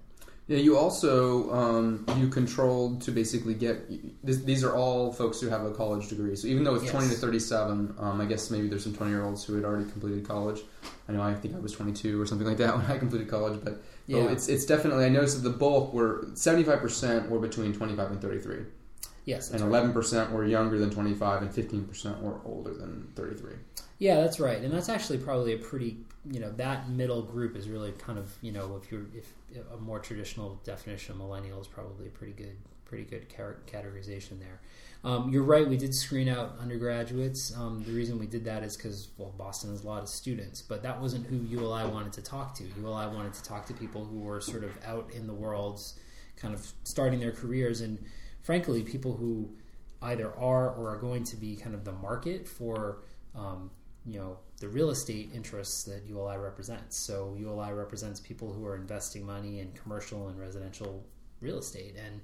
Yeah, 0.48 0.58
you 0.58 0.76
also 0.76 1.50
um, 1.52 2.06
you 2.18 2.28
controlled 2.28 3.00
to 3.02 3.10
basically 3.10 3.54
get 3.54 3.88
this, 4.24 4.42
these 4.42 4.62
are 4.62 4.76
all 4.76 5.12
folks 5.12 5.40
who 5.40 5.48
have 5.48 5.64
a 5.64 5.72
college 5.72 6.08
degree. 6.08 6.36
So 6.36 6.46
even 6.46 6.62
though 6.62 6.74
it's 6.74 6.84
yes. 6.84 6.92
twenty 6.92 7.08
to 7.08 7.14
thirty-seven, 7.14 7.96
um, 7.98 8.20
I 8.20 8.26
guess 8.26 8.50
maybe 8.50 8.68
there's 8.68 8.84
some 8.84 8.94
twenty-year-olds 8.94 9.44
who 9.44 9.56
had 9.56 9.64
already 9.64 9.90
completed 9.90 10.28
college. 10.28 10.60
I 11.08 11.12
know 11.12 11.22
I 11.22 11.34
think 11.34 11.56
I 11.56 11.58
was 11.58 11.72
twenty-two 11.72 12.20
or 12.20 12.26
something 12.26 12.46
like 12.46 12.58
that 12.58 12.76
when 12.76 12.84
I 12.86 12.98
completed 12.98 13.28
college, 13.28 13.58
but 13.64 13.82
yeah. 14.06 14.30
it's 14.30 14.48
it's 14.48 14.66
definitely 14.66 15.06
I 15.06 15.08
noticed 15.08 15.42
that 15.42 15.48
the 15.48 15.56
bulk 15.56 15.94
were 15.94 16.28
seventy-five 16.34 16.80
percent 16.80 17.30
were 17.30 17.40
between 17.40 17.72
twenty-five 17.72 18.10
and 18.10 18.20
thirty-three. 18.20 18.66
Yes, 19.26 19.50
and 19.50 19.60
eleven 19.60 19.92
percent 19.92 20.30
were 20.30 20.46
younger 20.46 20.78
than 20.78 20.88
twenty 20.90 21.12
five, 21.12 21.42
and 21.42 21.52
fifteen 21.52 21.84
percent 21.84 22.22
were 22.22 22.40
older 22.44 22.72
than 22.72 23.08
thirty 23.14 23.36
three. 23.36 23.56
Yeah, 23.98 24.20
that's 24.20 24.40
right, 24.40 24.62
and 24.62 24.72
that's 24.72 24.88
actually 24.88 25.18
probably 25.18 25.52
a 25.52 25.58
pretty 25.58 25.98
you 26.30 26.40
know 26.40 26.50
that 26.52 26.88
middle 26.88 27.22
group 27.22 27.56
is 27.56 27.68
really 27.68 27.92
kind 27.92 28.18
of 28.18 28.32
you 28.40 28.52
know 28.52 28.80
if 28.82 28.90
you're 28.90 29.06
if 29.14 29.32
a 29.72 29.76
more 29.78 29.98
traditional 29.98 30.60
definition 30.64 31.12
of 31.12 31.18
millennial 31.18 31.60
is 31.60 31.66
probably 31.66 32.06
a 32.06 32.10
pretty 32.10 32.32
good 32.32 32.56
pretty 32.84 33.04
good 33.04 33.28
categorization 33.28 34.38
there. 34.38 34.60
Um, 35.04 35.30
you're 35.32 35.42
right. 35.42 35.68
We 35.68 35.76
did 35.76 35.94
screen 35.94 36.28
out 36.28 36.56
undergraduates. 36.60 37.56
Um, 37.56 37.82
the 37.84 37.92
reason 37.92 38.18
we 38.18 38.26
did 38.26 38.44
that 38.44 38.62
is 38.62 38.76
because 38.76 39.08
well, 39.18 39.34
Boston 39.36 39.70
has 39.70 39.84
a 39.84 39.86
lot 39.86 40.02
of 40.02 40.08
students, 40.08 40.62
but 40.62 40.82
that 40.82 41.00
wasn't 41.00 41.26
who 41.26 41.36
ULI 41.36 41.88
wanted 41.88 42.12
to 42.14 42.22
talk 42.22 42.54
to. 42.56 42.64
ULI 42.64 43.08
wanted 43.08 43.34
to 43.34 43.42
talk 43.42 43.66
to 43.66 43.74
people 43.74 44.04
who 44.04 44.20
were 44.20 44.40
sort 44.40 44.64
of 44.64 44.70
out 44.84 45.10
in 45.12 45.26
the 45.26 45.34
world, 45.34 45.80
kind 46.36 46.54
of 46.54 46.72
starting 46.84 47.20
their 47.20 47.32
careers 47.32 47.80
and 47.80 47.98
frankly, 48.46 48.80
people 48.84 49.16
who 49.16 49.50
either 50.02 50.32
are 50.38 50.70
or 50.70 50.90
are 50.90 50.98
going 50.98 51.24
to 51.24 51.36
be 51.36 51.56
kind 51.56 51.74
of 51.74 51.84
the 51.84 51.92
market 51.94 52.46
for, 52.46 52.98
um, 53.34 53.68
you 54.06 54.20
know, 54.20 54.38
the 54.60 54.68
real 54.68 54.90
estate 54.90 55.28
interests 55.34 55.82
that 55.82 56.06
ULI 56.06 56.38
represents. 56.38 56.96
So 56.96 57.34
ULI 57.36 57.72
represents 57.72 58.20
people 58.20 58.52
who 58.52 58.64
are 58.64 58.76
investing 58.76 59.26
money 59.26 59.58
in 59.58 59.72
commercial 59.72 60.28
and 60.28 60.38
residential 60.38 61.04
real 61.40 61.58
estate, 61.58 61.96
and 61.96 62.20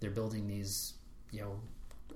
they're 0.00 0.10
building 0.10 0.48
these, 0.48 0.94
you 1.30 1.40
know, 1.40 1.60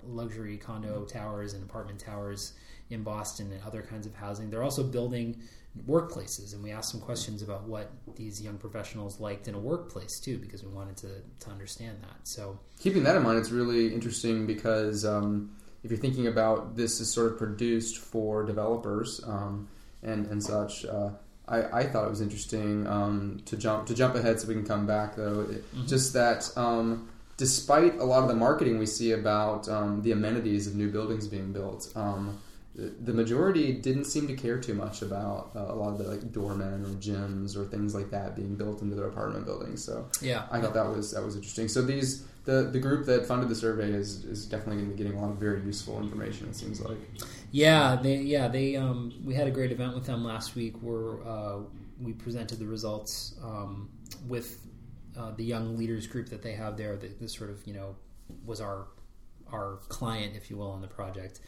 luxury 0.02 0.56
condo 0.56 1.04
towers 1.04 1.54
and 1.54 1.62
apartment 1.62 2.00
towers 2.00 2.54
in 2.90 3.04
Boston 3.04 3.52
and 3.52 3.62
other 3.62 3.82
kinds 3.82 4.04
of 4.04 4.16
housing. 4.16 4.50
They're 4.50 4.64
also 4.64 4.82
building 4.82 5.40
workplaces 5.88 6.54
and 6.54 6.62
we 6.62 6.70
asked 6.70 6.90
some 6.90 7.00
questions 7.00 7.42
about 7.42 7.64
what 7.64 7.90
these 8.14 8.40
young 8.40 8.56
professionals 8.56 9.18
liked 9.18 9.48
in 9.48 9.54
a 9.54 9.58
workplace 9.58 10.20
too 10.20 10.38
because 10.38 10.62
we 10.62 10.70
wanted 10.70 10.96
to, 10.96 11.08
to 11.40 11.50
understand 11.50 11.98
that 12.00 12.16
so 12.22 12.58
keeping 12.78 13.02
that 13.02 13.16
in 13.16 13.22
mind 13.22 13.38
it's 13.38 13.50
really 13.50 13.92
interesting 13.92 14.46
because 14.46 15.04
um, 15.04 15.50
if 15.82 15.90
you're 15.90 15.98
thinking 15.98 16.28
about 16.28 16.76
this 16.76 17.00
is 17.00 17.12
sort 17.12 17.32
of 17.32 17.38
produced 17.38 17.98
for 17.98 18.44
developers 18.44 19.20
um, 19.26 19.68
and, 20.04 20.26
and 20.28 20.42
such 20.42 20.84
uh, 20.86 21.10
I, 21.48 21.80
I 21.80 21.86
thought 21.86 22.06
it 22.06 22.10
was 22.10 22.20
interesting 22.20 22.86
um, 22.86 23.42
to 23.46 23.56
jump 23.56 23.86
to 23.86 23.94
jump 23.94 24.14
ahead 24.14 24.38
so 24.38 24.46
we 24.46 24.54
can 24.54 24.64
come 24.64 24.86
back 24.86 25.16
though 25.16 25.40
it, 25.40 25.74
mm-hmm. 25.74 25.86
just 25.86 26.12
that 26.12 26.50
um, 26.56 27.08
despite 27.36 27.98
a 27.98 28.04
lot 28.04 28.22
of 28.22 28.28
the 28.28 28.36
marketing 28.36 28.78
we 28.78 28.86
see 28.86 29.10
about 29.10 29.68
um, 29.68 30.02
the 30.02 30.12
amenities 30.12 30.68
of 30.68 30.76
new 30.76 30.88
buildings 30.88 31.26
being 31.26 31.52
built 31.52 31.92
um, 31.96 32.38
the 32.74 33.12
majority 33.12 33.72
didn't 33.72 34.04
seem 34.04 34.26
to 34.26 34.34
care 34.34 34.58
too 34.58 34.74
much 34.74 35.00
about 35.02 35.52
uh, 35.54 35.60
a 35.60 35.74
lot 35.74 35.92
of 35.92 35.98
the 35.98 36.04
like 36.04 36.32
doormen 36.32 36.84
or 36.84 36.94
gyms 37.00 37.56
or 37.56 37.64
things 37.64 37.94
like 37.94 38.10
that 38.10 38.34
being 38.34 38.56
built 38.56 38.82
into 38.82 38.96
their 38.96 39.06
apartment 39.06 39.46
buildings. 39.46 39.84
So 39.84 40.08
yeah, 40.20 40.46
I 40.50 40.60
thought 40.60 40.74
that 40.74 40.88
was 40.88 41.12
that 41.12 41.22
was 41.22 41.36
interesting. 41.36 41.68
So 41.68 41.82
these 41.82 42.24
the 42.44 42.64
the 42.72 42.80
group 42.80 43.06
that 43.06 43.26
funded 43.26 43.48
the 43.48 43.54
survey 43.54 43.90
is 43.90 44.24
is 44.24 44.46
definitely 44.46 44.82
going 44.82 44.90
to 44.90 44.96
be 44.96 45.02
getting 45.04 45.18
a 45.18 45.22
lot 45.22 45.30
of 45.30 45.38
very 45.38 45.62
useful 45.62 46.00
information. 46.00 46.48
It 46.48 46.56
seems 46.56 46.80
like. 46.80 46.98
Yeah, 47.52 47.96
they 48.02 48.16
yeah 48.16 48.48
they 48.48 48.74
um, 48.74 49.14
we 49.24 49.34
had 49.34 49.46
a 49.46 49.52
great 49.52 49.70
event 49.70 49.94
with 49.94 50.06
them 50.06 50.24
last 50.24 50.56
week 50.56 50.74
where 50.80 51.24
uh, 51.24 51.60
we 52.00 52.12
presented 52.12 52.58
the 52.58 52.66
results 52.66 53.36
um, 53.42 53.88
with 54.26 54.66
uh, 55.16 55.30
the 55.30 55.44
young 55.44 55.76
leaders 55.76 56.08
group 56.08 56.28
that 56.30 56.42
they 56.42 56.52
have 56.52 56.76
there. 56.76 56.96
That 56.96 57.20
this 57.20 57.32
sort 57.32 57.50
of 57.50 57.64
you 57.68 57.74
know 57.74 57.94
was 58.44 58.60
our 58.60 58.88
our 59.52 59.78
client, 59.88 60.34
if 60.34 60.50
you 60.50 60.56
will, 60.56 60.70
on 60.70 60.80
the 60.80 60.88
project. 60.88 61.40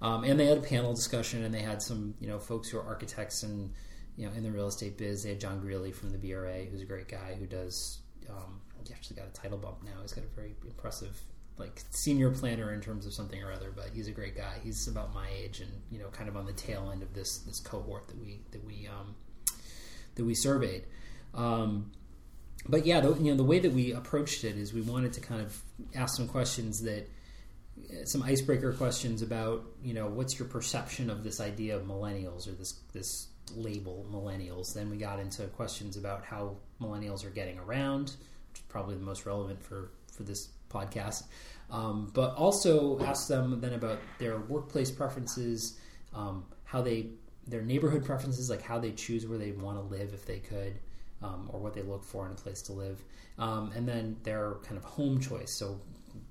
Um, 0.00 0.24
and 0.24 0.38
they 0.38 0.46
had 0.46 0.58
a 0.58 0.62
panel 0.62 0.94
discussion, 0.94 1.44
and 1.44 1.52
they 1.52 1.62
had 1.62 1.82
some 1.82 2.14
you 2.20 2.28
know 2.28 2.38
folks 2.38 2.68
who 2.68 2.78
are 2.78 2.84
architects 2.84 3.42
and 3.42 3.72
you 4.16 4.26
know 4.26 4.32
in 4.34 4.42
the 4.42 4.50
real 4.50 4.68
estate 4.68 4.96
biz. 4.96 5.22
They 5.22 5.30
had 5.30 5.40
John 5.40 5.60
Greeley 5.60 5.92
from 5.92 6.10
the 6.10 6.18
BRA, 6.18 6.64
who's 6.64 6.82
a 6.82 6.86
great 6.86 7.08
guy 7.08 7.34
who 7.38 7.46
does. 7.46 7.98
Um, 8.28 8.60
he 8.86 8.94
actually 8.94 9.16
got 9.16 9.26
a 9.26 9.32
title 9.32 9.58
bump 9.58 9.82
now. 9.82 10.00
He's 10.02 10.12
got 10.12 10.24
a 10.24 10.28
very 10.28 10.54
impressive 10.64 11.20
like 11.58 11.82
senior 11.90 12.30
planner 12.30 12.72
in 12.72 12.80
terms 12.80 13.04
of 13.04 13.12
something 13.12 13.42
or 13.42 13.52
other, 13.52 13.72
but 13.74 13.90
he's 13.92 14.08
a 14.08 14.12
great 14.12 14.36
guy. 14.36 14.54
He's 14.62 14.86
about 14.86 15.12
my 15.12 15.28
age 15.36 15.60
and 15.60 15.70
you 15.90 15.98
know 15.98 16.08
kind 16.08 16.28
of 16.28 16.36
on 16.36 16.46
the 16.46 16.52
tail 16.52 16.90
end 16.92 17.02
of 17.02 17.14
this 17.14 17.38
this 17.38 17.60
cohort 17.60 18.08
that 18.08 18.18
we 18.18 18.40
that 18.52 18.64
we 18.64 18.88
um, 18.88 19.14
that 20.14 20.24
we 20.24 20.34
surveyed. 20.34 20.84
Um, 21.34 21.90
but 22.68 22.86
yeah, 22.86 23.00
the, 23.00 23.14
you 23.14 23.30
know 23.30 23.36
the 23.36 23.44
way 23.44 23.58
that 23.58 23.72
we 23.72 23.92
approached 23.92 24.44
it 24.44 24.56
is 24.56 24.72
we 24.72 24.82
wanted 24.82 25.12
to 25.14 25.20
kind 25.20 25.40
of 25.40 25.60
ask 25.94 26.16
some 26.16 26.28
questions 26.28 26.82
that 26.82 27.08
some 28.04 28.22
icebreaker 28.22 28.72
questions 28.72 29.22
about 29.22 29.64
you 29.82 29.94
know 29.94 30.06
what's 30.06 30.38
your 30.38 30.48
perception 30.48 31.10
of 31.10 31.24
this 31.24 31.40
idea 31.40 31.76
of 31.76 31.84
millennials 31.84 32.48
or 32.48 32.52
this 32.52 32.80
this 32.92 33.28
label 33.54 34.06
millennials. 34.10 34.74
Then 34.74 34.90
we 34.90 34.96
got 34.96 35.18
into 35.18 35.44
questions 35.48 35.96
about 35.96 36.24
how 36.24 36.56
millennials 36.80 37.24
are 37.24 37.30
getting 37.30 37.58
around, 37.58 38.12
which 38.50 38.60
is 38.60 38.64
probably 38.68 38.94
the 38.94 39.04
most 39.04 39.26
relevant 39.26 39.62
for 39.62 39.90
for 40.12 40.22
this 40.22 40.48
podcast. 40.70 41.24
Um, 41.70 42.10
but 42.14 42.34
also 42.34 42.98
ask 43.00 43.28
them 43.28 43.60
then 43.60 43.74
about 43.74 43.98
their 44.18 44.38
workplace 44.38 44.90
preferences, 44.90 45.78
um, 46.14 46.44
how 46.64 46.82
they 46.82 47.10
their 47.46 47.62
neighborhood 47.62 48.04
preferences, 48.04 48.50
like 48.50 48.62
how 48.62 48.78
they 48.78 48.92
choose 48.92 49.26
where 49.26 49.38
they 49.38 49.52
want 49.52 49.76
to 49.76 49.82
live 49.82 50.12
if 50.14 50.26
they 50.26 50.38
could. 50.38 50.78
Um, 51.20 51.50
or 51.52 51.58
what 51.58 51.74
they 51.74 51.82
look 51.82 52.04
for 52.04 52.26
in 52.26 52.30
a 52.30 52.36
place 52.36 52.62
to 52.62 52.72
live, 52.72 53.02
um, 53.40 53.72
and 53.74 53.88
then 53.88 54.16
their 54.22 54.54
kind 54.62 54.76
of 54.76 54.84
home 54.84 55.18
choice. 55.18 55.50
So 55.50 55.80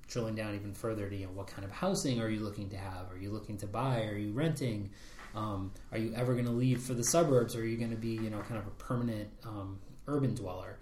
drilling 0.08 0.34
down 0.34 0.54
even 0.54 0.72
further 0.72 1.08
to 1.08 1.16
you 1.16 1.26
know 1.26 1.32
what 1.32 1.46
kind 1.46 1.64
of 1.64 1.70
housing 1.70 2.20
are 2.20 2.28
you 2.28 2.40
looking 2.40 2.68
to 2.70 2.76
have? 2.76 3.12
Are 3.12 3.18
you 3.18 3.30
looking 3.30 3.56
to 3.58 3.66
buy? 3.66 4.04
Are 4.04 4.16
you 4.16 4.32
renting? 4.32 4.90
Um, 5.34 5.72
are 5.92 5.98
you 5.98 6.12
ever 6.14 6.32
going 6.32 6.46
to 6.46 6.52
leave 6.52 6.82
for 6.82 6.94
the 6.94 7.04
suburbs? 7.04 7.54
Or 7.54 7.60
are 7.60 7.66
you 7.66 7.76
going 7.76 7.90
to 7.90 7.96
be 7.96 8.10
you 8.10 8.30
know 8.30 8.40
kind 8.40 8.58
of 8.58 8.66
a 8.66 8.70
permanent 8.70 9.28
um, 9.44 9.78
urban 10.06 10.34
dweller? 10.34 10.78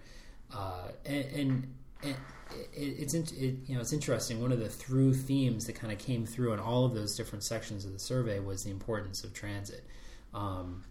Uh, 0.53 0.87
and, 1.05 1.25
and, 1.25 1.75
and 2.03 2.15
it, 2.73 2.79
it's 2.99 3.13
it, 3.13 3.55
you 3.67 3.75
know 3.75 3.81
it's 3.81 3.93
interesting. 3.93 4.41
One 4.41 4.51
of 4.51 4.59
the 4.59 4.69
through 4.69 5.13
themes 5.13 5.65
that 5.65 5.73
kind 5.73 5.91
of 5.91 5.99
came 5.99 6.25
through 6.25 6.53
in 6.53 6.59
all 6.59 6.85
of 6.85 6.93
those 6.93 7.15
different 7.15 7.43
sections 7.43 7.85
of 7.85 7.93
the 7.93 7.99
survey 7.99 8.39
was 8.39 8.63
the 8.63 8.71
importance 8.71 9.23
of 9.23 9.33
transit. 9.33 9.85
Um, 10.33 10.83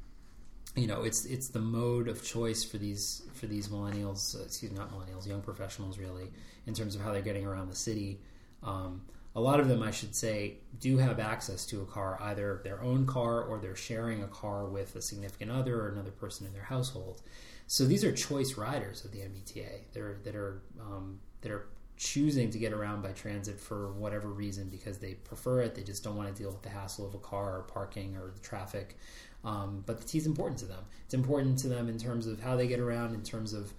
you 0.77 0.87
know, 0.87 1.03
it's 1.03 1.25
it's 1.25 1.49
the 1.49 1.61
mode 1.61 2.07
of 2.07 2.23
choice 2.23 2.63
for 2.63 2.77
these 2.77 3.23
for 3.35 3.47
these 3.47 3.69
millennials, 3.69 4.39
uh, 4.39 4.45
excuse 4.45 4.71
me, 4.71 4.79
not 4.79 4.93
millennials, 4.93 5.27
young 5.27 5.41
professionals, 5.41 5.99
really, 5.99 6.31
in 6.67 6.75
terms 6.75 6.95
of 6.95 7.01
how 7.01 7.13
they're 7.13 7.23
getting 7.23 7.47
around 7.47 7.69
the 7.69 7.77
city. 7.77 8.21
Um, 8.63 9.03
a 9.35 9.41
lot 9.41 9.61
of 9.61 9.69
them, 9.69 9.83
I 9.83 9.91
should 9.91 10.15
say, 10.15 10.55
do 10.81 10.97
have 10.99 11.19
access 11.19 11.67
to 11.67 11.83
a 11.83 11.87
car, 11.87 12.19
either 12.23 12.61
their 12.65 12.83
own 12.83 13.07
car 13.07 13.43
or 13.43 13.59
they're 13.59 13.77
sharing 13.77 14.23
a 14.23 14.29
car 14.29 14.67
with 14.67 14.97
a 14.97 15.03
significant 15.03 15.51
other 15.51 15.81
or 15.81 15.89
another 15.89 16.11
person 16.11 16.47
in 16.47 16.53
their 16.55 16.63
household. 16.63 17.21
So 17.67 17.85
these 17.85 18.05
are 18.05 18.13
choice 18.13 18.57
riders 18.57 19.05
of 19.05 19.13
the 19.13 19.19
MBTA. 19.19 19.93
They're 19.93 20.19
that 20.25 20.35
are 20.35 20.63
um, 20.81 21.21
that 21.41 21.51
are 21.51 21.69
choosing 21.97 22.51
to 22.51 22.59
get 22.59 22.73
around 22.73 23.03
by 23.03 23.13
transit 23.13 23.59
for 23.59 23.93
whatever 23.93 24.29
reason 24.29 24.69
because 24.69 24.99
they 24.99 25.15
prefer 25.15 25.63
it. 25.63 25.75
They 25.75 25.83
just 25.83 26.05
don't 26.05 26.17
want 26.17 26.35
to 26.35 26.43
deal 26.43 26.51
with 26.51 26.63
the 26.63 26.69
hassle 26.69 27.07
of 27.07 27.15
a 27.15 27.19
car 27.19 27.59
or 27.59 27.63
parking 27.63 28.17
or 28.17 28.31
the 28.31 28.41
traffic. 28.41 28.99
Um, 29.47 29.85
but 29.87 30.01
the 30.01 30.07
T 30.07 30.19
is 30.19 30.27
important 30.27 30.59
to 30.59 30.65
them. 30.65 30.85
It's 31.05 31.15
important 31.15 31.57
to 31.61 31.69
them 31.69 31.89
in 31.89 31.99
terms 31.99 32.27
of 32.27 32.41
how 32.41 32.57
they 32.57 32.67
get 32.67 32.81
around, 32.81 33.15
in 33.15 33.23
terms 33.23 33.53
of 33.53 33.73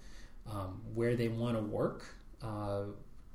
um, 0.50 0.80
where 0.94 1.14
they 1.14 1.28
want 1.28 1.56
to 1.56 1.62
work. 1.62 2.06
Uh, 2.42 2.84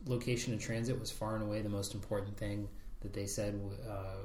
location 0.07 0.51
and 0.51 0.59
transit 0.59 0.99
was 0.99 1.11
far 1.11 1.35
and 1.35 1.43
away 1.43 1.61
the 1.61 1.69
most 1.69 1.93
important 1.93 2.35
thing 2.35 2.67
that 3.01 3.13
they 3.13 3.27
said 3.27 3.61
uh, 3.87 4.15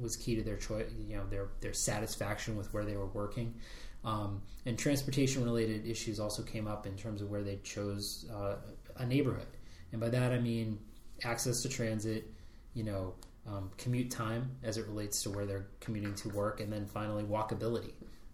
was 0.00 0.16
key 0.16 0.34
to 0.34 0.42
their 0.42 0.56
choice. 0.56 0.90
You 1.06 1.18
know, 1.18 1.26
their 1.26 1.48
their 1.60 1.74
satisfaction 1.74 2.56
with 2.56 2.72
where 2.72 2.86
they 2.86 2.96
were 2.96 3.06
working. 3.08 3.54
Um, 4.02 4.40
and 4.64 4.78
transportation 4.78 5.44
related 5.44 5.86
issues 5.86 6.18
also 6.18 6.42
came 6.42 6.66
up 6.66 6.86
in 6.86 6.96
terms 6.96 7.20
of 7.20 7.30
where 7.30 7.42
they 7.42 7.56
chose 7.64 8.26
uh, 8.34 8.56
a 8.96 9.04
neighborhood. 9.04 9.46
And 9.92 10.00
by 10.00 10.08
that 10.08 10.32
I 10.32 10.38
mean 10.38 10.78
access 11.22 11.62
to 11.62 11.68
transit, 11.68 12.32
you 12.72 12.82
know, 12.82 13.14
um, 13.46 13.70
commute 13.76 14.10
time 14.10 14.50
as 14.62 14.78
it 14.78 14.86
relates 14.86 15.22
to 15.22 15.30
where 15.30 15.46
they're 15.46 15.66
commuting 15.80 16.14
to 16.16 16.28
work, 16.30 16.60
and 16.60 16.72
then 16.72 16.86
finally 16.86 17.24
walkability. 17.24 17.92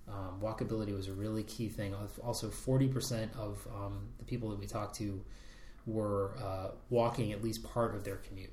Um, 0.09 0.41
walkability 0.43 0.95
was 0.95 1.09
a 1.09 1.13
really 1.13 1.43
key 1.43 1.69
thing. 1.69 1.95
Also, 2.25 2.49
40% 2.49 3.37
of 3.37 3.67
um, 3.75 4.09
the 4.19 4.25
people 4.25 4.49
that 4.51 4.59
we 4.59 4.67
talked 4.67 4.97
to 4.97 5.23
were 5.87 6.33
uh, 6.43 6.71
walking 6.89 7.33
at 7.33 7.43
least 7.43 7.63
part 7.63 7.95
of 7.95 8.05
their 8.05 8.17
commute. 8.17 8.53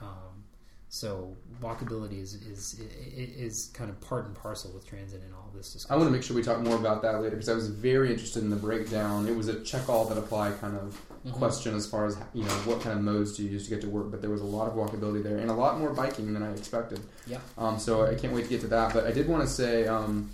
Um, 0.00 0.44
so 0.92 1.36
walkability 1.62 2.20
is, 2.20 2.34
is 2.34 2.80
is 3.16 3.70
kind 3.72 3.88
of 3.90 4.00
part 4.00 4.26
and 4.26 4.34
parcel 4.34 4.72
with 4.72 4.84
transit 4.84 5.22
and 5.22 5.32
all 5.32 5.46
of 5.46 5.54
this 5.54 5.72
discussion. 5.72 5.94
I 5.94 5.96
want 5.96 6.08
to 6.08 6.12
make 6.12 6.24
sure 6.24 6.34
we 6.34 6.42
talk 6.42 6.58
more 6.62 6.74
about 6.74 7.00
that 7.02 7.22
later 7.22 7.36
because 7.36 7.48
I 7.48 7.54
was 7.54 7.68
very 7.68 8.10
interested 8.10 8.42
in 8.42 8.50
the 8.50 8.56
breakdown. 8.56 9.28
It 9.28 9.36
was 9.36 9.46
a 9.46 9.62
check 9.62 9.88
all 9.88 10.04
that 10.06 10.18
apply 10.18 10.50
kind 10.50 10.76
of 10.76 11.00
mm-hmm. 11.24 11.30
question 11.30 11.76
as 11.76 11.86
far 11.86 12.06
as 12.06 12.18
you 12.34 12.42
know 12.42 12.50
what 12.64 12.80
kind 12.80 12.98
of 12.98 13.04
modes 13.04 13.36
do 13.36 13.44
you 13.44 13.50
use 13.50 13.68
to 13.68 13.70
get 13.70 13.80
to 13.82 13.88
work. 13.88 14.10
But 14.10 14.20
there 14.20 14.30
was 14.30 14.40
a 14.40 14.44
lot 14.44 14.66
of 14.66 14.74
walkability 14.74 15.22
there 15.22 15.38
and 15.38 15.48
a 15.48 15.54
lot 15.54 15.78
more 15.78 15.94
biking 15.94 16.34
than 16.34 16.42
I 16.42 16.50
expected. 16.50 16.98
Yeah. 17.24 17.38
Um, 17.56 17.78
so 17.78 18.04
I 18.04 18.16
can't 18.16 18.32
wait 18.32 18.42
to 18.42 18.50
get 18.50 18.60
to 18.62 18.68
that. 18.68 18.92
But 18.92 19.06
I 19.06 19.12
did 19.12 19.28
want 19.28 19.42
to 19.42 19.48
say 19.48 19.86
um, 19.86 20.28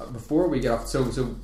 uh, 0.00 0.06
before 0.06 0.48
we 0.48 0.58
get 0.58 0.72
off. 0.72 0.88
So 0.88 1.12
so 1.12 1.36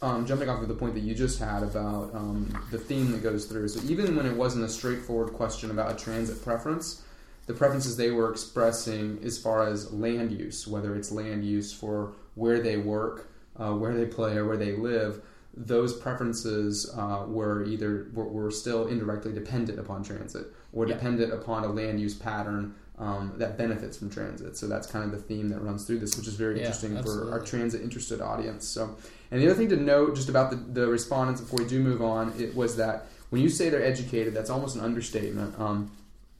um, 0.00 0.26
jumping 0.26 0.48
off 0.48 0.62
of 0.62 0.68
the 0.68 0.74
point 0.74 0.94
that 0.94 1.00
you 1.00 1.12
just 1.12 1.40
had 1.40 1.64
about 1.64 2.14
um, 2.14 2.56
the 2.70 2.78
theme 2.78 3.10
that 3.10 3.24
goes 3.24 3.46
through. 3.46 3.66
So 3.66 3.80
even 3.90 4.14
when 4.14 4.26
it 4.26 4.36
wasn't 4.36 4.64
a 4.64 4.68
straightforward 4.68 5.32
question 5.32 5.72
about 5.72 5.90
a 5.90 5.96
transit 5.96 6.44
preference, 6.44 7.02
the 7.46 7.54
preferences 7.54 7.96
they 7.96 8.10
were 8.10 8.30
expressing 8.30 9.20
as 9.24 9.38
far 9.38 9.66
as 9.66 9.92
land 9.92 10.32
use, 10.32 10.66
whether 10.66 10.94
it's 10.96 11.10
land 11.12 11.44
use 11.44 11.72
for 11.72 12.12
where 12.34 12.60
they 12.60 12.76
work, 12.76 13.30
uh, 13.56 13.72
where 13.72 13.94
they 13.94 14.06
play, 14.06 14.36
or 14.36 14.46
where 14.46 14.56
they 14.56 14.72
live, 14.72 15.22
those 15.56 15.96
preferences 15.96 16.92
uh, 16.96 17.24
were 17.26 17.64
either 17.64 18.08
were, 18.12 18.28
were, 18.28 18.50
still 18.50 18.88
indirectly 18.88 19.32
dependent 19.32 19.78
upon 19.78 20.04
transit 20.04 20.48
or 20.72 20.86
yeah. 20.86 20.94
dependent 20.94 21.32
upon 21.32 21.64
a 21.64 21.68
land 21.68 21.98
use 21.98 22.14
pattern 22.14 22.74
um, 22.98 23.32
that 23.36 23.56
benefits 23.56 23.96
from 23.96 24.10
transit. 24.10 24.56
So 24.56 24.66
that's 24.66 24.86
kind 24.86 25.04
of 25.04 25.10
the 25.12 25.18
theme 25.18 25.48
that 25.48 25.60
runs 25.60 25.86
through 25.86 26.00
this, 26.00 26.16
which 26.16 26.26
is 26.26 26.34
very 26.34 26.56
yeah, 26.56 26.66
interesting 26.66 26.96
absolutely. 26.96 27.30
for 27.30 27.38
our 27.38 27.44
transit 27.44 27.80
interested 27.80 28.20
audience. 28.20 28.66
So, 28.66 28.96
and 29.30 29.40
the 29.40 29.46
other 29.46 29.54
thing 29.54 29.70
to 29.70 29.76
note 29.76 30.14
just 30.14 30.28
about 30.28 30.50
the, 30.50 30.56
the 30.56 30.86
respondents 30.86 31.40
before 31.40 31.60
we 31.60 31.68
do 31.68 31.80
move 31.80 32.02
on, 32.02 32.34
it 32.38 32.54
was 32.54 32.76
that 32.76 33.06
when 33.30 33.40
you 33.40 33.48
say 33.48 33.70
they're 33.70 33.84
educated, 33.84 34.34
that's 34.34 34.50
almost 34.50 34.76
an 34.76 34.82
understatement. 34.82 35.58
Um, 35.58 35.90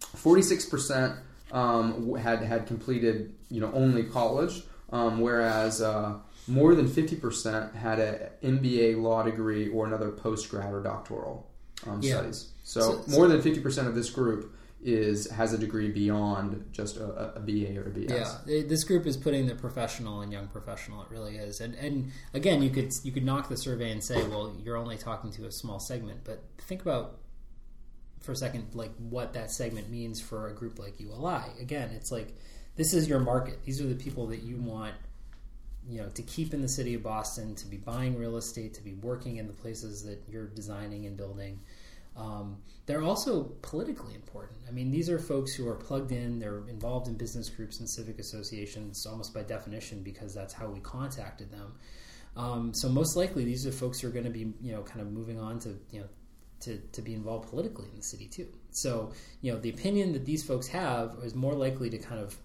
Forty-six 0.01 0.66
percent 0.66 1.14
um, 1.53 2.14
had 2.16 2.42
had 2.42 2.66
completed, 2.66 3.34
you 3.51 3.61
know, 3.61 3.70
only 3.72 4.05
college, 4.05 4.62
um, 4.90 5.20
whereas 5.20 5.80
uh, 5.80 6.14
more 6.47 6.74
than 6.74 6.88
fifty 6.88 7.16
percent 7.16 7.74
had 7.74 7.99
an 7.99 8.59
MBA 8.59 9.01
law 9.01 9.22
degree 9.22 9.68
or 9.68 9.86
another 9.86 10.11
post 10.11 10.51
grad 10.51 10.72
or 10.72 10.82
doctoral 10.82 11.49
um, 11.86 12.01
yeah. 12.03 12.14
studies. 12.14 12.53
So, 12.62 12.80
so 12.80 12.92
more 13.11 13.26
so, 13.26 13.28
than 13.28 13.42
fifty 13.42 13.61
percent 13.61 13.88
of 13.88 13.94
this 13.94 14.11
group 14.11 14.53
is 14.82 15.28
has 15.30 15.53
a 15.53 15.59
degree 15.59 15.90
beyond 15.90 16.64
just 16.70 16.97
a, 16.97 17.34
a, 17.36 17.40
BA 17.40 17.76
or 17.76 17.86
a 17.86 17.90
BS. 17.90 18.11
Yeah, 18.47 18.62
this 18.68 18.84
group 18.84 19.07
is 19.07 19.16
putting 19.16 19.47
the 19.47 19.55
professional 19.55 20.20
and 20.20 20.32
young 20.32 20.47
professional. 20.49 21.03
It 21.03 21.09
really 21.11 21.36
is. 21.36 21.61
And 21.61 21.74
and 21.74 22.12
again, 22.34 22.62
you 22.62 22.70
could 22.70 22.92
you 23.03 23.12
could 23.12 23.24
knock 23.24 23.49
the 23.49 23.57
survey 23.57 23.90
and 23.90 24.03
say, 24.03 24.22
well, 24.28 24.55
you're 24.62 24.76
only 24.76 24.97
talking 24.97 25.32
to 25.32 25.47
a 25.47 25.53
small 25.53 25.80
segment. 25.80 26.20
But 26.24 26.42
think 26.59 26.82
about 26.82 27.18
for 28.27 28.33
a 28.33 28.37
second, 28.37 28.66
like 28.74 28.93
what 28.99 29.33
that 29.35 29.51
segment 29.51 29.89
means 29.89 30.20
for 30.20 30.49
a 30.49 30.53
group 30.53 30.79
like 30.79 31.01
ULI. 31.01 31.43
Again, 31.61 31.91
it's 31.95 32.11
like 32.12 32.35
this 32.74 32.93
is 32.93 33.09
your 33.09 33.20
market. 33.20 33.64
These 33.64 33.81
are 33.81 33.87
the 33.87 33.95
people 33.95 34.27
that 34.27 34.43
you 34.43 34.57
want, 34.57 34.95
you 35.89 36.03
know, 36.03 36.09
to 36.11 36.22
keep 36.22 36.53
in 36.53 36.61
the 36.61 36.68
city 36.68 36.95
of 36.95 37.03
Boston, 37.03 37.55
to 37.55 37.66
be 37.66 37.77
buying 37.77 38.18
real 38.18 38.37
estate, 38.37 38.74
to 38.74 38.83
be 38.83 38.95
working 38.95 39.37
in 39.37 39.47
the 39.47 39.53
places 39.53 40.03
that 40.03 40.22
you're 40.29 40.49
designing 40.49 41.07
and 41.07 41.16
building. 41.16 41.61
Um, 42.16 42.59
they're 42.87 43.03
also 43.03 43.45
politically 43.62 44.14
important. 44.14 44.59
I 44.68 44.72
mean, 44.72 44.91
these 44.91 45.09
are 45.11 45.18
folks 45.18 45.55
who 45.55 45.68
are 45.68 45.74
plugged 45.74 46.12
in. 46.12 46.39
They're 46.39 46.66
involved 46.68 47.09
in 47.09 47.14
business 47.14 47.49
groups 47.49 47.81
and 47.81 47.89
civic 47.89 48.18
associations, 48.18 49.07
almost 49.07 49.35
by 49.35 49.43
definition, 49.43 50.03
because 50.03 50.35
that's 50.35 50.53
how 50.55 50.68
we 50.68 50.81
contacted 50.81 51.51
them. 51.51 51.74
Um, 52.37 52.72
so 52.74 52.89
most 52.89 53.16
likely, 53.16 53.45
these 53.45 53.66
are 53.66 53.72
folks 53.72 54.01
who 54.01 54.09
are 54.09 54.12
going 54.12 54.24
to 54.24 54.31
be, 54.31 54.53
you 54.61 54.72
know, 54.72 54.83
kind 54.83 55.01
of 55.01 55.11
moving 55.11 55.39
on 55.39 55.59
to, 55.61 55.79
you 55.91 56.01
know, 56.01 56.07
to, 56.61 56.78
to 56.92 57.02
be 57.02 57.14
involved 57.14 57.48
politically 57.48 57.88
in 57.90 57.96
the 57.96 58.02
city 58.02 58.26
too. 58.26 58.48
So, 58.70 59.12
you 59.40 59.52
know, 59.52 59.59
the 59.59 59.70
opinion 59.70 60.12
that 60.12 60.24
these 60.24 60.42
folks 60.42 60.66
have 60.68 61.16
is 61.22 61.34
more 61.34 61.54
likely 61.54 61.90
to 61.90 61.98
kind 61.98 62.20
of 62.20 62.36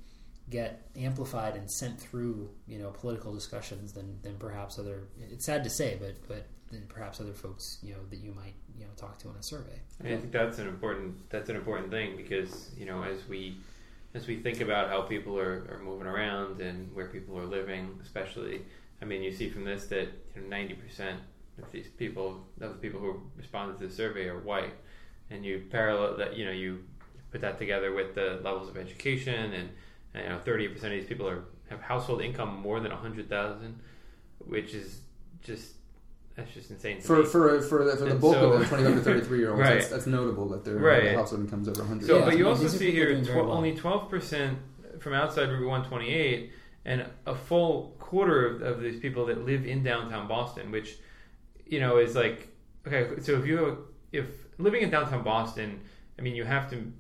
get 0.49 0.89
amplified 0.97 1.55
and 1.55 1.69
sent 1.71 1.99
through, 1.99 2.49
you 2.67 2.77
know, 2.79 2.89
political 2.91 3.33
discussions 3.33 3.93
than, 3.93 4.19
than 4.21 4.37
perhaps 4.37 4.77
other. 4.77 5.07
It's 5.19 5.45
sad 5.45 5.63
to 5.63 5.69
say, 5.69 5.97
but 5.99 6.27
but 6.27 6.45
perhaps 6.87 7.19
other 7.19 7.33
folks, 7.33 7.79
you 7.81 7.93
know, 7.93 7.99
that 8.09 8.19
you 8.19 8.33
might 8.33 8.53
you 8.77 8.85
know 8.85 8.91
talk 8.95 9.17
to 9.19 9.29
in 9.29 9.35
a 9.35 9.43
survey. 9.43 9.79
I 9.99 10.03
think 10.03 10.31
that's 10.31 10.59
an 10.59 10.67
important 10.67 11.29
that's 11.29 11.49
an 11.49 11.55
important 11.55 11.91
thing 11.91 12.15
because 12.17 12.71
you 12.77 12.85
know 12.85 13.03
as 13.03 13.27
we 13.27 13.57
as 14.13 14.27
we 14.27 14.37
think 14.37 14.61
about 14.61 14.89
how 14.89 15.01
people 15.01 15.39
are, 15.39 15.65
are 15.69 15.81
moving 15.83 16.07
around 16.07 16.59
and 16.59 16.93
where 16.93 17.07
people 17.07 17.37
are 17.39 17.45
living, 17.45 17.97
especially, 18.03 18.61
I 19.01 19.05
mean, 19.05 19.23
you 19.23 19.31
see 19.31 19.47
from 19.49 19.63
this 19.63 19.85
that 19.87 20.09
you 20.35 20.41
know, 20.41 20.75
percent 20.75 21.19
if 21.61 21.71
these 21.71 21.87
people, 21.87 22.45
of 22.59 22.73
the 22.73 22.79
people 22.79 22.99
who 22.99 23.21
responded 23.37 23.77
to 23.79 23.87
the 23.87 23.93
survey 23.93 24.27
are 24.27 24.39
white, 24.39 24.73
and 25.29 25.45
you 25.45 25.63
parallel 25.69 26.17
that, 26.17 26.35
you 26.35 26.45
know, 26.45 26.51
you 26.51 26.83
put 27.31 27.41
that 27.41 27.57
together 27.57 27.93
with 27.93 28.15
the 28.15 28.39
levels 28.43 28.69
of 28.69 28.77
education, 28.77 29.53
and, 29.53 29.69
and 30.13 30.23
you 30.23 30.29
know, 30.29 30.39
thirty 30.39 30.67
percent 30.67 30.93
of 30.93 30.99
these 30.99 31.07
people 31.07 31.27
are 31.27 31.45
have 31.69 31.81
household 31.81 32.21
income 32.21 32.59
more 32.61 32.79
than 32.79 32.91
a 32.91 32.97
hundred 32.97 33.29
thousand, 33.29 33.79
which 34.39 34.73
is 34.73 35.01
just 35.41 35.73
that's 36.35 36.53
just 36.53 36.71
insane. 36.71 37.01
For, 37.01 37.23
for 37.23 37.61
for 37.61 37.83
the, 37.83 37.97
for 37.97 38.05
the 38.05 38.15
bulk 38.15 38.35
so, 38.35 38.51
of 38.53 38.59
the 38.59 38.65
twenty 38.65 38.83
five 38.83 38.95
to 38.95 39.01
thirty 39.01 39.21
three 39.21 39.39
year 39.39 39.51
olds, 39.51 39.61
right. 39.61 39.79
that's, 39.79 39.89
that's, 39.89 40.07
notable 40.07 40.47
that 40.49 40.63
their 40.63 40.75
right. 40.75 41.15
household 41.15 41.41
incomes 41.41 41.67
over 41.67 41.83
hundred. 41.83 42.07
So, 42.07 42.19
yeah, 42.19 42.25
but 42.25 42.37
you 42.37 42.47
also 42.47 42.67
see 42.67 42.91
here 42.91 43.21
tw- 43.21 43.29
well. 43.29 43.51
only 43.51 43.75
twelve 43.75 44.09
percent 44.09 44.57
from 44.99 45.13
outside 45.13 45.49
Route 45.49 45.67
one 45.67 45.85
twenty 45.85 46.13
eight, 46.13 46.51
and 46.85 47.05
a 47.25 47.35
full 47.35 47.95
quarter 47.99 48.47
of, 48.47 48.61
of, 48.61 48.81
these 48.81 48.99
people 48.99 49.25
that 49.25 49.45
live 49.45 49.65
in 49.65 49.83
downtown 49.83 50.27
Boston, 50.27 50.71
which 50.71 50.97
you 51.71 51.79
know, 51.79 51.97
is 51.97 52.15
like 52.15 52.49
okay. 52.85 53.19
So 53.21 53.39
if 53.39 53.47
you 53.47 53.87
if 54.11 54.27
living 54.59 54.83
in 54.83 54.91
downtown 54.91 55.23
Boston, 55.23 55.79
I 56.19 56.21
mean, 56.21 56.35
you 56.35 56.43
have 56.43 56.69
to 56.69 56.91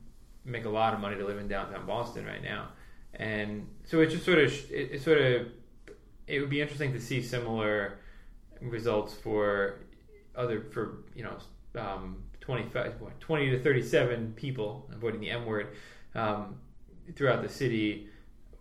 make 0.43 0.65
a 0.65 0.69
lot 0.69 0.95
of 0.95 0.99
money 0.99 1.17
to 1.17 1.25
live 1.25 1.37
in 1.37 1.47
downtown 1.47 1.85
Boston 1.85 2.25
right 2.25 2.41
now, 2.41 2.69
and 3.13 3.67
so 3.83 3.99
it's 3.99 4.13
just 4.13 4.25
sort 4.25 4.39
of 4.39 4.51
it, 4.71 4.93
it 4.93 5.01
sort 5.03 5.19
of 5.19 5.47
it 6.25 6.39
would 6.39 6.49
be 6.49 6.61
interesting 6.61 6.93
to 6.93 7.01
see 7.01 7.21
similar 7.21 7.99
results 8.61 9.13
for 9.13 9.81
other 10.35 10.61
for 10.71 11.03
you 11.13 11.23
know 11.23 11.37
um, 11.79 12.23
25 12.39 12.93
20 13.19 13.49
to 13.49 13.61
37 13.61 14.33
people 14.37 14.89
avoiding 14.93 15.19
the 15.19 15.29
m 15.29 15.45
word 15.45 15.75
um, 16.15 16.55
throughout 17.15 17.41
the 17.41 17.49
city 17.49 18.07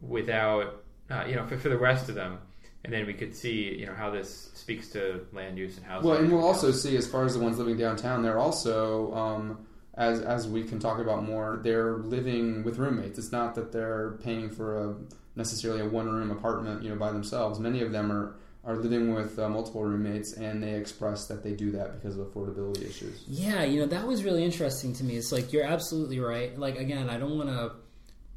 without 0.00 0.82
uh, 1.08 1.24
you 1.28 1.36
know 1.36 1.46
for, 1.46 1.56
for 1.56 1.68
the 1.68 1.78
rest 1.78 2.08
of 2.08 2.16
them 2.16 2.38
and 2.84 2.92
then 2.92 3.06
we 3.06 3.14
could 3.14 3.34
see 3.34 3.74
you 3.74 3.86
know 3.86 3.94
how 3.94 4.10
this 4.10 4.50
speaks 4.54 4.88
to 4.88 5.26
land 5.32 5.58
use 5.58 5.76
and 5.76 5.86
housing. 5.86 6.08
Well, 6.08 6.18
and 6.18 6.32
we'll 6.32 6.44
also 6.44 6.70
see 6.70 6.96
as 6.96 7.06
far 7.06 7.24
as 7.24 7.34
the 7.34 7.40
ones 7.40 7.58
living 7.58 7.76
downtown, 7.76 8.22
they're 8.22 8.38
also 8.38 9.12
um, 9.14 9.66
as 9.94 10.20
as 10.22 10.48
we 10.48 10.64
can 10.64 10.78
talk 10.78 10.98
about 10.98 11.24
more, 11.24 11.60
they're 11.62 11.96
living 11.98 12.64
with 12.64 12.78
roommates. 12.78 13.18
It's 13.18 13.32
not 13.32 13.54
that 13.56 13.72
they're 13.72 14.18
paying 14.22 14.50
for 14.50 14.90
a 14.90 14.94
necessarily 15.36 15.80
a 15.80 15.86
one 15.86 16.10
room 16.10 16.30
apartment, 16.30 16.82
you 16.82 16.90
know, 16.90 16.96
by 16.96 17.12
themselves. 17.12 17.58
Many 17.58 17.82
of 17.82 17.92
them 17.92 18.10
are 18.10 18.36
are 18.64 18.76
living 18.76 19.14
with 19.14 19.38
uh, 19.38 19.48
multiple 19.48 19.82
roommates, 19.82 20.34
and 20.34 20.62
they 20.62 20.74
express 20.74 21.26
that 21.26 21.42
they 21.42 21.52
do 21.52 21.70
that 21.72 21.94
because 21.94 22.18
of 22.18 22.26
affordability 22.26 22.88
issues. 22.88 23.24
Yeah, 23.26 23.64
you 23.64 23.80
know 23.80 23.86
that 23.86 24.06
was 24.06 24.24
really 24.24 24.44
interesting 24.44 24.94
to 24.94 25.04
me. 25.04 25.16
It's 25.16 25.32
like 25.32 25.52
you're 25.52 25.64
absolutely 25.64 26.20
right. 26.20 26.58
Like 26.58 26.78
again, 26.78 27.10
I 27.10 27.18
don't 27.18 27.36
want 27.36 27.50
to 27.50 27.72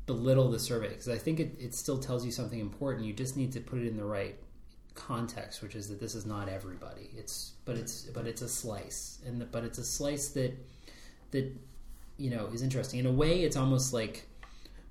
belittle 0.06 0.50
the 0.50 0.60
survey 0.60 0.90
because 0.90 1.10
I 1.10 1.18
think 1.18 1.40
it, 1.40 1.56
it 1.60 1.74
still 1.74 1.98
tells 1.98 2.26
you 2.26 2.32
something 2.32 2.60
important. 2.60 3.06
You 3.06 3.14
just 3.14 3.38
need 3.38 3.54
to 3.54 3.60
put 3.60 3.80
it 3.80 3.88
in 3.88 3.98
the 3.98 4.06
right 4.06 4.36
context, 4.96 5.62
which 5.62 5.76
is 5.76 5.88
that 5.90 6.00
this 6.00 6.16
is 6.16 6.26
not 6.26 6.50
everybody. 6.50 7.10
It's 7.16 7.54
but 7.66 7.78
it's 7.78 8.04
but 8.04 8.28
it's 8.28 8.42
a 8.42 8.50
slice, 8.50 9.20
and 9.26 9.40
the, 9.42 9.46
but 9.46 9.64
it's 9.64 9.78
a 9.78 9.84
slice 9.84 10.30
that 10.30 10.54
that 11.32 11.52
you 12.18 12.30
know 12.30 12.48
is 12.48 12.62
interesting. 12.62 13.00
In 13.00 13.06
a 13.06 13.12
way, 13.12 13.44
it's 13.44 13.58
almost 13.58 13.94
like 13.94 14.28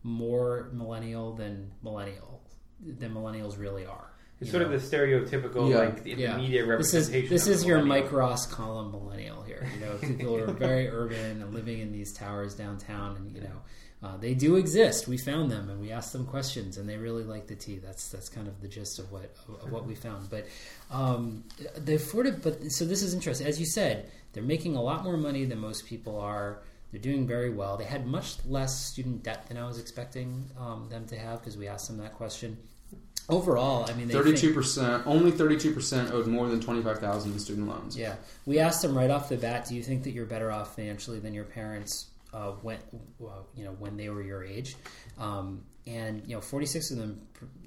more 0.03 0.71
millennial 0.73 1.35
than 1.35 1.73
millennial 1.83 2.43
than 2.81 3.15
millennials 3.15 3.59
really 3.59 3.87
are. 3.87 4.09
It's 4.41 4.51
sort 4.51 4.67
know? 4.67 4.75
of 4.75 4.83
the 4.83 4.97
stereotypical 4.97 5.71
yeah. 5.71 5.79
like 5.79 6.03
the 6.03 6.15
yeah. 6.15 6.37
media 6.37 6.67
representation. 6.67 7.31
This 7.31 7.43
is, 7.43 7.47
this 7.47 7.61
is 7.61 7.65
your 7.65 7.85
Mike 7.85 8.11
Ross 8.11 8.45
column 8.45 8.91
millennial 8.91 9.43
here. 9.43 9.69
You 9.73 9.87
know, 9.87 9.97
people 9.99 10.37
are 10.37 10.51
very 10.51 10.89
urban 10.93 11.43
and 11.43 11.55
living 11.55 11.79
in 11.79 11.93
these 11.93 12.13
towers 12.13 12.55
downtown, 12.57 13.17
and 13.17 13.33
you 13.33 13.43
know 13.43 13.63
uh, 14.03 14.17
they 14.17 14.35
do 14.35 14.57
exist. 14.57 15.07
We 15.07 15.17
found 15.17 15.51
them 15.51 15.71
and 15.71 15.81
we 15.81 15.93
asked 15.93 16.13
them 16.13 16.27
questions, 16.27 16.77
and 16.77 16.89
they 16.89 16.97
really 16.97 17.23
like 17.23 17.47
the 17.47 17.55
T. 17.55 17.79
That's 17.79 18.09
that's 18.09 18.29
kind 18.29 18.49
of 18.49 18.61
the 18.61 18.69
gist 18.69 18.99
of 18.99 19.13
what 19.13 19.35
of 19.63 19.71
what 19.71 19.87
we 19.87 19.95
found. 19.95 20.29
But 20.29 20.47
um, 20.91 21.45
the 21.77 21.93
affordable. 21.93 22.43
But 22.43 22.73
so 22.73 22.85
this 22.85 23.03
is 23.03 23.15
interesting. 23.15 23.47
As 23.47 23.61
you 23.61 23.67
said, 23.67 24.11
they're 24.33 24.43
making 24.43 24.77
a 24.77 24.83
lot 24.83 25.05
more 25.05 25.17
money 25.17 25.45
than 25.45 25.59
most 25.59 25.87
people 25.87 26.19
are. 26.19 26.63
They're 26.91 27.01
doing 27.01 27.27
very 27.27 27.49
well. 27.49 27.79
They 27.79 27.85
had 27.85 28.07
much 28.07 28.37
less 28.45 28.79
student 28.79 29.23
debt 29.23 29.47
than 29.49 29.57
I 29.57 29.67
was 29.67 29.79
expecting 29.79 30.51
um, 30.59 30.89
them 30.91 31.07
to 31.07 31.17
have 31.17 31.41
because 31.41 31.57
we 31.57 31.67
asked 31.67 31.89
them 31.89 31.99
that 31.99 32.15
question. 32.15 32.59
Overall, 33.29 33.89
I 33.89 33.95
mean, 33.95 34.09
thirty-two 34.09 34.53
percent. 34.53 35.07
Only 35.07 35.31
thirty-two 35.31 35.73
percent 35.73 36.13
owed 36.13 36.27
more 36.27 36.49
than 36.49 36.61
twenty-five 36.61 36.99
thousand 36.99 37.33
in 37.33 37.39
student 37.39 37.69
loans. 37.69 37.97
Yeah, 37.97 38.17
we 38.47 38.59
asked 38.59 38.83
them 38.83 38.99
right 38.99 39.11
off 39.11 39.29
the 39.29 39.37
bat. 39.37 39.69
Do 39.69 39.77
you 39.77 39.83
think 39.83 40.03
that 40.03 40.11
you're 40.11 40.27
better 40.27 40.51
off 40.51 40.75
financially 40.75 41.21
than 41.21 41.33
your 41.33 41.45
parents? 41.45 42.09
Uh, 42.33 42.53
when 42.63 42.79
well, 43.19 43.47
you 43.55 43.65
know 43.65 43.73
when 43.73 43.97
they 43.97 44.09
were 44.09 44.23
your 44.23 44.45
age, 44.45 44.77
um, 45.19 45.63
and 45.87 46.23
you 46.27 46.35
know 46.35 46.41
46 46.41 46.91
of 46.93 46.99
them, 46.99 47.21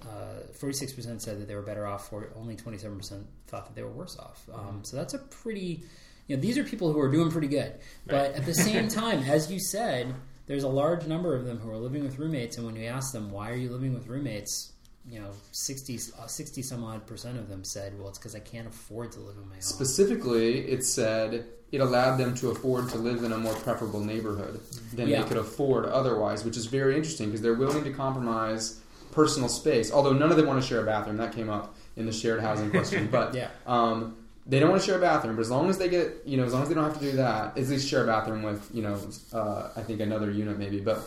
uh, 0.04 0.54
46 0.54 0.94
percent 0.94 1.22
said 1.22 1.40
that 1.40 1.48
they 1.48 1.56
were 1.56 1.62
better 1.62 1.86
off. 1.86 2.10
For 2.10 2.30
only 2.36 2.56
27 2.56 2.98
percent 2.98 3.28
thought 3.48 3.66
that 3.68 3.76
they 3.76 3.84
were 3.84 3.92
worse 3.92 4.18
off. 4.18 4.48
Um, 4.54 4.84
so 4.84 4.98
that's 4.98 5.14
a 5.14 5.20
pretty 5.20 5.84
you 6.28 6.36
know 6.36 6.42
these 6.42 6.58
are 6.58 6.64
people 6.64 6.92
who 6.92 7.00
are 7.00 7.12
doing 7.12 7.32
pretty 7.32 7.48
good, 7.48 7.74
but 8.08 8.34
at 8.34 8.46
the 8.46 8.54
same 8.68 8.88
time, 8.88 9.24
as 9.24 9.52
you 9.52 9.60
said, 9.60 10.14
there's 10.48 10.64
a 10.64 10.70
large 10.70 11.06
number 11.08 11.36
of 11.36 11.46
them 11.46 11.60
who 11.60 11.70
are 11.70 11.78
living 11.78 12.04
with 12.04 12.18
roommates, 12.18 12.58
and 12.58 12.66
when 12.66 12.76
you 12.76 12.86
ask 12.86 13.12
them 13.14 13.32
why 13.32 13.52
are 13.52 13.56
you 13.56 13.70
living 13.70 13.94
with 13.94 14.08
roommates, 14.08 14.74
you 15.08 15.20
know 15.20 15.32
60, 15.52 16.00
uh, 16.20 16.28
60 16.28 16.62
some 16.64 16.84
odd 16.84 17.06
percent 17.06 17.38
of 17.38 17.50
them 17.50 17.64
said, 17.64 17.98
well, 18.00 18.10
it's 18.10 18.18
because 18.18 18.36
I 18.36 18.40
can't 18.40 18.68
afford 18.68 19.12
to 19.14 19.20
live 19.20 19.38
on 19.38 19.50
my 19.50 19.56
own. 19.56 19.62
Specifically, 19.62 20.60
it 20.60 20.84
said 20.84 21.46
it 21.76 21.82
allowed 21.82 22.16
them 22.18 22.34
to 22.36 22.50
afford 22.50 22.90
to 22.90 22.98
live 22.98 23.24
in 23.24 23.32
a 23.34 23.38
more 23.38 23.54
preferable 23.54 24.00
neighborhood 24.00 24.60
than 24.94 25.08
Yeah. 25.08 25.22
they 25.22 25.28
could 25.28 25.38
afford 25.38 25.86
otherwise, 25.86 26.44
which 26.46 26.58
is 26.58 26.66
very 26.66 26.96
interesting 26.96 27.28
because 27.28 27.42
they're 27.42 27.54
willing 27.54 27.84
to 27.84 27.92
compromise 27.92 28.80
personal 29.12 29.50
space. 29.50 29.92
Although 29.92 30.14
none 30.14 30.32
of 30.32 30.38
them 30.38 30.48
want 30.48 30.62
to 30.62 30.68
share 30.68 30.82
a 30.82 30.86
bathroom. 30.86 31.18
That 31.18 31.34
came 31.34 31.50
up 31.50 31.76
in 31.96 32.06
the 32.06 32.12
shared 32.12 32.42
housing 32.42 32.70
question. 32.72 33.08
But 33.12 33.34
Yeah. 33.36 33.50
um, 33.68 34.16
they 34.48 34.60
don't 34.60 34.70
want 34.70 34.82
to 34.82 34.86
share 34.88 34.98
a 34.98 35.02
bathroom. 35.02 35.36
But 35.36 35.42
as 35.42 35.52
long 35.52 35.70
as 35.70 35.78
they 35.78 35.90
get, 35.90 36.22
you 36.26 36.38
know, 36.38 36.44
as 36.46 36.54
long 36.54 36.64
as 36.64 36.70
they 36.70 36.76
don't 36.76 36.84
have 36.86 37.00
to 37.00 37.06
do 37.12 37.14
that, 37.18 37.58
at 37.58 37.68
least 37.68 37.88
share 37.88 38.04
a 38.04 38.08
bathroom 38.08 38.44
with, 38.44 38.70
you 38.74 38.82
know, 38.84 38.98
uh, 39.34 39.70
I 39.76 39.82
think 39.82 40.00
another 40.02 40.32
unit 40.32 40.58
maybe. 40.58 40.80
But 40.80 41.00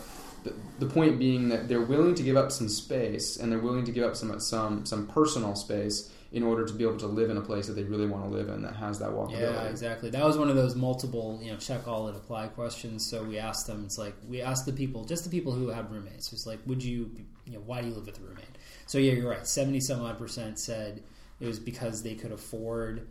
the, 0.43 0.53
the 0.79 0.85
point 0.85 1.19
being 1.19 1.49
that 1.49 1.67
they're 1.67 1.81
willing 1.81 2.15
to 2.15 2.23
give 2.23 2.37
up 2.37 2.51
some 2.51 2.69
space 2.69 3.37
and 3.37 3.51
they're 3.51 3.59
willing 3.59 3.85
to 3.85 3.91
give 3.91 4.03
up 4.03 4.15
some 4.15 4.39
some 4.39 4.85
some 4.85 5.07
personal 5.07 5.55
space 5.55 6.09
in 6.31 6.43
order 6.43 6.63
to 6.63 6.73
be 6.73 6.83
able 6.83 6.97
to 6.97 7.07
live 7.07 7.29
in 7.31 7.37
a 7.37 7.41
place 7.41 7.65
that 7.67 7.73
they 7.73 7.83
really 7.83 8.05
want 8.05 8.23
to 8.23 8.29
live 8.29 8.49
in 8.49 8.61
that 8.61 8.75
has 8.75 8.99
that 8.99 9.09
walkability. 9.09 9.39
Yeah, 9.39 9.63
exactly. 9.63 10.11
That 10.11 10.23
was 10.23 10.37
one 10.37 10.47
of 10.47 10.55
those 10.55 10.75
multiple, 10.75 11.39
you 11.41 11.51
know, 11.51 11.57
check 11.57 11.87
all 11.87 12.07
and 12.07 12.15
apply 12.15 12.47
questions. 12.49 13.09
So 13.09 13.23
we 13.23 13.39
asked 13.39 13.65
them. 13.65 13.83
It's 13.85 13.97
like 13.97 14.13
we 14.27 14.41
asked 14.41 14.65
the 14.67 14.73
people, 14.73 15.05
just 15.05 15.23
the 15.23 15.29
people 15.29 15.53
who 15.53 15.69
have 15.69 15.91
roommates. 15.91 16.31
It's 16.31 16.45
like, 16.45 16.59
would 16.67 16.83
you, 16.83 17.09
you 17.45 17.53
know, 17.53 17.63
why 17.65 17.81
do 17.81 17.87
you 17.87 17.95
live 17.95 18.05
with 18.05 18.19
a 18.19 18.21
roommate? 18.21 18.45
So 18.85 18.99
yeah, 18.99 19.13
you're 19.13 19.29
right. 19.29 19.47
Seventy 19.47 19.79
some 19.79 20.01
odd 20.01 20.19
percent 20.19 20.59
said 20.59 21.01
it 21.39 21.47
was 21.47 21.59
because 21.59 22.03
they 22.03 22.13
could 22.13 22.31
afford 22.31 23.07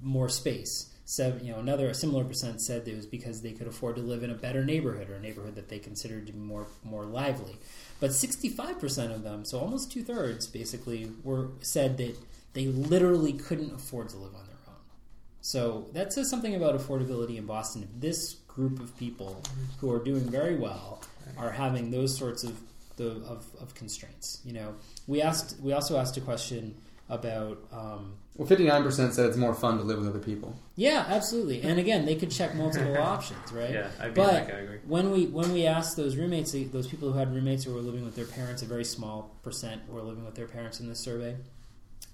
more 0.00 0.30
space. 0.30 0.88
Seven, 1.04 1.44
you 1.44 1.52
know, 1.52 1.58
another 1.58 1.88
a 1.90 1.94
similar 1.94 2.24
percent 2.24 2.62
said 2.62 2.88
it 2.88 2.96
was 2.96 3.06
because 3.06 3.42
they 3.42 3.52
could 3.52 3.66
afford 3.66 3.96
to 3.96 4.02
live 4.02 4.22
in 4.22 4.30
a 4.30 4.34
better 4.34 4.64
neighborhood 4.64 5.10
or 5.10 5.16
a 5.16 5.20
neighborhood 5.20 5.56
that 5.56 5.68
they 5.68 5.78
considered 5.78 6.26
to 6.26 6.32
be 6.32 6.38
more 6.38 6.68
more 6.84 7.04
lively. 7.04 7.58
But 8.00 8.14
sixty 8.14 8.48
five 8.48 8.80
percent 8.80 9.12
of 9.12 9.22
them, 9.22 9.44
so 9.44 9.58
almost 9.58 9.92
two 9.92 10.02
thirds, 10.02 10.46
basically, 10.46 11.10
were 11.22 11.48
said 11.60 11.98
that 11.98 12.16
they 12.54 12.66
literally 12.66 13.32
couldn't 13.32 13.72
afford 13.74 14.08
to 14.10 14.16
live 14.16 14.34
on 14.34 14.46
their 14.46 14.56
own. 14.68 14.74
So 15.40 15.86
that 15.92 16.12
says 16.12 16.28
something 16.30 16.54
about 16.54 16.78
affordability 16.78 17.36
in 17.36 17.46
Boston. 17.46 17.82
If 17.82 18.00
this 18.00 18.34
group 18.46 18.80
of 18.80 18.96
people 18.96 19.42
who 19.78 19.90
are 19.92 19.98
doing 19.98 20.20
very 20.30 20.56
well 20.56 21.02
are 21.38 21.50
having 21.50 21.90
those 21.90 22.16
sorts 22.16 22.44
of 22.44 22.58
the 22.96 23.10
of, 23.26 23.46
of 23.60 23.74
constraints, 23.74 24.40
you 24.44 24.52
know, 24.52 24.74
we 25.06 25.22
asked 25.22 25.56
we 25.60 25.72
also 25.72 25.98
asked 25.98 26.16
a 26.16 26.20
question 26.20 26.74
about 27.08 27.58
um, 27.72 28.14
Well, 28.36 28.46
fifty 28.46 28.64
nine 28.66 28.82
percent 28.82 29.12
said 29.14 29.26
it's 29.26 29.36
more 29.36 29.54
fun 29.54 29.78
to 29.78 29.82
live 29.84 29.98
with 29.98 30.08
other 30.08 30.18
people. 30.18 30.54
yeah, 30.76 31.04
absolutely. 31.08 31.62
And 31.62 31.78
again, 31.78 32.06
they 32.06 32.14
could 32.16 32.30
check 32.30 32.54
multiple 32.54 32.96
options, 32.98 33.50
right? 33.52 33.70
Yeah, 33.70 33.90
I'd 34.00 34.14
be 34.14 34.20
in 34.20 34.26
that 34.26 34.46
But 34.46 34.52
category. 34.52 34.80
when 34.86 35.10
we 35.10 35.26
when 35.26 35.52
we 35.52 35.66
asked 35.66 35.96
those 35.96 36.16
roommates, 36.16 36.52
those 36.70 36.86
people 36.86 37.10
who 37.12 37.18
had 37.18 37.34
roommates 37.34 37.64
who 37.64 37.74
were 37.74 37.80
living 37.80 38.04
with 38.04 38.14
their 38.14 38.26
parents, 38.26 38.62
a 38.62 38.66
very 38.66 38.84
small 38.84 39.34
percent 39.42 39.88
were 39.90 40.02
living 40.02 40.24
with 40.24 40.34
their 40.34 40.46
parents 40.46 40.78
in 40.80 40.88
this 40.88 41.00
survey. 41.00 41.34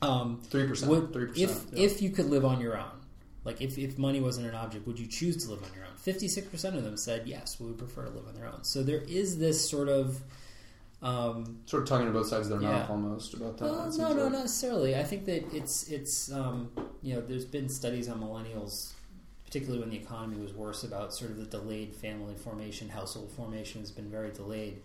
Um, 0.00 0.40
Three 0.44 0.66
percent. 0.66 0.90
would, 0.90 1.12
Three 1.12 1.30
if 1.42 1.48
percent. 1.64 1.68
if 1.74 2.02
you 2.02 2.10
could 2.10 2.26
live 2.26 2.44
on 2.44 2.60
your 2.60 2.76
own, 2.78 3.00
like 3.44 3.60
if, 3.60 3.76
if 3.78 3.98
money 3.98 4.20
wasn't 4.20 4.46
an 4.46 4.54
object, 4.54 4.86
would 4.86 4.98
you 4.98 5.06
choose 5.06 5.36
to 5.44 5.50
live 5.50 5.62
on 5.62 5.70
your 5.74 5.84
own? 5.84 5.96
Fifty 5.96 6.28
six 6.28 6.46
percent 6.48 6.76
of 6.76 6.84
them 6.84 6.96
said 6.96 7.26
yes, 7.26 7.58
we 7.58 7.66
would 7.66 7.78
prefer 7.78 8.04
to 8.04 8.10
live 8.10 8.26
on 8.28 8.34
their 8.34 8.46
own. 8.46 8.62
So 8.64 8.82
there 8.82 9.02
is 9.08 9.38
this 9.38 9.68
sort 9.68 9.88
of 9.88 10.20
um, 11.02 11.60
Sort 11.66 11.82
of 11.84 11.88
talking 11.88 12.06
to 12.06 12.12
both 12.12 12.26
sides 12.26 12.48
of 12.50 12.60
their 12.60 12.68
Yeah. 12.70 12.78
mouth 12.78 12.90
almost 12.90 13.34
about 13.34 13.56
that. 13.58 13.64
well, 13.66 13.90
no, 13.90 13.96
no, 13.98 14.08
like. 14.24 14.32
not 14.32 14.32
necessarily. 14.42 14.96
I 14.96 15.04
think 15.04 15.26
that 15.26 15.52
it's 15.54 15.88
it's 15.88 16.30
um, 16.32 16.70
you 17.02 17.14
know 17.14 17.20
there's 17.20 17.44
been 17.44 17.68
studies 17.68 18.08
on 18.08 18.20
millennials, 18.20 18.92
particularly 19.44 19.80
when 19.80 19.90
the 19.90 19.96
economy 19.96 20.40
was 20.40 20.52
worse, 20.52 20.82
about 20.84 21.14
sort 21.14 21.30
of 21.30 21.36
the 21.36 21.44
delayed 21.44 21.94
family 21.94 22.34
formation, 22.34 22.88
household 22.88 23.30
formation 23.32 23.80
has 23.80 23.90
been 23.92 24.10
very 24.10 24.30
delayed, 24.32 24.80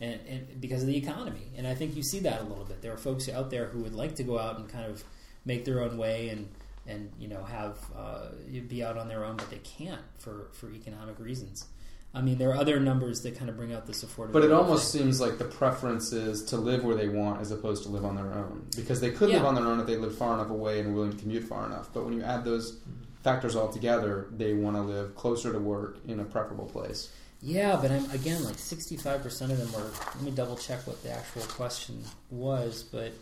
and, 0.00 0.20
and 0.28 0.60
because 0.60 0.82
of 0.82 0.88
the 0.88 0.96
economy. 0.96 1.50
And 1.56 1.66
I 1.66 1.74
think 1.74 1.96
you 1.96 2.02
see 2.02 2.20
that 2.20 2.40
a 2.40 2.44
little 2.44 2.64
bit. 2.64 2.82
There 2.82 2.92
are 2.92 2.98
folks 2.98 3.28
out 3.28 3.50
there 3.50 3.66
who 3.66 3.80
would 3.80 3.94
like 3.94 4.16
to 4.16 4.22
go 4.22 4.38
out 4.38 4.58
and 4.58 4.68
kind 4.68 4.86
of 4.86 5.04
make 5.44 5.64
their 5.64 5.82
own 5.82 5.96
way 5.96 6.28
and 6.28 6.48
and 6.86 7.12
you 7.18 7.28
know 7.28 7.44
have 7.44 7.78
uh, 7.96 8.28
be 8.68 8.82
out 8.82 8.96
on 8.96 9.08
their 9.08 9.24
own, 9.24 9.36
but 9.36 9.50
they 9.50 9.58
can't 9.58 10.02
for 10.18 10.48
for 10.52 10.70
economic 10.70 11.18
reasons. 11.18 11.66
I 12.14 12.22
mean, 12.22 12.38
there 12.38 12.48
are 12.50 12.56
other 12.56 12.80
numbers 12.80 13.20
that 13.22 13.36
kind 13.36 13.50
of 13.50 13.56
bring 13.56 13.74
out 13.74 13.86
this 13.86 14.02
affordability. 14.02 14.32
But 14.32 14.44
it 14.44 14.52
almost 14.52 14.92
thing. 14.92 15.02
seems 15.02 15.20
like 15.20 15.36
the 15.36 15.44
preference 15.44 16.10
is 16.12 16.42
to 16.46 16.56
live 16.56 16.82
where 16.82 16.96
they 16.96 17.08
want 17.08 17.42
as 17.42 17.50
opposed 17.50 17.82
to 17.82 17.90
live 17.90 18.04
on 18.04 18.16
their 18.16 18.32
own. 18.32 18.66
Because 18.74 19.00
they 19.00 19.10
could 19.10 19.28
live 19.28 19.44
on 19.44 19.54
their 19.54 19.66
own 19.66 19.78
if 19.78 19.86
they 19.86 19.96
lived 19.96 20.16
far 20.16 20.34
enough 20.34 20.48
away 20.48 20.80
and 20.80 20.88
were 20.88 21.02
willing 21.02 21.12
to 21.12 21.18
commute 21.18 21.44
far 21.44 21.66
enough. 21.66 21.90
But 21.92 22.06
when 22.06 22.14
you 22.14 22.22
add 22.22 22.44
those 22.44 22.78
factors 23.22 23.54
all 23.54 23.68
together, 23.68 24.28
they 24.30 24.54
want 24.54 24.76
to 24.76 24.82
live 24.82 25.14
closer 25.16 25.52
to 25.52 25.58
work 25.58 25.98
in 26.06 26.18
a 26.20 26.24
preferable 26.24 26.64
place. 26.64 27.12
Yeah, 27.40 27.78
but 27.80 27.90
I'm 27.92 28.10
again 28.10 28.42
like 28.44 28.56
65% 28.56 29.24
of 29.42 29.58
them 29.58 29.72
were. 29.72 29.90
Let 30.16 30.22
me 30.22 30.30
double 30.32 30.56
check 30.56 30.86
what 30.86 31.02
the 31.02 31.10
actual 31.10 31.42
question 31.42 32.02
was, 32.30 32.82
but 32.82 33.12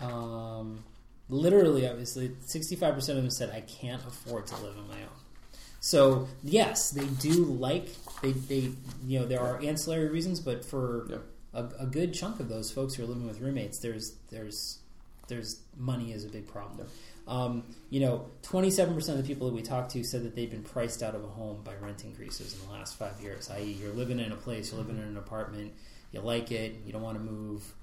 um, 0.00 0.82
literally, 1.28 1.88
obviously, 1.88 2.30
65% 2.46 2.96
of 2.96 3.06
them 3.16 3.30
said 3.30 3.50
I 3.50 3.60
can't 3.60 4.02
afford 4.06 4.46
to 4.48 4.56
live 4.56 4.76
on 4.78 4.88
my 4.88 5.02
own. 5.02 5.08
So 5.80 6.28
yes, 6.42 6.90
they 6.90 7.06
do 7.06 7.44
like 7.44 7.88
they 8.22 8.32
they 8.32 8.72
you 9.06 9.20
know 9.20 9.26
there 9.26 9.40
are 9.40 9.62
ancillary 9.62 10.08
reasons, 10.08 10.40
but 10.40 10.64
for 10.64 11.06
Yep. 11.10 11.22
a, 11.54 11.82
a 11.82 11.86
good 11.86 12.14
chunk 12.14 12.40
of 12.40 12.48
those 12.48 12.70
folks 12.70 12.94
who 12.94 13.04
are 13.04 13.06
living 13.06 13.26
with 13.26 13.40
roommates, 13.40 13.78
there's 13.80 14.14
there's 14.30 14.78
there's 15.28 15.60
money 15.76 16.12
is 16.12 16.24
a 16.24 16.28
big 16.28 16.46
problem. 16.48 16.88
Um, 17.26 17.64
you 17.90 18.00
know, 18.00 18.26
27% 18.42 18.96
of 19.08 19.16
the 19.16 19.22
people 19.24 19.48
that 19.48 19.54
we 19.54 19.62
talked 19.62 19.90
to 19.92 20.04
said 20.04 20.24
that 20.24 20.36
they've 20.36 20.50
been 20.50 20.62
priced 20.62 21.02
out 21.02 21.14
of 21.14 21.24
a 21.24 21.28
home 21.28 21.60
by 21.64 21.74
rent 21.74 22.04
increases 22.04 22.54
in 22.54 22.66
the 22.66 22.72
last 22.72 22.96
five 22.96 23.20
years. 23.20 23.50
I.e., 23.50 23.78
you're 23.80 23.92
living 23.92 24.20
in 24.20 24.30
a 24.30 24.36
place, 24.36 24.70
you're 24.70 24.80
living 24.80 24.98
in 24.98 25.04
an 25.04 25.16
apartment, 25.16 25.72
you 26.12 26.20
like 26.20 26.52
it, 26.52 26.76
you 26.86 26.92
don't 26.92 27.02
want 27.02 27.18
to 27.18 27.22
move. 27.24 27.74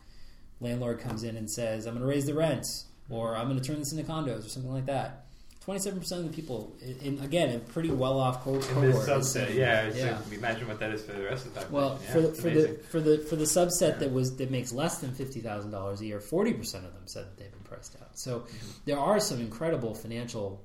Landlord 0.61 0.99
comes 0.99 1.23
in 1.23 1.35
and 1.35 1.49
says, 1.49 1.85
"I'm 1.85 1.95
going 1.95 2.05
to 2.05 2.09
raise 2.09 2.25
the 2.25 2.33
rent," 2.33 2.65
or 3.09 3.35
"I'm 3.35 3.47
going 3.49 3.59
to 3.59 3.63
turn 3.63 3.79
this 3.79 3.91
into 3.91 4.09
condos," 4.09 4.45
or 4.45 4.49
something 4.49 4.71
like 4.71 4.85
that. 4.85 5.22
27% 5.65 6.11
of 6.11 6.23
the 6.25 6.29
people, 6.29 6.75
in, 7.01 7.19
again, 7.23 7.55
a 7.55 7.59
pretty 7.59 7.89
well-off 7.89 8.43
co- 8.43 8.55
In 8.55 8.61
cohort. 8.61 8.91
this 8.91 9.07
subset, 9.07 9.53
yeah, 9.55 9.83
it's 9.83 9.97
yeah. 9.97 10.17
like, 10.17 10.33
imagine 10.33 10.67
what 10.67 10.79
that 10.79 10.91
is 10.91 11.01
for 11.03 11.13
the 11.13 11.23
rest 11.23 11.45
of 11.45 11.53
the 11.53 11.61
population. 11.61 11.73
Well, 11.73 11.99
yeah, 12.03 12.11
for 12.11 12.21
the 12.21 12.31
for 12.33 12.49
the 12.49 12.79
for 12.89 12.99
the 12.99 13.17
for 13.29 13.35
the 13.37 13.45
subset 13.45 13.99
that 13.99 14.11
was 14.11 14.35
that 14.37 14.51
makes 14.51 14.73
less 14.73 14.97
than 14.99 15.11
fifty 15.13 15.39
thousand 15.39 15.71
dollars 15.71 16.01
a 16.01 16.05
year, 16.05 16.19
forty 16.19 16.51
percent 16.53 16.85
of 16.85 16.93
them 16.93 17.03
said 17.05 17.25
that 17.25 17.37
they've 17.37 17.51
been 17.51 17.61
priced 17.61 17.95
out. 18.01 18.09
So 18.17 18.39
Mm-hmm. 18.39 18.67
there 18.85 18.99
are 18.99 19.19
some 19.21 19.39
incredible 19.39 19.95
financial 19.95 20.61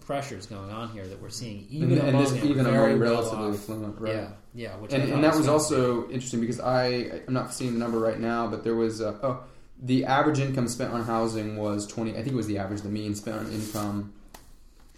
pressures 0.00 0.46
going 0.46 0.70
on 0.70 0.90
here 0.90 1.06
that 1.06 1.20
we're 1.20 1.28
seeing, 1.30 1.66
even 1.70 1.92
and, 1.92 2.00
and 2.00 2.08
among 2.10 2.22
this 2.22 2.32
them 2.32 2.48
even 2.48 2.64
very 2.64 2.92
among 2.94 3.00
well 3.00 3.12
relatively 3.22 3.44
off. 3.48 3.54
affluent, 3.54 4.00
right? 4.00 4.14
Yeah, 4.14 4.28
yeah. 4.54 4.76
Which 4.76 4.92
and, 4.92 5.12
and 5.12 5.24
that 5.24 5.34
was 5.34 5.48
also 5.48 6.08
interesting 6.10 6.40
because 6.40 6.60
I 6.60 7.22
I'm 7.26 7.34
not 7.34 7.52
seeing 7.54 7.72
the 7.74 7.78
number 7.78 7.98
right 7.98 8.18
now, 8.20 8.46
but 8.46 8.62
there 8.64 8.74
was 8.74 9.00
uh, 9.00 9.16
oh 9.22 9.44
the 9.84 10.04
average 10.04 10.38
income 10.38 10.68
spent 10.68 10.92
on 10.92 11.02
housing 11.04 11.56
was 11.56 11.86
twenty. 11.86 12.12
I 12.12 12.16
think 12.22 12.28
it 12.28 12.34
was 12.36 12.46
the 12.46 12.58
average. 12.58 12.82
The 12.82 12.88
mean 12.88 13.14
spent 13.14 13.36
on 13.38 13.50
income, 13.52 14.12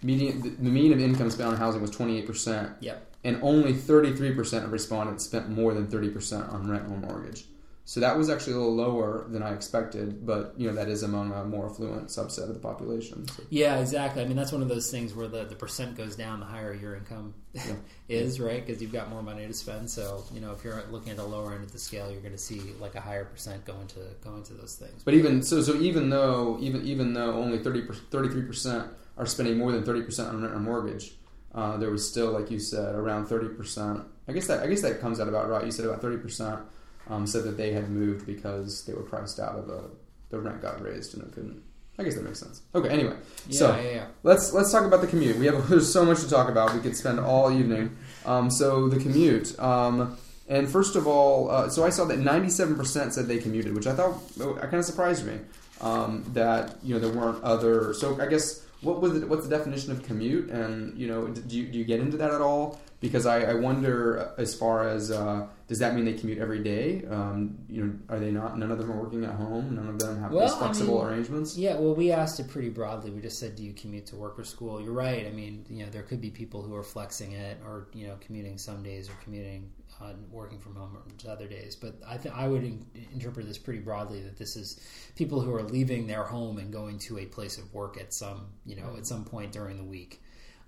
median 0.03 0.41
the, 0.41 0.49
the 0.49 0.69
mean 0.69 0.93
of 0.93 0.99
income 0.99 1.29
spent 1.31 1.49
on 1.49 1.57
housing 1.57 1.81
was 1.81 1.89
twenty 1.91 2.17
eight 2.19 2.27
percent, 2.27 2.71
Yep. 2.81 3.05
and 3.23 3.39
only 3.41 3.73
thirty 3.73 4.13
three 4.15 4.33
percent 4.33 4.63
of 4.65 4.71
respondents 4.71 5.23
spent 5.25 5.49
more 5.49 5.73
than 5.73 5.87
thirty 5.87 6.09
percent 6.09 6.47
on 6.49 6.69
rent 6.69 6.83
or 6.89 6.97
mortgage. 6.97 7.45
So 7.87 7.99
that 7.99 8.17
was 8.17 8.31
actually 8.31 8.53
a 8.53 8.57
little 8.57 8.75
lower 8.75 9.25
than 9.29 9.43
I 9.43 9.53
expected, 9.53 10.25
but 10.25 10.55
you 10.57 10.67
know 10.67 10.73
that 10.73 10.89
is 10.89 11.03
among 11.03 11.31
a 11.31 11.45
more 11.45 11.69
affluent 11.69 12.07
subset 12.07 12.49
of 12.49 12.55
the 12.55 12.59
population. 12.59 13.27
So. 13.27 13.43
Yeah, 13.51 13.77
exactly. 13.77 14.23
I 14.23 14.25
mean, 14.25 14.35
that's 14.35 14.51
one 14.51 14.63
of 14.63 14.69
those 14.69 14.89
things 14.89 15.13
where 15.13 15.27
the, 15.27 15.45
the 15.45 15.53
percent 15.53 15.95
goes 15.95 16.15
down 16.15 16.39
the 16.39 16.47
higher 16.47 16.73
your 16.73 16.95
income 16.95 17.35
is, 18.09 18.39
right? 18.39 18.65
Because 18.65 18.81
you've 18.81 18.91
got 18.91 19.11
more 19.11 19.21
money 19.21 19.45
to 19.45 19.53
spend. 19.53 19.87
So, 19.87 20.23
you 20.33 20.41
know, 20.41 20.51
if 20.51 20.63
you're 20.63 20.83
looking 20.89 21.11
at 21.11 21.17
the 21.17 21.25
lower 21.25 21.53
end 21.53 21.63
of 21.63 21.71
the 21.71 21.77
scale, 21.77 22.11
you're 22.11 22.21
going 22.21 22.33
to 22.33 22.39
see 22.39 22.59
like 22.79 22.95
a 22.95 23.01
higher 23.01 23.25
percent 23.25 23.63
going 23.65 23.85
to 23.87 23.99
going 24.23 24.41
to 24.43 24.53
those 24.53 24.75
things. 24.75 25.03
But 25.03 25.13
even 25.13 25.43
so, 25.43 25.61
so 25.61 25.75
even 25.75 26.09
though 26.09 26.57
even 26.59 26.83
even 26.83 27.13
though 27.13 27.33
only 27.33 27.59
33 27.59 28.41
percent 28.41 28.87
are 29.15 29.27
spending 29.27 29.59
more 29.59 29.71
than 29.71 29.83
thirty 29.83 30.01
percent 30.01 30.29
on 30.29 30.41
rent 30.41 30.55
or 30.55 30.59
mortgage, 30.59 31.13
uh, 31.53 31.77
there 31.77 31.91
was 31.91 32.09
still, 32.09 32.31
like 32.31 32.49
you 32.49 32.59
said, 32.59 32.95
around 32.95 33.27
thirty 33.27 33.49
percent. 33.49 34.01
I 34.27 34.31
guess 34.31 34.47
that 34.47 34.63
I 34.63 34.67
guess 34.67 34.81
that 34.81 35.01
comes 35.01 35.19
out 35.19 35.27
about 35.27 35.47
right. 35.49 35.63
You 35.63 35.71
said 35.71 35.85
about 35.85 36.01
thirty 36.01 36.17
percent 36.17 36.61
um, 37.09 37.27
said 37.27 37.43
that 37.43 37.57
they 37.57 37.71
had 37.71 37.89
moved 37.89 38.25
because 38.25 38.85
they 38.85 38.93
were 38.93 39.03
priced 39.03 39.39
out 39.39 39.55
of 39.57 39.69
a 39.69 39.83
the 40.29 40.39
rent 40.39 40.61
got 40.61 40.81
raised 40.81 41.13
and 41.13 41.23
it 41.23 41.33
couldn't. 41.33 41.61
I 41.97 42.03
guess 42.03 42.15
that 42.15 42.25
makes 42.25 42.39
sense. 42.39 42.61
Okay, 42.73 42.89
anyway, 42.89 43.15
Yeah, 43.47 43.57
so 43.59 43.75
yeah, 43.77 43.89
yeah. 43.89 44.05
let's 44.23 44.51
let's 44.51 44.71
talk 44.71 44.83
about 44.85 45.01
the 45.01 45.07
commute. 45.07 45.37
We 45.37 45.45
have 45.45 45.69
there's 45.69 45.91
so 45.91 46.03
much 46.03 46.19
to 46.21 46.29
talk 46.29 46.49
about. 46.49 46.73
We 46.73 46.81
could 46.81 46.95
spend 46.95 47.19
all 47.19 47.51
evening. 47.51 47.95
Um, 48.25 48.51
so 48.51 48.89
the 48.89 48.99
commute. 48.99 49.57
Um, 49.59 50.17
and 50.47 50.69
first 50.69 50.95
of 50.95 51.07
all, 51.07 51.49
uh, 51.49 51.69
so 51.69 51.83
I 51.85 51.89
saw 51.89 52.05
that 52.05 52.19
97% 52.19 53.13
said 53.13 53.27
they 53.27 53.39
commuted, 53.39 53.73
which 53.73 53.87
I 53.87 53.93
thought 53.95 54.21
uh, 54.39 54.53
kind 54.59 54.75
of 54.75 54.85
surprised 54.85 55.25
me. 55.25 55.39
Um, 55.81 56.23
that 56.33 56.77
you 56.83 56.93
know 56.93 56.99
there 56.99 57.11
weren't 57.17 57.43
other. 57.43 57.93
So 57.93 58.19
I 58.19 58.27
guess 58.27 58.64
what 58.81 59.01
was 59.01 59.15
it, 59.21 59.27
what's 59.29 59.47
the 59.47 59.55
definition 59.57 59.91
of 59.91 60.03
commute, 60.03 60.49
and 60.49 60.97
you 60.97 61.07
know, 61.07 61.27
do 61.27 61.57
you, 61.57 61.67
do 61.67 61.77
you 61.77 61.85
get 61.85 61.99
into 61.99 62.17
that 62.17 62.31
at 62.31 62.41
all? 62.41 62.79
Because 63.01 63.25
I, 63.25 63.41
I 63.41 63.53
wonder, 63.53 64.33
as 64.37 64.55
far 64.55 64.87
as 64.87 65.11
uh, 65.11 65.47
does 65.67 65.79
that 65.79 65.93
mean 65.95 66.05
they 66.05 66.13
commute 66.13 66.39
every 66.39 66.63
day? 66.63 67.03
Um, 67.09 67.57
you 67.67 67.83
know, 67.83 67.93
are 68.09 68.19
they 68.19 68.31
not? 68.31 68.57
None 68.57 68.71
of 68.71 68.77
them 68.77 68.91
are 68.91 68.95
working 68.99 69.23
at 69.23 69.35
home. 69.35 69.75
None 69.75 69.87
of 69.87 69.99
them 69.99 70.19
have 70.21 70.31
Well, 70.31 70.45
these 70.45 70.55
I 70.55 70.59
flexible 70.59 70.99
mean, 71.03 71.07
arrangements. 71.13 71.57
Yeah, 71.57 71.75
well, 71.75 71.93
we 71.93 72.11
asked 72.11 72.39
it 72.39 72.47
pretty 72.47 72.69
broadly. 72.69 73.11
We 73.11 73.21
just 73.21 73.39
said, 73.39 73.55
"Do 73.55 73.63
you 73.63 73.73
commute 73.73 74.05
to 74.07 74.15
work 74.15 74.39
or 74.39 74.43
school?" 74.43 74.81
You're 74.81 74.93
right. 74.93 75.27
I 75.27 75.31
mean, 75.31 75.65
you 75.69 75.83
know, 75.83 75.91
there 75.91 76.03
could 76.03 76.21
be 76.21 76.29
people 76.31 76.61
who 76.61 76.73
are 76.75 76.83
flexing 76.83 77.33
it, 77.33 77.57
or 77.65 77.87
you 77.93 78.07
know, 78.07 78.15
commuting 78.21 78.57
some 78.57 78.81
days, 78.81 79.09
or 79.09 79.13
commuting, 79.23 79.69
uh, 80.01 80.13
working 80.31 80.59
from 80.59 80.75
home 80.75 80.97
on 80.97 81.31
other 81.31 81.47
days. 81.47 81.75
But 81.75 81.95
I 82.07 82.17
think 82.17 82.35
I 82.35 82.47
would 82.47 82.63
in- 82.63 82.85
interpret 83.13 83.47
this 83.47 83.57
pretty 83.57 83.79
broadly 83.79 84.21
that 84.21 84.37
this 84.37 84.55
is 84.55 84.79
people 85.15 85.41
who 85.41 85.53
are 85.53 85.63
leaving 85.63 86.07
their 86.07 86.23
home 86.23 86.57
and 86.57 86.71
going 86.71 86.99
to 86.99 87.17
a 87.19 87.25
place 87.25 87.57
of 87.57 87.73
work 87.73 87.97
at 87.99 88.13
some, 88.13 88.47
you 88.65 88.75
know, 88.75 88.95
at 88.97 89.05
some 89.05 89.23
point 89.23 89.51
during 89.51 89.77
the 89.77 89.83
week. 89.83 90.21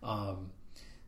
Um, 0.03 0.51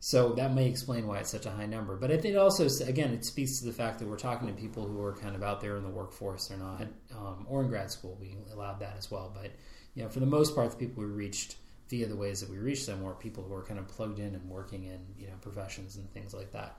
so 0.02 0.32
that 0.32 0.54
may 0.54 0.66
explain 0.66 1.06
why 1.06 1.18
it's 1.18 1.30
such 1.30 1.44
a 1.44 1.50
high 1.50 1.66
number. 1.66 1.94
But 1.94 2.10
I 2.10 2.16
think 2.16 2.34
it 2.34 2.38
also, 2.38 2.66
again, 2.86 3.12
it 3.12 3.24
speaks 3.24 3.58
to 3.58 3.66
the 3.66 3.72
fact 3.72 3.98
that 3.98 4.08
we're 4.08 4.16
talking 4.16 4.48
to 4.48 4.54
people 4.54 4.86
who 4.86 5.02
are 5.02 5.14
kind 5.14 5.36
of 5.36 5.42
out 5.42 5.60
there 5.60 5.76
in 5.76 5.82
the 5.82 5.90
workforce. 5.90 6.48
They're 6.48 6.56
not, 6.56 6.86
um, 7.14 7.46
or 7.48 7.62
in 7.62 7.68
grad 7.68 7.90
school. 7.90 8.16
We 8.18 8.34
allowed 8.52 8.80
that 8.80 8.96
as 8.96 9.10
well. 9.10 9.30
But 9.34 9.52
you 9.94 10.02
know, 10.02 10.08
for 10.08 10.20
the 10.20 10.26
most 10.26 10.54
part, 10.54 10.70
the 10.70 10.76
people 10.76 11.04
we 11.04 11.10
reached 11.10 11.56
via 11.90 12.06
the 12.06 12.16
ways 12.16 12.40
that 12.40 12.48
we 12.48 12.56
reached 12.56 12.86
them 12.86 13.02
were 13.02 13.12
people 13.14 13.44
who 13.44 13.52
are 13.52 13.62
kind 13.62 13.78
of 13.78 13.88
plugged 13.88 14.20
in 14.20 14.34
and 14.34 14.48
working 14.48 14.84
in 14.84 15.00
you 15.18 15.26
know 15.26 15.34
professions 15.42 15.96
and 15.96 16.10
things 16.12 16.32
like 16.32 16.52
that. 16.52 16.78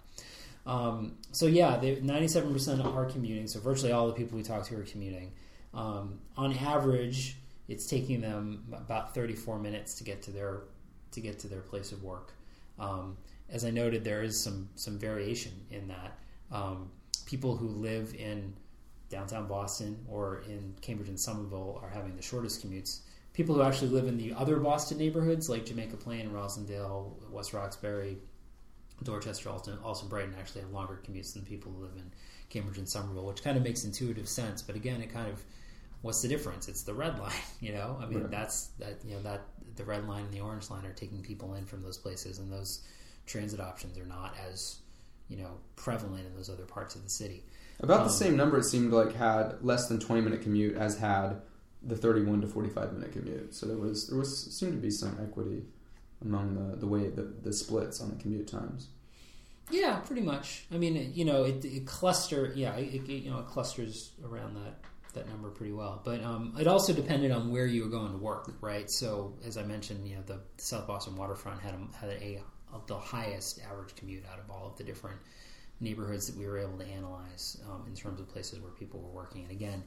Um, 0.66 1.18
so 1.32 1.48
yeah, 1.48 1.80
ninety-seven 2.02 2.52
percent 2.54 2.82
are 2.82 3.06
commuting. 3.06 3.48
So 3.48 3.60
virtually 3.60 3.92
all 3.92 4.08
the 4.08 4.14
people 4.14 4.38
we 4.38 4.44
talked 4.44 4.68
to 4.68 4.78
are 4.78 4.84
commuting. 4.84 5.32
Um, 5.74 6.20
on 6.38 6.54
average, 6.58 7.38
it's 7.68 7.88
taking 7.88 8.22
them 8.22 8.66
about 8.74 9.16
thirty-four 9.16 9.60
minutes 9.60 9.96
to 9.96 10.04
get 10.04 10.22
to 10.24 10.32
their 10.32 10.62
to 11.12 11.22
get 11.22 11.40
to 11.40 11.48
their 11.48 11.62
place 11.62 11.92
of 11.92 12.04
work. 12.04 12.34
Um, 12.80 13.18
as 13.50 13.66
I 13.66 13.72
noted, 13.72 14.04
there 14.04 14.24
is 14.24 14.40
some 14.40 14.70
some 14.76 15.00
variation 15.00 15.54
in 15.72 15.88
that. 15.88 16.18
Um, 16.52 16.92
people 17.26 17.56
who 17.56 17.68
live 17.68 18.14
in 18.16 18.54
downtown 19.10 19.48
Boston 19.48 20.06
or 20.10 20.44
in 20.48 20.74
Cambridge 20.82 21.10
and 21.10 21.20
Somerville 21.20 21.80
are 21.82 21.90
having 21.90 22.16
the 22.16 22.22
shortest 22.22 22.66
commutes. 22.66 23.00
People 23.34 23.56
who 23.56 23.62
actually 23.62 23.90
live 23.90 24.08
in 24.08 24.18
the 24.18 24.34
other 24.34 24.58
Boston 24.58 24.98
neighborhoods, 24.98 25.50
like 25.50 25.66
Jamaica 25.66 25.98
Plain, 25.98 26.30
Roslindale, 26.32 27.14
West 27.30 27.54
Roxbury, 27.54 28.18
Dorchester, 29.04 29.50
Allston, 29.50 29.78
also 29.84 30.06
Brighton, 30.06 30.36
actually 30.40 30.62
have 30.62 30.72
longer 30.72 31.00
commutes 31.08 31.34
than 31.34 31.44
people 31.44 31.72
who 31.72 31.82
live 31.84 31.96
in 31.96 32.12
Cambridge 32.50 32.78
and 32.78 32.88
Somerville, 32.88 33.26
which 33.26 33.44
kind 33.44 33.58
of 33.58 33.64
makes 33.64 33.84
intuitive 33.84 34.28
sense. 34.30 34.62
But 34.62 34.76
again, 34.76 35.02
it 35.02 35.12
kind 35.14 35.28
of 35.30 35.44
what's 36.02 36.22
the 36.22 36.28
difference? 36.28 36.68
It's 36.68 36.84
the 36.84 36.94
red 36.94 37.20
line, 37.26 37.32
you 37.60 37.72
know. 37.74 37.98
I 38.02 38.06
mean, 38.06 38.22
Right. 38.22 38.32
that's 38.32 38.68
that 38.80 38.98
you 39.06 39.16
know 39.16 39.22
that 39.24 39.42
the 39.76 39.86
red 39.86 40.08
line 40.08 40.26
and 40.26 40.34
the 40.34 40.42
orange 40.42 40.70
line 40.70 40.86
are 40.86 40.94
taking 40.94 41.22
people 41.22 41.54
in 41.56 41.66
from 41.66 41.82
those 41.82 41.98
places, 41.98 42.40
and 42.40 42.52
those 42.52 42.82
transit 43.26 43.60
options 43.60 43.98
are 43.98 44.06
not 44.06 44.36
as 44.50 44.78
you 45.30 45.38
know 45.38 45.52
prevalent 45.76 46.26
in 46.26 46.36
those 46.36 46.50
other 46.50 46.66
parts 46.66 46.96
of 46.96 47.04
the 47.04 47.10
city. 47.10 47.44
About 47.80 48.02
Um, 48.02 48.08
the 48.08 48.14
same 48.14 48.36
number, 48.38 48.58
it 48.60 48.64
seemed 48.66 48.92
like 48.94 49.16
had 49.16 49.64
less 49.64 49.88
than 49.88 50.00
twenty 50.00 50.22
minute 50.22 50.42
commute 50.42 50.76
as 50.76 50.98
had 51.00 51.42
the 51.82 51.96
thirty-one 51.96 52.42
to 52.42 52.48
forty-five 52.48 52.94
minute 52.94 53.12
commute. 53.14 53.56
So 53.56 53.66
there 53.66 53.78
was 53.78 54.08
there 54.08 54.20
was 54.20 54.54
seemed 54.54 54.74
to 54.74 54.78
be 54.80 54.92
some 54.92 55.18
equity 55.22 55.64
among 56.22 56.56
the 56.56 56.78
the 56.78 56.88
way 56.88 57.10
the 57.10 57.24
the 57.44 57.54
splits 57.54 58.02
on 58.02 58.10
the 58.10 58.16
commute 58.16 58.48
times. 58.48 58.88
Yeah, 59.70 60.00
pretty 60.00 60.22
much. 60.22 60.66
I 60.72 60.78
mean, 60.78 61.12
you 61.16 61.24
know, 61.24 61.44
it, 61.44 61.64
it 61.64 61.86
cluster. 61.86 62.52
Yeah, 62.56 62.76
it, 62.76 62.94
it, 62.94 63.10
you 63.10 63.32
know 63.32 63.40
it 63.40 63.48
clusters 63.48 64.12
around 64.26 64.56
that 64.56 64.80
that 65.14 65.28
number 65.30 65.50
pretty 65.50 65.74
well. 65.74 66.02
But 66.04 66.24
um, 66.24 66.56
it 66.60 66.68
also 66.68 66.94
depended 66.94 67.32
on 67.32 67.52
where 67.52 67.66
you 67.66 67.84
were 67.84 67.90
going 67.90 68.12
to 68.12 68.18
work, 68.18 68.52
right? 68.62 68.90
So 68.90 69.34
as 69.46 69.58
I 69.58 69.64
mentioned, 69.64 70.08
you 70.08 70.16
know, 70.16 70.22
the 70.26 70.40
South 70.58 70.88
Boston 70.88 71.16
waterfront 71.16 71.62
had 71.62 71.74
a, 71.74 71.98
had 71.98 72.10
a, 72.10 72.42
the 72.88 72.98
highest 72.98 73.60
average 73.70 73.96
commute 73.96 74.24
out 74.32 74.40
of 74.40 74.50
all 74.50 74.68
of 74.68 74.78
the 74.78 74.84
different 74.84 75.18
neighborhoods 75.80 76.28
that 76.28 76.38
we 76.38 76.46
were 76.46 76.60
able 76.60 76.78
to 76.78 76.86
analyze 76.86 77.62
um, 77.70 77.84
in 77.88 77.96
terms 77.96 78.20
of 78.20 78.30
places 78.30 78.60
where 78.60 78.72
people 78.72 79.02
were 79.02 79.10
working. 79.10 79.44
And 79.44 79.52
again, 79.52 79.84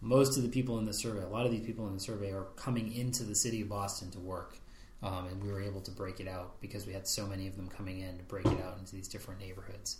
most 0.00 0.36
of 0.36 0.42
the 0.42 0.48
people 0.48 0.78
in 0.78 0.84
the 0.84 0.92
survey, 0.92 1.22
a 1.22 1.28
lot 1.28 1.46
of 1.46 1.52
these 1.52 1.64
people 1.64 1.86
in 1.86 1.94
the 1.94 2.00
survey, 2.00 2.32
are 2.32 2.48
coming 2.56 2.92
into 2.92 3.22
the 3.22 3.36
city 3.36 3.62
of 3.62 3.68
Boston 3.68 4.10
to 4.10 4.18
work. 4.18 4.58
Um, 5.02 5.26
and 5.26 5.42
we 5.42 5.50
were 5.50 5.60
able 5.60 5.80
to 5.80 5.90
break 5.90 6.20
it 6.20 6.28
out 6.28 6.60
because 6.60 6.86
we 6.86 6.92
had 6.92 7.08
so 7.08 7.26
many 7.26 7.48
of 7.48 7.56
them 7.56 7.68
coming 7.68 8.00
in 8.00 8.18
to 8.18 8.24
break 8.24 8.46
it 8.46 8.62
out 8.62 8.78
into 8.78 8.94
these 8.94 9.08
different 9.08 9.40
neighborhoods. 9.40 9.96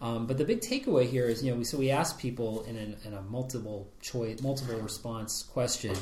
Um, 0.00 0.26
but 0.26 0.36
the 0.36 0.44
big 0.44 0.60
takeaway 0.60 1.08
here 1.08 1.26
is, 1.26 1.44
you 1.44 1.52
know, 1.52 1.58
we, 1.58 1.64
so 1.64 1.78
we 1.78 1.90
asked 1.90 2.18
people 2.18 2.64
in, 2.64 2.76
an, 2.76 2.96
in 3.04 3.14
a 3.14 3.22
multiple 3.22 3.88
choice, 4.00 4.42
multiple 4.42 4.74
response 4.80 5.44
question, 5.44 5.94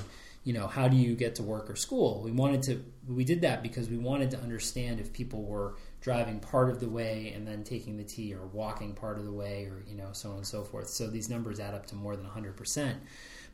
you 0.43 0.55
know, 0.55 0.67
how 0.67 0.89
do 0.89 0.97
you 0.97 1.15
get 1.15 1.35
to 1.35 1.43
work 1.43 1.69
or 1.69 1.77
school? 1.77 2.23
We 2.25 2.31
wanted 2.31 2.63
to, 2.63 2.83
we 3.07 3.25
did 3.25 3.43
that 3.43 3.63
because 3.63 3.91
we 3.91 3.99
wanted 3.99 4.31
to 4.31 4.39
understand 4.39 5.01
if 5.01 5.13
people 5.13 5.43
were 5.43 5.75
driving 6.01 6.41
part 6.41 6.71
of 6.71 6.81
the 6.81 6.89
way 6.89 7.33
and 7.37 7.47
then 7.47 7.63
taking 7.63 7.99
the 7.99 8.05
T 8.05 8.35
or 8.35 8.47
walking 8.47 8.95
part 8.95 9.19
of 9.19 9.27
the 9.27 9.33
way 9.33 9.67
or, 9.67 9.85
you 9.87 9.97
know, 9.97 10.09
so 10.13 10.31
on 10.31 10.37
and 10.37 10.47
so 10.47 10.65
forth. 10.65 10.89
So 10.89 11.09
these 11.09 11.29
numbers 11.29 11.61
add 11.61 11.75
up 11.75 11.85
to 11.89 11.95
more 11.95 12.17
than 12.17 12.25
100%. 12.25 12.95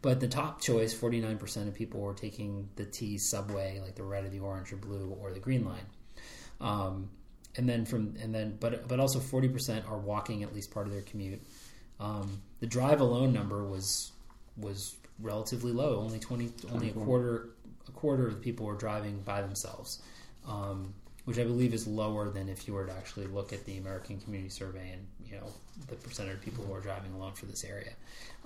But 0.07 0.21
the 0.21 0.29
top 0.29 0.61
choice, 0.61 0.95
49% 0.95 1.67
of 1.67 1.75
people 1.75 1.99
were 1.99 2.15
taking 2.15 2.69
the 2.77 2.85
T 2.85 3.19
subway, 3.19 3.81
like 3.83 3.97
the 3.97 4.05
red 4.05 4.25
or 4.25 4.29
the 4.29 4.39
orange 4.39 4.73
or 4.73 4.77
blue 4.77 5.17
or 5.21 5.33
the 5.33 5.41
green 5.41 5.65
line. 5.65 5.85
Um, 6.61 7.11
and 7.57 7.69
then 7.69 7.85
from 7.85 8.15
and 8.23 8.33
then 8.33 8.57
but 8.61 8.87
but 8.87 9.01
also 9.01 9.19
40% 9.19 9.91
are 9.91 9.99
walking 9.99 10.45
at 10.45 10.55
least 10.55 10.71
part 10.71 10.87
of 10.87 10.93
their 10.93 11.03
commute. 11.03 11.43
Um, 11.99 12.41
the 12.61 12.69
drive 12.69 13.01
alone 13.01 13.33
number 13.33 13.65
was 13.65 14.13
was 14.57 14.95
relatively 15.19 15.73
low. 15.73 15.99
Only 15.99 16.21
20 16.21 16.53
only 16.71 16.91
a 16.91 16.93
quarter 16.93 17.49
a 17.89 17.91
quarter 17.91 18.29
of 18.29 18.35
the 18.35 18.41
people 18.41 18.65
were 18.65 18.77
driving 18.77 19.23
by 19.23 19.43
themselves. 19.43 20.03
Um, 20.47 20.95
which 21.25 21.41
I 21.41 21.43
believe 21.43 21.75
is 21.75 21.89
lower 21.89 22.31
than 22.31 22.49
if 22.49 22.69
you 22.69 22.75
were 22.75 22.87
to 22.87 22.93
actually 22.93 23.27
look 23.27 23.53
at 23.53 23.65
the 23.65 23.79
American 23.79 24.21
Community 24.21 24.51
Survey 24.51 24.93
and 24.93 25.05
you 25.31 25.37
know 25.37 25.47
the 25.89 25.95
percentage 25.97 26.35
of 26.35 26.43
people 26.43 26.64
who 26.64 26.72
are 26.72 26.81
driving 26.81 27.12
alone 27.14 27.33
for 27.35 27.47
this 27.47 27.64
area. 27.64 27.93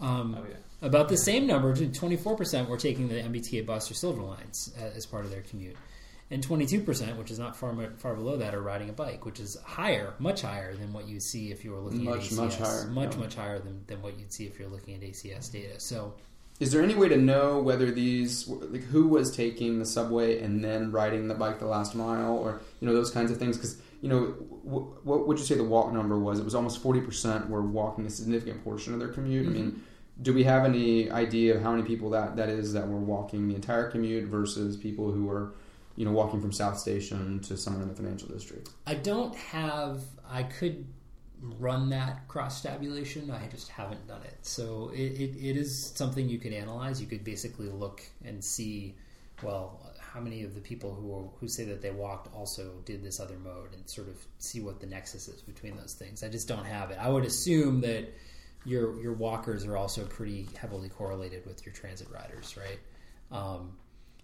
Um, 0.01 0.37
Oh 0.39 0.45
yeah. 0.49 0.87
about 0.87 1.09
the 1.09 1.17
same 1.17 1.47
number, 1.47 1.75
twenty 1.89 2.17
four 2.17 2.37
percent 2.37 2.69
were 2.69 2.77
taking 2.79 3.09
the 3.09 3.15
MBTA 3.17 3.67
bus 3.67 3.91
or 3.91 3.95
Silver 3.95 4.23
Lines 4.23 4.73
uh, 4.81 4.85
as 4.97 5.07
part 5.07 5.25
of 5.25 5.31
their 5.31 5.43
commute, 5.43 5.77
and 6.31 6.43
twenty 6.43 6.67
two 6.67 6.81
percent, 6.81 7.17
which 7.19 7.31
is 7.31 7.39
not 7.39 7.57
far 7.57 7.75
far 7.99 8.15
below 8.15 8.37
that, 8.39 8.55
are 8.55 8.63
riding 8.63 8.89
a 8.89 8.93
bike, 8.93 9.25
which 9.25 9.39
is 9.41 9.57
higher, 9.65 10.15
much 10.19 10.43
higher 10.43 10.75
than 10.75 10.93
what 10.93 11.07
you'd 11.07 11.23
see 11.23 11.51
if 11.51 11.65
you 11.65 11.73
were 11.73 11.81
looking 11.81 12.05
Much, 12.05 12.27
at 12.27 12.33
ACS. 12.33 12.37
much 12.37 12.57
higher, 12.57 12.87
much, 12.87 13.15
yeah. 13.15 13.21
much 13.21 13.35
higher 13.35 13.59
than, 13.59 13.85
than 13.87 14.01
what 14.03 14.19
you'd 14.19 14.33
see 14.33 14.47
if 14.47 14.59
you're 14.59 14.69
looking 14.69 14.95
at 14.95 15.03
ACS 15.03 15.53
data. 15.53 15.79
So 15.79 16.15
Is 16.61 16.73
there 16.73 16.83
any 16.83 16.95
way 16.95 17.09
to 17.09 17.17
know 17.17 17.59
whether 17.61 17.91
these, 17.91 18.49
like, 18.49 18.85
who 18.85 19.07
was 19.09 19.35
taking 19.35 19.79
the 19.79 19.87
subway 19.87 20.41
and 20.43 20.63
then 20.65 20.93
riding 20.93 21.29
the 21.29 21.35
bike 21.35 21.59
the 21.59 21.67
last 21.67 21.95
mile, 21.95 22.37
or 22.37 22.61
you 22.81 22.89
know 22.89 22.95
those 22.95 23.11
kinds 23.11 23.31
of 23.31 23.39
things? 23.39 23.57
Because 23.57 23.77
you 24.01 24.09
know, 24.09 24.35
w- 24.65 24.87
what 25.05 25.27
would 25.27 25.39
you 25.39 25.45
say 25.45 25.55
the 25.55 25.65
walk 25.65 25.93
number 25.93 26.19
was? 26.19 26.39
It 26.39 26.45
was 26.45 26.55
almost 26.55 26.83
forty 26.83 27.01
percent 27.01 27.49
were 27.49 27.63
walking 27.63 28.07
a 28.07 28.11
significant 28.11 28.65
portion 28.65 28.95
of 28.95 28.99
their 28.99 29.09
commute. 29.09 29.47
I 29.47 29.51
mm-hmm. 29.51 29.59
mean, 29.59 29.83
do 30.23 30.33
we 30.33 30.45
have 30.45 30.65
any 30.65 31.11
idea 31.11 31.57
of 31.57 31.63
how 31.63 31.73
many 31.73 31.87
people 31.87 32.11
that 32.11 32.37
that 32.37 32.49
is 32.49 32.73
that 32.73 32.89
were 32.89 32.99
walking 32.99 33.49
the 33.49 33.55
entire 33.55 33.91
commute 33.91 34.25
versus 34.25 34.77
people 34.77 35.11
who 35.13 35.25
were, 35.25 35.55
you 35.97 36.05
know, 36.05 36.13
walking 36.13 36.41
from 36.41 36.53
South 36.53 36.79
Station 36.79 37.41
to 37.41 37.57
somewhere 37.57 37.83
in 37.83 37.89
the 37.89 37.95
financial 37.95 38.29
district? 38.29 38.71
I 38.87 38.95
don't 38.95 39.35
have. 39.37 40.03
I 40.29 40.45
could 40.45 40.87
run 41.59 41.89
that 41.91 42.29
cross 42.29 42.61
tabulation. 42.61 43.31
I 43.31 43.47
just 43.49 43.69
haven't 43.69 44.07
done 44.07 44.23
it. 44.23 44.37
So 44.43 44.91
it, 44.95 45.13
it, 45.13 45.37
it 45.37 45.57
is 45.57 45.93
something 45.95 46.29
you 46.29 46.39
can 46.39 46.53
analyze. 46.53 47.01
You 47.01 47.07
could 47.07 47.25
basically 47.25 47.69
look 47.69 48.03
and 48.25 48.45
see, 48.45 48.95
well, 49.43 49.91
how 50.13 50.21
many 50.21 50.43
of 50.43 50.55
the 50.55 50.61
people 50.61 50.95
who 50.95 51.31
who 51.39 51.49
say 51.49 51.65
that 51.65 51.83
they 51.83 51.91
walked 51.91 52.35
also 52.35 52.73
did 52.85 53.03
this 53.03 53.21
other 53.21 53.39
mode, 53.39 53.75
and 53.75 53.89
sort 53.89 54.09
of 54.09 54.17
see 54.39 54.61
what 54.61 54.81
the 54.81 54.87
nexus 54.87 55.29
is 55.29 55.43
between 55.43 55.77
those 55.77 55.95
things. 55.95 56.23
I 56.23 56.29
just 56.29 56.49
don't 56.49 56.65
have 56.65 56.91
it. 56.91 56.99
I 57.01 57.09
would 57.09 57.25
assume 57.25 57.81
that 57.83 58.13
your 58.65 59.01
your 59.01 59.13
walkers 59.13 59.65
are 59.65 59.77
also 59.77 60.05
pretty 60.05 60.49
heavily 60.57 60.89
correlated 60.89 61.47
with 61.47 61.65
your 61.65 61.75
transit 61.75 62.09
riders, 62.11 62.57
right? 62.57 62.79
Um, 63.31 63.77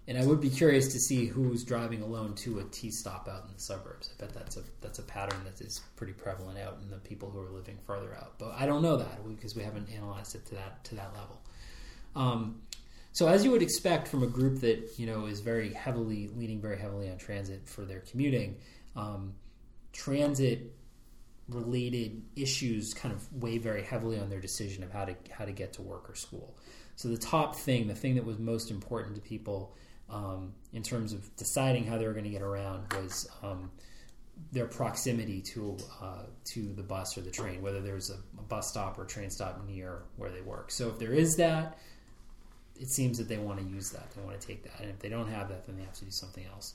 and 0.09 0.17
I 0.17 0.25
would 0.25 0.41
be 0.41 0.51
curious 0.51 0.93
to 0.93 1.01
see 1.01 1.27
who's 1.27 1.65
driving 1.65 2.03
alone 2.03 2.35
to 2.37 2.61
a 2.61 2.65
T 2.65 2.91
stop 2.91 3.29
out 3.29 3.45
in 3.49 3.55
the 3.55 3.61
suburbs. 3.61 4.11
I 4.13 4.25
bet 4.25 4.35
that's 4.35 4.57
a 4.57 4.63
that's 4.81 4.99
a 4.99 5.03
pattern 5.03 5.41
that 5.45 5.61
is 5.61 5.81
pretty 5.97 6.13
prevalent 6.13 6.59
out 6.59 6.79
in 6.83 6.91
the 6.91 6.99
people 6.99 7.31
who 7.31 7.41
are 7.41 7.51
living 7.51 7.79
farther 7.87 8.15
out. 8.17 8.39
But 8.39 8.55
I 8.57 8.67
don't 8.67 8.83
know 8.83 8.97
that 8.97 9.29
because 9.29 9.57
we 9.57 9.63
haven't 9.63 9.89
analyzed 9.91 10.35
it 10.35 10.47
to 10.47 10.55
that 10.57 10.85
to 10.85 10.95
that 10.97 11.13
level. 11.15 11.41
Um, 12.15 12.63
so 13.17 13.29
as 13.29 13.47
you 13.47 13.51
would 13.51 13.63
expect 13.63 14.09
from 14.09 14.23
a 14.23 14.27
group 14.27 14.61
that 14.61 14.91
you 14.99 15.07
know 15.07 15.25
is 15.25 15.41
very 15.41 15.73
heavily 15.73 16.29
leaning 16.37 16.61
very 16.61 16.79
heavily 16.79 17.11
on 17.11 17.17
transit 17.17 17.67
for 17.67 17.87
their 17.87 18.01
commuting, 18.01 18.57
um, 18.95 19.33
transit 19.95 20.75
related 21.49 22.21
issues 22.37 22.93
kind 22.93 23.15
of 23.15 23.27
weigh 23.33 23.57
very 23.57 23.83
heavily 23.83 24.19
on 24.19 24.29
their 24.29 24.39
decision 24.39 24.85
of 24.85 24.93
how 24.93 25.07
to 25.07 25.17
how 25.31 25.47
to 25.47 25.53
get 25.53 25.73
to 25.73 25.81
work 25.81 26.11
or 26.11 26.15
school. 26.15 26.59
So 26.97 27.09
the 27.09 27.17
top 27.17 27.57
thing, 27.57 27.89
the 27.89 27.95
thing 27.95 28.17
that 28.17 28.27
was 28.27 28.39
most 28.39 28.71
important 28.71 29.15
to 29.15 29.23
people 29.23 29.75
um, 30.11 30.53
in 30.75 30.83
terms 30.83 31.15
of 31.15 31.35
deciding 31.37 31.87
how 31.87 31.97
they 31.97 32.07
were 32.07 32.13
going 32.13 32.25
to 32.25 32.31
get 32.31 32.43
around 32.43 32.93
was 32.93 33.31
um, 33.43 33.71
their 34.53 34.67
proximity 34.67 35.41
to 35.41 35.79
uh, 36.03 36.25
to 36.53 36.75
the 36.75 36.83
bus 36.83 37.17
or 37.17 37.23
the 37.23 37.31
train, 37.31 37.63
whether 37.63 37.81
there's 37.81 38.11
a, 38.11 38.19
a 38.39 38.43
bus 38.43 38.69
stop 38.69 38.99
or 38.99 39.07
train 39.07 39.31
stop 39.31 39.67
near 39.67 40.03
where 40.17 40.31
they 40.31 40.43
work. 40.43 40.71
So 40.71 40.91
if 40.91 40.99
there 40.99 41.15
is 41.15 41.37
that, 41.37 41.79
it 42.81 42.89
seems 42.91 43.19
that 43.19 43.29
they 43.29 43.39
want 43.39 43.59
to 43.61 43.65
use 43.67 43.91
that. 43.91 44.11
They 44.13 44.23
want 44.23 44.41
to 44.41 44.47
take 44.47 44.63
that, 44.65 44.81
and 44.81 44.91
if 44.91 44.99
they 44.99 45.09
don't 45.09 45.29
have 45.29 45.49
that, 45.49 45.67
then 45.67 45.77
they 45.77 45.83
have 45.83 45.95
to 45.95 46.05
do 46.05 46.11
something 46.11 46.45
else. 46.53 46.75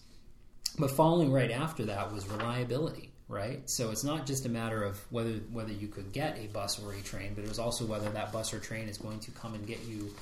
But 0.79 0.91
following 0.91 1.31
right 1.31 1.51
after 1.51 1.85
that 1.85 2.13
was 2.13 2.27
reliability, 2.29 3.11
right? 3.27 3.69
So 3.69 3.91
it's 3.91 4.03
not 4.03 4.25
just 4.25 4.45
a 4.45 4.49
matter 4.49 4.83
of 4.83 4.99
whether 5.11 5.33
whether 5.51 5.73
you 5.73 5.87
could 5.87 6.13
get 6.13 6.37
a 6.37 6.47
bus 6.47 6.81
or 6.81 6.93
a 6.93 7.01
train, 7.01 7.33
but 7.35 7.43
it 7.43 7.49
was 7.49 7.59
also 7.59 7.85
whether 7.85 8.09
that 8.09 8.31
bus 8.31 8.53
or 8.53 8.59
train 8.59 8.87
is 8.87 8.97
going 8.97 9.19
to 9.21 9.31
come 9.31 9.53
and 9.53 9.67
get 9.67 9.83
you, 9.85 10.13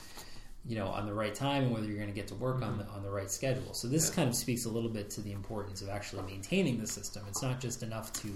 you 0.65 0.75
know, 0.75 0.87
on 0.87 1.05
the 1.05 1.13
right 1.13 1.35
time, 1.35 1.63
and 1.63 1.71
whether 1.71 1.85
you're 1.85 1.97
going 1.97 2.09
to 2.09 2.15
get 2.15 2.27
to 2.29 2.35
work 2.35 2.61
on 2.63 2.77
the 2.79 2.87
on 2.87 3.03
the 3.03 3.09
right 3.11 3.29
schedule. 3.29 3.73
So 3.73 3.87
this 3.87 4.09
kind 4.09 4.27
of 4.27 4.35
speaks 4.35 4.65
a 4.65 4.69
little 4.69 4.89
bit 4.89 5.09
to 5.11 5.21
the 5.21 5.33
importance 5.33 5.81
of 5.81 5.89
actually 5.89 6.23
maintaining 6.23 6.79
the 6.79 6.87
system. 6.87 7.23
It's 7.29 7.43
not 7.43 7.59
just 7.59 7.83
enough 7.83 8.11
to 8.13 8.29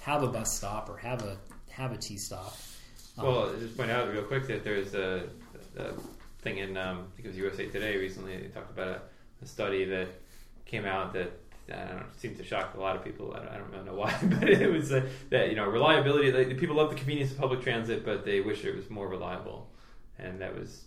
have 0.00 0.22
a 0.24 0.28
bus 0.28 0.56
stop 0.56 0.88
or 0.90 0.96
have 0.98 1.22
a 1.22 1.36
have 1.70 1.92
a 1.92 1.96
T 1.96 2.16
stop. 2.16 2.56
Um, 3.16 3.26
Well, 3.26 3.38
I'll 3.46 3.58
just 3.58 3.76
point 3.76 3.90
out 3.90 4.10
real 4.12 4.24
quick 4.24 4.46
that 4.48 4.64
there's 4.64 4.94
a, 4.94 5.28
a 5.78 5.92
thing 6.42 6.58
in 6.58 6.76
um, 6.76 7.08
I 7.12 7.16
think 7.16 7.26
it 7.26 7.28
was 7.28 7.38
USA 7.38 7.66
Today 7.66 7.96
recently. 7.96 8.36
They 8.36 8.48
talked 8.48 8.70
about 8.70 8.88
a, 8.88 9.00
a 9.42 9.46
study 9.46 9.84
that 9.86 10.08
came 10.66 10.84
out 10.84 11.12
that 11.14 11.32
I 11.72 11.84
don't 11.84 11.96
know 11.96 12.06
seemed 12.16 12.36
to 12.38 12.44
shock 12.44 12.74
a 12.74 12.80
lot 12.80 12.96
of 12.96 13.04
people. 13.04 13.34
I 13.34 13.38
don't, 13.38 13.48
I 13.48 13.56
don't 13.56 13.70
really 13.70 13.84
know 13.84 13.94
why, 13.94 14.16
but 14.22 14.48
it 14.48 14.70
was 14.70 14.92
uh, 14.92 15.06
that 15.30 15.50
you 15.50 15.56
know 15.56 15.66
reliability. 15.66 16.32
Like, 16.32 16.58
people 16.58 16.76
love 16.76 16.90
the 16.90 16.96
convenience 16.96 17.30
of 17.32 17.38
public 17.38 17.62
transit, 17.62 18.04
but 18.04 18.24
they 18.24 18.40
wish 18.40 18.64
it 18.64 18.74
was 18.74 18.90
more 18.90 19.08
reliable, 19.08 19.70
and 20.18 20.40
that 20.40 20.54
was 20.58 20.84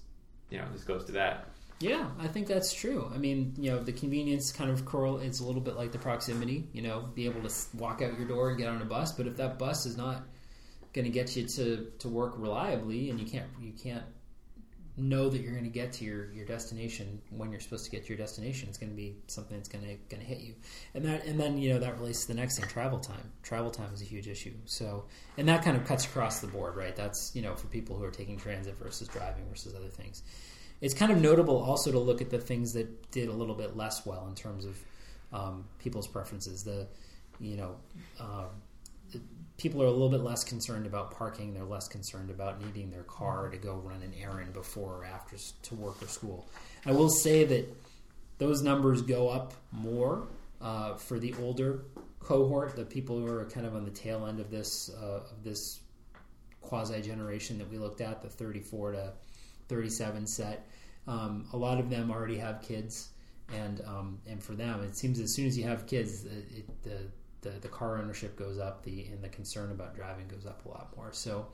you 0.50 0.58
know 0.58 0.66
this 0.74 0.84
goes 0.84 1.06
to 1.06 1.14
that. 1.14 1.48
Yeah, 1.80 2.08
I 2.20 2.28
think 2.28 2.48
that's 2.48 2.74
true. 2.74 3.12
I 3.14 3.18
mean, 3.18 3.54
you 3.58 3.70
know, 3.70 3.84
the 3.84 3.92
convenience 3.92 4.52
kind 4.54 4.72
of 4.72 4.86
correlates 4.86 5.42
a 5.42 5.46
little 5.46 5.62
bit 5.62 5.76
like 5.76 5.92
the 5.92 5.98
proximity. 5.98 6.68
You 6.72 6.82
know, 6.82 7.10
be 7.14 7.26
able 7.26 7.48
to 7.48 7.54
walk 7.74 8.02
out 8.02 8.18
your 8.18 8.28
door 8.28 8.50
and 8.50 8.58
get 8.58 8.68
on 8.68 8.82
a 8.82 8.86
bus. 8.86 9.12
But 9.12 9.28
if 9.28 9.38
that 9.38 9.60
bus 9.60 9.86
is 9.86 9.98
not 9.98 10.24
going 10.94 11.06
to 11.06 11.12
get 11.12 11.36
you 11.36 11.46
to, 11.46 11.92
to 12.00 12.08
work 12.08 12.36
reliably, 12.38 13.10
and 13.10 13.20
you 13.20 13.26
can't 13.26 13.48
you 13.62 13.74
can't 13.74 14.06
know 14.98 15.30
that 15.30 15.42
you're 15.42 15.52
going 15.52 15.66
to 15.66 15.70
get 15.70 15.92
to 15.94 16.06
your, 16.06 16.32
your 16.32 16.46
destination 16.46 17.22
when 17.30 17.52
you're 17.52 17.60
supposed 17.60 17.86
to 17.86 17.92
get 17.92 18.04
to 18.04 18.10
your 18.10 18.18
destination, 18.18 18.70
it's 18.70 18.78
going 18.78 18.92
to 18.92 18.96
be 18.96 19.16
something 19.28 19.58
that's 19.58 19.70
going 19.70 19.84
to 19.84 19.96
going 20.10 20.22
to 20.22 20.28
hit 20.28 20.40
you. 20.40 20.56
And 20.94 21.04
that 21.06 21.26
and 21.26 21.40
then 21.40 21.58
you 21.58 21.70
know 21.70 21.80
that 21.80 21.98
relates 22.00 22.22
to 22.22 22.28
the 22.30 22.34
next 22.34 22.60
thing, 22.60 22.68
travel 22.70 23.00
time. 23.00 23.32
Travel 23.44 23.72
time 23.72 23.94
is 23.94 24.02
a 24.02 24.06
huge 24.06 24.28
issue. 24.28 24.54
So 24.66 25.06
and 25.38 25.48
that 25.50 25.64
kind 25.64 25.76
of 25.76 25.86
cuts 25.86 26.06
across 26.06 26.40
the 26.40 26.48
board, 26.48 26.76
right? 26.76 26.96
That's 26.96 27.36
you 27.36 27.42
know 27.42 27.56
for 27.56 27.68
people 27.68 27.98
who 27.98 28.04
are 28.04 28.12
taking 28.12 28.38
transit 28.38 28.78
versus 28.78 29.08
driving 29.08 29.46
versus 29.50 29.76
other 29.76 29.90
things 29.90 30.24
it's 30.82 30.94
kind 30.94 31.12
of 31.12 31.22
notable 31.22 31.58
also 31.58 31.92
to 31.92 32.00
look 32.00 32.22
at 32.22 32.30
the 32.30 32.38
things 32.38 32.74
that 32.74 33.12
did 33.12 33.30
a 33.30 33.34
little 33.34 33.56
bit 33.56 33.78
less 33.78 34.06
well 34.06 34.28
in 34.28 34.36
terms 34.36 34.66
of 34.66 34.78
um, 35.34 35.66
people's 35.80 36.08
preferences. 36.08 36.64
The 36.64 36.88
you 37.40 37.58
know 37.58 37.76
um, 38.20 38.48
people 39.58 39.82
are 39.82 39.88
a 39.88 39.92
little 39.92 40.10
bit 40.10 40.22
less 40.22 40.44
concerned 40.44 40.86
about 40.86 41.12
parking. 41.12 41.54
They're 41.54 41.64
less 41.64 41.88
concerned 41.88 42.30
about 42.30 42.64
needing 42.64 42.92
their 42.92 43.04
car 43.04 43.50
to 43.50 43.58
go 43.58 43.76
run 43.76 44.02
an 44.02 44.14
errand 44.22 44.54
before 44.54 44.98
or 44.98 45.06
after 45.06 45.38
to 45.38 45.76
work 45.76 46.02
or 46.02 46.08
school. 46.08 46.48
I 46.86 46.92
will 46.92 47.10
say 47.10 47.46
that 47.46 47.74
those 48.38 48.62
numbers 48.62 49.02
go 49.02 49.30
up 49.30 49.54
more 49.72 50.28
uh, 50.62 50.96
for 50.96 51.20
the 51.20 51.34
older 51.42 51.86
cohort, 52.20 52.76
the 52.76 52.86
people 52.86 53.20
who 53.20 53.28
are 53.28 53.46
kind 53.46 53.66
of 53.66 53.76
on 53.76 53.86
the 53.86 53.92
tail 53.92 54.26
end 54.26 54.40
of 54.40 54.52
this 54.52 54.90
uh, 55.02 55.22
of 55.32 55.44
this 55.44 55.80
quasi 56.62 57.02
generation 57.02 57.58
that 57.60 57.70
we 57.70 57.78
looked 57.78 58.02
at, 58.02 58.22
the 58.22 58.30
34 58.30 58.94
to 58.94 59.14
37 59.68 60.26
set. 60.28 60.68
Um, 61.08 61.48
a 61.54 61.58
lot 61.58 61.80
of 61.80 61.90
them 61.90 62.10
already 62.12 62.38
have 62.38 62.62
kids, 62.62 63.10
and 63.54 63.82
um, 63.86 64.20
and 64.28 64.44
for 64.44 64.54
them, 64.54 64.84
it 64.84 64.98
seems 64.98 65.20
as 65.20 65.34
soon 65.34 65.46
as 65.46 65.58
you 65.58 65.64
have 65.66 65.86
kids, 65.86 66.26
it, 66.26 66.46
it, 66.58 66.84
the, 66.84 66.98
the 67.46 67.52
the 67.62 67.70
car 67.70 67.98
ownership 67.98 68.38
goes 68.38 68.60
up, 68.60 68.84
the 68.84 69.06
and 69.06 69.24
the 69.24 69.30
concern 69.30 69.72
about 69.72 69.96
driving 69.96 70.28
goes 70.28 70.46
up 70.46 70.66
a 70.66 70.70
lot 70.70 70.94
more. 70.98 71.14
So 71.14 71.48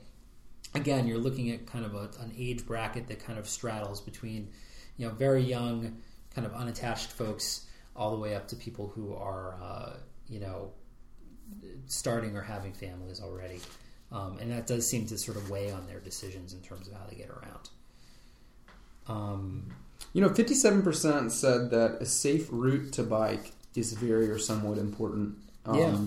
again, 0.74 1.06
you're 1.06 1.18
looking 1.18 1.50
at 1.50 1.66
kind 1.66 1.84
of 1.84 1.94
a, 1.94 2.10
an 2.20 2.32
age 2.36 2.66
bracket 2.66 3.06
that 3.08 3.24
kind 3.24 3.38
of 3.38 3.48
straddles 3.48 4.00
between 4.00 4.50
you 4.96 5.06
know 5.06 5.14
very 5.14 5.42
young, 5.42 5.98
kind 6.34 6.46
of 6.46 6.52
unattached 6.54 7.12
folks, 7.12 7.66
all 7.94 8.10
the 8.10 8.18
way 8.18 8.34
up 8.34 8.48
to 8.48 8.56
people 8.56 8.90
who 8.94 9.14
are 9.14 9.56
uh, 9.62 9.92
you 10.28 10.40
know 10.40 10.72
starting 11.86 12.36
or 12.36 12.42
having 12.42 12.72
families 12.72 13.20
already. 13.20 13.60
Um, 14.10 14.38
and 14.40 14.50
that 14.52 14.66
does 14.66 14.86
seem 14.86 15.06
to 15.06 15.16
sort 15.16 15.38
of 15.38 15.48
weigh 15.48 15.70
on 15.70 15.86
their 15.86 16.00
decisions 16.00 16.52
in 16.52 16.60
terms 16.60 16.86
of 16.86 16.94
how 16.94 17.06
they 17.08 17.16
get 17.16 17.30
around. 17.30 17.70
Um, 19.08 19.72
You 20.12 20.20
know, 20.20 20.28
57% 20.28 21.30
said 21.30 21.70
that 21.70 21.96
a 22.00 22.04
safe 22.06 22.48
route 22.50 22.92
to 22.92 23.02
bike 23.02 23.52
is 23.74 23.94
very 23.94 24.28
or 24.28 24.38
somewhat 24.38 24.76
important. 24.76 25.38
Um, 25.66 25.78
Yeah. 25.78 25.98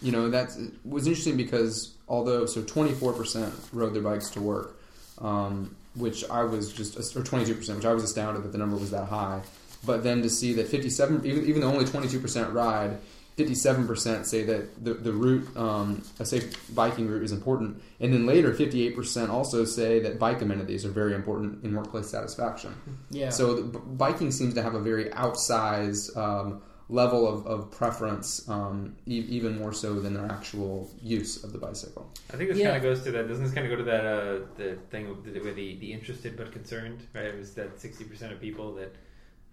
You 0.00 0.12
know, 0.12 0.30
that 0.30 0.50
was 0.84 1.06
interesting 1.08 1.36
because 1.36 1.94
although, 2.08 2.46
so 2.46 2.62
24% 2.62 3.52
rode 3.72 3.94
their 3.94 4.02
bikes 4.02 4.30
to 4.30 4.40
work, 4.40 4.78
um, 5.20 5.74
which 5.96 6.28
I 6.30 6.44
was 6.44 6.72
just, 6.72 6.96
or 7.16 7.22
22%, 7.22 7.74
which 7.76 7.84
I 7.84 7.92
was 7.92 8.04
astounded 8.04 8.44
that 8.44 8.52
the 8.52 8.58
number 8.58 8.76
was 8.76 8.92
that 8.92 9.06
high. 9.06 9.42
But 9.84 10.04
then 10.04 10.22
to 10.22 10.30
see 10.30 10.52
that 10.54 10.68
57, 10.68 11.26
even, 11.26 11.46
even 11.46 11.60
though 11.60 11.68
only 11.68 11.84
22% 11.84 12.52
ride, 12.52 12.98
57% 13.36 14.24
say 14.26 14.42
that 14.44 14.84
the, 14.84 14.94
the 14.94 15.12
route, 15.12 15.56
um, 15.56 16.02
a 16.18 16.24
safe 16.24 16.74
biking 16.74 17.08
route 17.08 17.22
is 17.22 17.32
important. 17.32 17.80
And 18.00 18.12
then 18.12 18.26
later, 18.26 18.52
58% 18.52 19.28
also 19.30 19.64
say 19.64 20.00
that 20.00 20.18
bike 20.18 20.42
amenities 20.42 20.84
are 20.84 20.90
very 20.90 21.14
important 21.14 21.64
in 21.64 21.74
workplace 21.74 22.08
satisfaction. 22.08 22.74
yeah. 23.10 23.30
So 23.30 23.54
the, 23.54 23.62
b- 23.62 23.78
biking 23.96 24.32
seems 24.32 24.54
to 24.54 24.62
have 24.62 24.74
a 24.74 24.80
very 24.80 25.06
outsized 25.10 26.16
um, 26.16 26.62
level 26.90 27.28
of, 27.28 27.46
of 27.46 27.70
preference, 27.70 28.48
um, 28.48 28.96
e- 29.06 29.26
even 29.28 29.58
more 29.58 29.72
so 29.72 30.00
than 30.00 30.14
their 30.14 30.24
actual 30.26 30.90
use 31.02 31.44
of 31.44 31.52
the 31.52 31.58
bicycle. 31.58 32.10
I 32.32 32.36
think 32.36 32.48
this 32.50 32.58
Yeah. 32.58 32.66
kind 32.72 32.76
of 32.78 32.82
goes 32.82 33.02
to 33.04 33.10
that. 33.12 33.28
Doesn't 33.28 33.44
this 33.44 33.52
kind 33.52 33.66
of 33.66 33.70
go 33.70 33.76
to 33.76 33.84
that 33.84 34.04
uh, 34.06 34.38
the 34.56 34.78
thing 34.90 35.08
with 35.08 35.24
the, 35.24 35.38
the 35.38 35.76
the 35.76 35.92
interested 35.92 36.36
but 36.36 36.50
concerned? 36.52 37.02
Right, 37.14 37.26
it 37.26 37.38
was 37.38 37.54
that 37.54 37.78
sixty 37.78 38.04
percent 38.04 38.32
of 38.32 38.40
people 38.40 38.74
that 38.76 38.94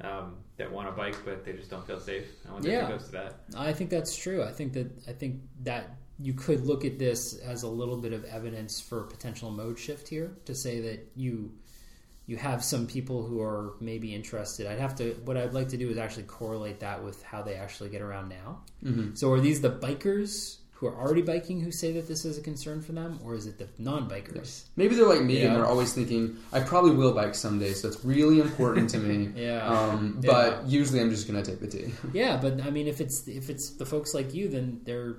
um, 0.02 0.38
that 0.58 0.72
want 0.72 0.88
a 0.90 0.92
bike 0.92 1.16
but 1.26 1.44
they 1.46 1.54
just 1.54 1.70
don't 1.70 1.86
feel 1.86 2.00
safe. 2.00 2.26
I 2.48 2.54
wonder 2.54 2.70
Yeah. 2.70 2.84
if 2.84 2.90
it 2.90 2.98
goes 2.98 3.06
to 3.08 3.12
that. 3.14 3.36
I 3.58 3.74
think 3.74 3.90
that's 3.90 4.16
true. 4.16 4.42
I 4.44 4.52
think 4.52 4.74
that 4.74 4.92
I 5.08 5.12
think 5.14 5.42
that 5.64 5.98
you 6.18 6.34
could 6.34 6.66
look 6.66 6.86
at 6.86 6.98
this 6.98 7.38
as 7.40 7.64
a 7.64 7.68
little 7.68 7.98
bit 7.98 8.14
of 8.14 8.24
evidence 8.26 8.80
for 8.80 9.04
potential 9.04 9.52
mode 9.52 9.78
shift 9.78 10.08
here 10.08 10.38
to 10.46 10.56
say 10.56 10.80
that 10.80 11.06
you 11.16 11.52
you 12.28 12.38
have 12.38 12.64
some 12.64 12.88
people 12.88 13.24
who 13.26 13.42
are 13.42 13.74
maybe 13.80 14.14
interested. 14.16 14.66
I'd 14.68 14.80
have 14.80 14.96
to 14.96 15.12
what 15.26 15.38
I'd 15.38 15.54
like 15.54 15.70
to 15.70 15.78
do 15.78 15.90
is 15.90 15.98
actually 15.98 16.24
correlate 16.24 16.80
that 16.80 17.04
with 17.04 17.22
how 17.24 17.42
they 17.42 17.56
actually 17.56 17.90
get 17.90 18.02
around 18.02 18.30
now. 18.30 18.62
Mm-hmm. 18.84 19.16
So 19.16 19.32
are 19.32 19.40
these 19.40 19.62
the 19.62 19.70
bikers 19.70 20.58
who 20.72 20.88
are 20.88 20.96
already 20.96 21.22
biking 21.22 21.62
who 21.62 21.72
say 21.72 21.94
that 21.94 22.06
this 22.08 22.26
is 22.26 22.38
a 22.38 22.42
concern 22.42 22.82
for 22.82 22.92
them 22.92 23.18
or 23.24 23.34
is 23.36 23.46
it 23.48 23.58
the 23.58 23.68
non-bikers? 23.78 24.66
Maybe 24.76 24.96
they're 24.96 25.08
like 25.08 25.22
me 25.22 25.40
Yeah. 25.40 25.48
and 25.48 25.56
they're 25.56 25.66
always 25.66 25.94
thinking, 25.94 26.36
I 26.52 26.60
probably 26.60 26.92
will 26.92 27.14
bike 27.14 27.34
someday, 27.34 27.72
so 27.74 27.88
it's 27.88 28.04
really 28.04 28.42
important 28.42 28.90
to 28.90 28.98
me. 28.98 29.32
Yeah. 29.42 29.66
Um, 29.66 30.20
Yeah. 30.22 30.32
but 30.32 30.66
usually 30.68 31.00
I'm 31.00 31.12
just 31.12 31.28
going 31.30 31.42
to 31.42 31.50
take 31.50 31.62
the 31.62 31.68
T. 31.68 31.94
Yeah, 32.12 32.36
but 32.38 32.60
I 32.62 32.72
mean, 32.72 32.88
if 32.88 33.00
it's 33.00 33.26
if 33.28 33.50
it's 33.50 33.70
the 33.72 33.86
folks 33.86 34.14
like 34.14 34.34
you, 34.34 34.50
then 34.50 34.82
there 34.84 35.16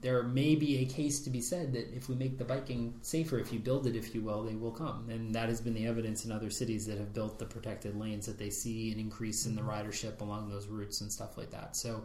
there 0.00 0.22
may 0.22 0.54
be 0.54 0.78
a 0.78 0.84
case 0.84 1.20
to 1.20 1.30
be 1.30 1.40
said 1.40 1.72
that 1.72 1.92
if 1.94 2.08
we 2.08 2.14
make 2.14 2.38
the 2.38 2.44
biking 2.44 2.94
safer, 3.02 3.38
if 3.38 3.52
you 3.52 3.58
build 3.58 3.86
it, 3.86 3.96
if 3.96 4.14
you 4.14 4.20
will, 4.20 4.44
they 4.44 4.54
will 4.54 4.70
come, 4.70 5.08
and 5.10 5.34
that 5.34 5.48
has 5.48 5.60
been 5.60 5.74
the 5.74 5.86
evidence 5.86 6.24
in 6.24 6.30
other 6.30 6.50
cities 6.50 6.86
that 6.86 6.98
have 6.98 7.12
built 7.12 7.38
the 7.38 7.44
protected 7.44 7.96
lanes 7.96 8.26
that 8.26 8.38
they 8.38 8.50
see 8.50 8.92
an 8.92 9.00
increase 9.00 9.44
in 9.44 9.56
the 9.56 9.62
ridership 9.62 10.20
along 10.20 10.48
those 10.48 10.68
routes 10.68 11.00
and 11.00 11.10
stuff 11.10 11.36
like 11.36 11.50
that. 11.50 11.74
So, 11.74 12.04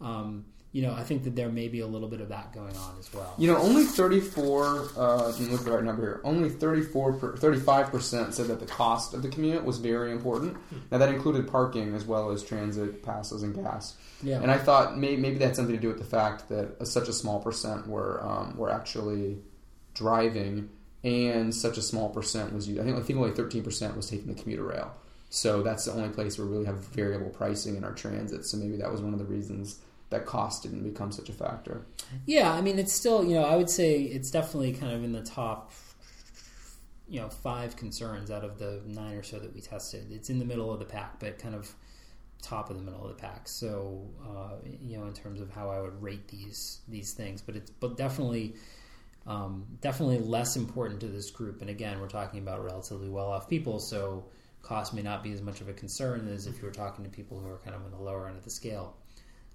um, 0.00 0.46
you 0.72 0.82
know, 0.82 0.92
I 0.92 1.02
think 1.02 1.24
that 1.24 1.34
there 1.34 1.48
may 1.48 1.66
be 1.66 1.80
a 1.80 1.86
little 1.86 2.06
bit 2.06 2.20
of 2.20 2.28
that 2.28 2.52
going 2.52 2.76
on 2.76 2.94
as 2.98 3.12
well. 3.12 3.34
You 3.38 3.52
know, 3.52 3.58
only 3.58 3.82
34, 3.82 4.90
uh, 4.96 5.26
let 5.26 5.40
me 5.40 5.46
look 5.46 5.60
at 5.60 5.66
the 5.66 5.72
right 5.72 5.82
number 5.82 6.02
here, 6.02 6.20
only 6.22 6.48
34, 6.48 7.12
per, 7.14 7.36
35% 7.36 8.32
said 8.32 8.46
that 8.46 8.60
the 8.60 8.66
cost 8.66 9.12
of 9.12 9.22
the 9.22 9.28
commute 9.28 9.64
was 9.64 9.78
very 9.78 10.12
important. 10.12 10.56
Now, 10.92 10.98
that 10.98 11.08
included 11.08 11.48
parking 11.48 11.94
as 11.96 12.04
well 12.04 12.30
as 12.30 12.44
transit 12.44 13.02
passes 13.02 13.42
and 13.42 13.52
gas. 13.52 13.96
Yeah, 14.22 14.40
And 14.40 14.50
I 14.50 14.58
thought 14.58 14.96
may, 14.96 15.16
maybe 15.16 15.38
that 15.38 15.46
had 15.46 15.56
something 15.56 15.74
to 15.74 15.80
do 15.80 15.88
with 15.88 15.98
the 15.98 16.04
fact 16.04 16.48
that 16.50 16.86
such 16.86 17.08
a 17.08 17.12
small 17.12 17.40
percent 17.40 17.88
were 17.88 18.22
um, 18.22 18.56
were 18.56 18.70
actually 18.70 19.38
driving, 19.94 20.68
and 21.02 21.54
such 21.54 21.78
a 21.78 21.82
small 21.82 22.10
percent 22.10 22.52
was 22.52 22.68
used. 22.68 22.80
I 22.80 22.84
think 22.84 22.98
I 22.98 23.00
think 23.00 23.18
only 23.18 23.32
thirteen 23.32 23.62
percent 23.62 23.96
was 23.96 24.10
taking 24.10 24.26
the 24.26 24.40
commuter 24.40 24.64
rail. 24.64 24.92
So 25.30 25.62
that's 25.62 25.86
the 25.86 25.92
only 25.92 26.10
place 26.10 26.36
where 26.36 26.46
we 26.46 26.52
really 26.52 26.66
have 26.66 26.84
variable 26.88 27.30
pricing 27.30 27.76
in 27.76 27.84
our 27.84 27.92
transit. 27.92 28.44
So 28.44 28.58
maybe 28.58 28.76
that 28.76 28.92
was 28.92 29.00
one 29.00 29.14
of 29.14 29.18
the 29.18 29.24
reasons 29.24 29.80
that 30.10 30.26
cost 30.26 30.64
didn't 30.64 30.82
become 30.82 31.10
such 31.12 31.28
a 31.28 31.32
factor. 31.32 31.86
Yeah, 32.26 32.52
I 32.52 32.60
mean, 32.60 32.78
it's 32.78 32.92
still, 32.92 33.24
you 33.24 33.34
know, 33.34 33.44
I 33.44 33.56
would 33.56 33.70
say 33.70 34.02
it's 34.02 34.30
definitely 34.30 34.72
kind 34.72 34.92
of 34.92 35.02
in 35.02 35.12
the 35.12 35.22
top, 35.22 35.72
you 37.08 37.20
know, 37.20 37.28
five 37.28 37.76
concerns 37.76 38.30
out 38.30 38.44
of 38.44 38.58
the 38.58 38.82
nine 38.86 39.14
or 39.14 39.22
so 39.22 39.38
that 39.38 39.54
we 39.54 39.60
tested. 39.60 40.10
It's 40.10 40.30
in 40.30 40.38
the 40.38 40.44
middle 40.44 40.72
of 40.72 40.78
the 40.78 40.84
pack, 40.84 41.18
but 41.20 41.38
kind 41.38 41.54
of 41.54 41.72
top 42.42 42.70
of 42.70 42.76
the 42.76 42.82
middle 42.82 43.02
of 43.02 43.08
the 43.08 43.20
pack. 43.20 43.48
So, 43.48 44.08
uh, 44.24 44.56
you 44.82 44.98
know, 44.98 45.06
in 45.06 45.12
terms 45.12 45.40
of 45.40 45.50
how 45.50 45.70
I 45.70 45.80
would 45.80 46.02
rate 46.02 46.28
these 46.28 46.80
these 46.88 47.12
things, 47.12 47.40
but 47.40 47.56
it's 47.56 47.70
but 47.70 47.96
definitely. 47.96 48.54
Um, 49.26 49.66
definitely 49.82 50.18
less 50.18 50.56
important 50.56 50.98
to 51.00 51.06
this 51.06 51.30
group, 51.30 51.60
and 51.60 51.68
again, 51.68 52.00
we're 52.00 52.08
talking 52.08 52.40
about 52.40 52.64
relatively 52.64 53.10
well-off 53.10 53.50
people, 53.50 53.78
so 53.78 54.24
cost 54.62 54.94
may 54.94 55.02
not 55.02 55.22
be 55.22 55.30
as 55.32 55.42
much 55.42 55.60
of 55.60 55.68
a 55.68 55.74
concern 55.74 56.26
as 56.32 56.46
if 56.46 56.56
you 56.56 56.64
were 56.64 56.72
talking 56.72 57.04
to 57.04 57.10
people 57.10 57.38
who 57.38 57.46
are 57.46 57.58
kind 57.58 57.76
of 57.76 57.84
on 57.84 57.90
the 57.90 57.98
lower 57.98 58.28
end 58.28 58.38
of 58.38 58.44
the 58.44 58.50
scale. 58.50 58.96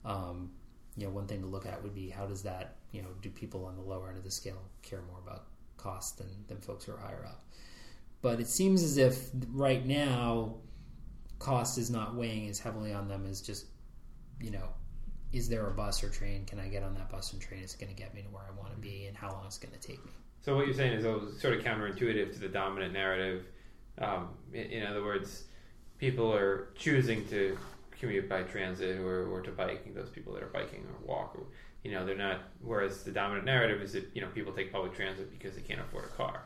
Um, 0.05 0.51
you 0.95 1.05
know, 1.05 1.11
one 1.11 1.27
thing 1.27 1.41
to 1.41 1.47
look 1.47 1.65
at 1.65 1.83
would 1.83 1.93
be 1.93 2.09
how 2.09 2.25
does 2.25 2.43
that, 2.43 2.77
you 2.91 3.01
know, 3.01 3.09
do 3.21 3.29
people 3.29 3.65
on 3.65 3.75
the 3.75 3.81
lower 3.81 4.07
end 4.07 4.17
of 4.17 4.23
the 4.23 4.31
scale 4.31 4.61
care 4.81 5.01
more 5.01 5.19
about 5.19 5.47
cost 5.75 6.17
than, 6.17 6.27
than 6.47 6.61
folks 6.61 6.85
who 6.85 6.93
are 6.93 6.97
higher 6.97 7.25
up? 7.25 7.43
but 8.25 8.39
it 8.39 8.47
seems 8.47 8.81
as 8.81 8.97
if 8.97 9.29
right 9.51 9.85
now 9.85 10.55
cost 11.37 11.77
is 11.77 11.91
not 11.91 12.15
weighing 12.15 12.49
as 12.49 12.57
heavily 12.57 12.91
on 12.91 13.07
them 13.07 13.23
as 13.29 13.39
just 13.39 13.67
you 14.41 14.49
know 14.49 14.67
is 15.31 15.47
there 15.47 15.67
a 15.67 15.71
bus 15.71 16.03
or 16.03 16.09
train 16.09 16.43
can 16.43 16.59
i 16.59 16.67
get 16.67 16.81
on 16.81 16.95
that 16.95 17.07
bus 17.07 17.33
and 17.33 17.41
train 17.41 17.61
is 17.61 17.75
it 17.75 17.79
going 17.79 17.93
to 17.93 17.95
get 17.95 18.15
me 18.15 18.23
to 18.23 18.27
where 18.29 18.41
i 18.43 18.59
want 18.59 18.73
to 18.73 18.79
be 18.79 19.05
and 19.05 19.15
how 19.15 19.29
long 19.31 19.43
it's 19.45 19.59
going 19.59 19.71
to 19.71 19.87
take 19.87 20.03
me 20.03 20.11
So 20.41 20.55
what 20.55 20.65
you're 20.65 20.75
saying 20.75 20.93
is 20.93 21.03
sort 21.03 21.55
of 21.55 21.63
counterintuitive 21.63 22.33
to 22.33 22.39
the 22.39 22.47
dominant 22.49 22.93
narrative. 22.93 23.45
Um, 23.99 24.29
in, 24.53 24.65
in 24.71 24.85
other 24.85 25.03
words, 25.03 25.45
people 25.97 26.33
are 26.33 26.69
choosing 26.75 27.27
to 27.29 27.57
commute 27.99 28.27
by 28.29 28.43
transit 28.43 28.99
or, 28.99 29.27
or 29.27 29.41
to 29.41 29.51
biking, 29.51 29.93
Those 29.93 30.09
people 30.09 30.33
that 30.33 30.43
are 30.43 30.47
biking 30.47 30.81
or 30.83 31.07
walk, 31.07 31.35
or 31.35 31.43
you 31.83 31.91
know, 31.91 32.05
they're 32.05 32.17
not. 32.17 32.39
Whereas 32.61 33.03
the 33.03 33.11
dominant 33.11 33.45
narrative 33.45 33.81
is 33.81 33.93
that 33.93 34.09
you 34.13 34.21
know 34.21 34.27
people 34.27 34.53
take 34.53 34.71
public 34.71 34.93
transit 34.95 35.31
because 35.31 35.55
they 35.55 35.61
can't 35.61 35.79
afford 35.81 36.05
a 36.05 36.09
car. 36.09 36.43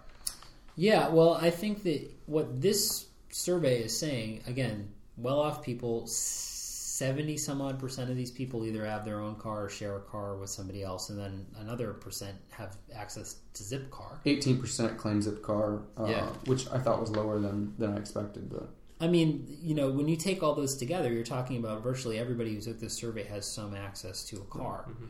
Yeah, 0.76 1.10
well, 1.10 1.34
I 1.34 1.50
think 1.50 1.84
that 1.84 2.10
what 2.26 2.62
this 2.62 3.08
survey 3.32 3.84
is 3.84 3.98
saying, 3.98 4.44
again, 4.48 4.90
well 5.18 5.40
off 5.40 5.62
people, 5.62 6.08
70 6.08 7.38
some 7.38 7.62
odd 7.62 7.80
percent 7.80 8.10
of 8.10 8.16
these 8.18 8.32
people 8.32 8.66
either 8.66 8.86
have 8.86 9.06
their 9.06 9.22
own 9.22 9.36
car 9.36 9.66
or 9.66 9.70
share 9.70 9.96
a 9.98 10.02
car 10.02 10.36
with 10.36 10.50
somebody 10.50 10.84
else, 10.84 11.10
and 11.10 11.18
then 11.18 11.46
another 11.60 11.94
percent 11.94 12.36
have 12.50 12.76
access 12.94 13.38
to 13.54 13.64
Zipcar. 13.64 14.18
Eighteen 14.26 14.58
percent 14.60 14.98
claim 14.98 15.22
Zipcar, 15.22 15.84
uh, 15.98 16.06
Yeah. 16.08 16.26
which 16.46 16.68
I 16.70 16.78
thought 16.78 17.00
was 17.00 17.12
lower 17.12 17.40
than 17.40 17.74
than 17.78 17.94
I 17.94 17.98
expected. 17.98 18.50
But 18.50 18.70
I 19.02 19.08
mean, 19.08 19.58
you 19.62 19.76
know, 19.76 19.90
when 19.90 20.08
you 20.08 20.18
take 20.18 20.44
all 20.44 20.56
those 20.56 20.76
together, 20.76 21.12
you're 21.12 21.24
talking 21.24 21.58
about 21.58 21.82
virtually 21.84 22.20
everybody 22.20 22.54
who 22.54 22.62
took 22.62 22.80
this 22.80 22.94
survey 22.94 23.24
has 23.24 23.46
some 23.50 23.74
access 23.76 24.26
to 24.26 24.38
a 24.38 24.46
car. 24.46 24.86
Mm-hmm. 24.90 25.06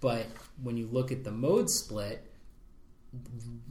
But 0.00 0.26
when 0.62 0.76
you 0.76 0.86
look 0.86 1.10
at 1.10 1.24
the 1.24 1.32
mode 1.32 1.68
split, 1.68 2.24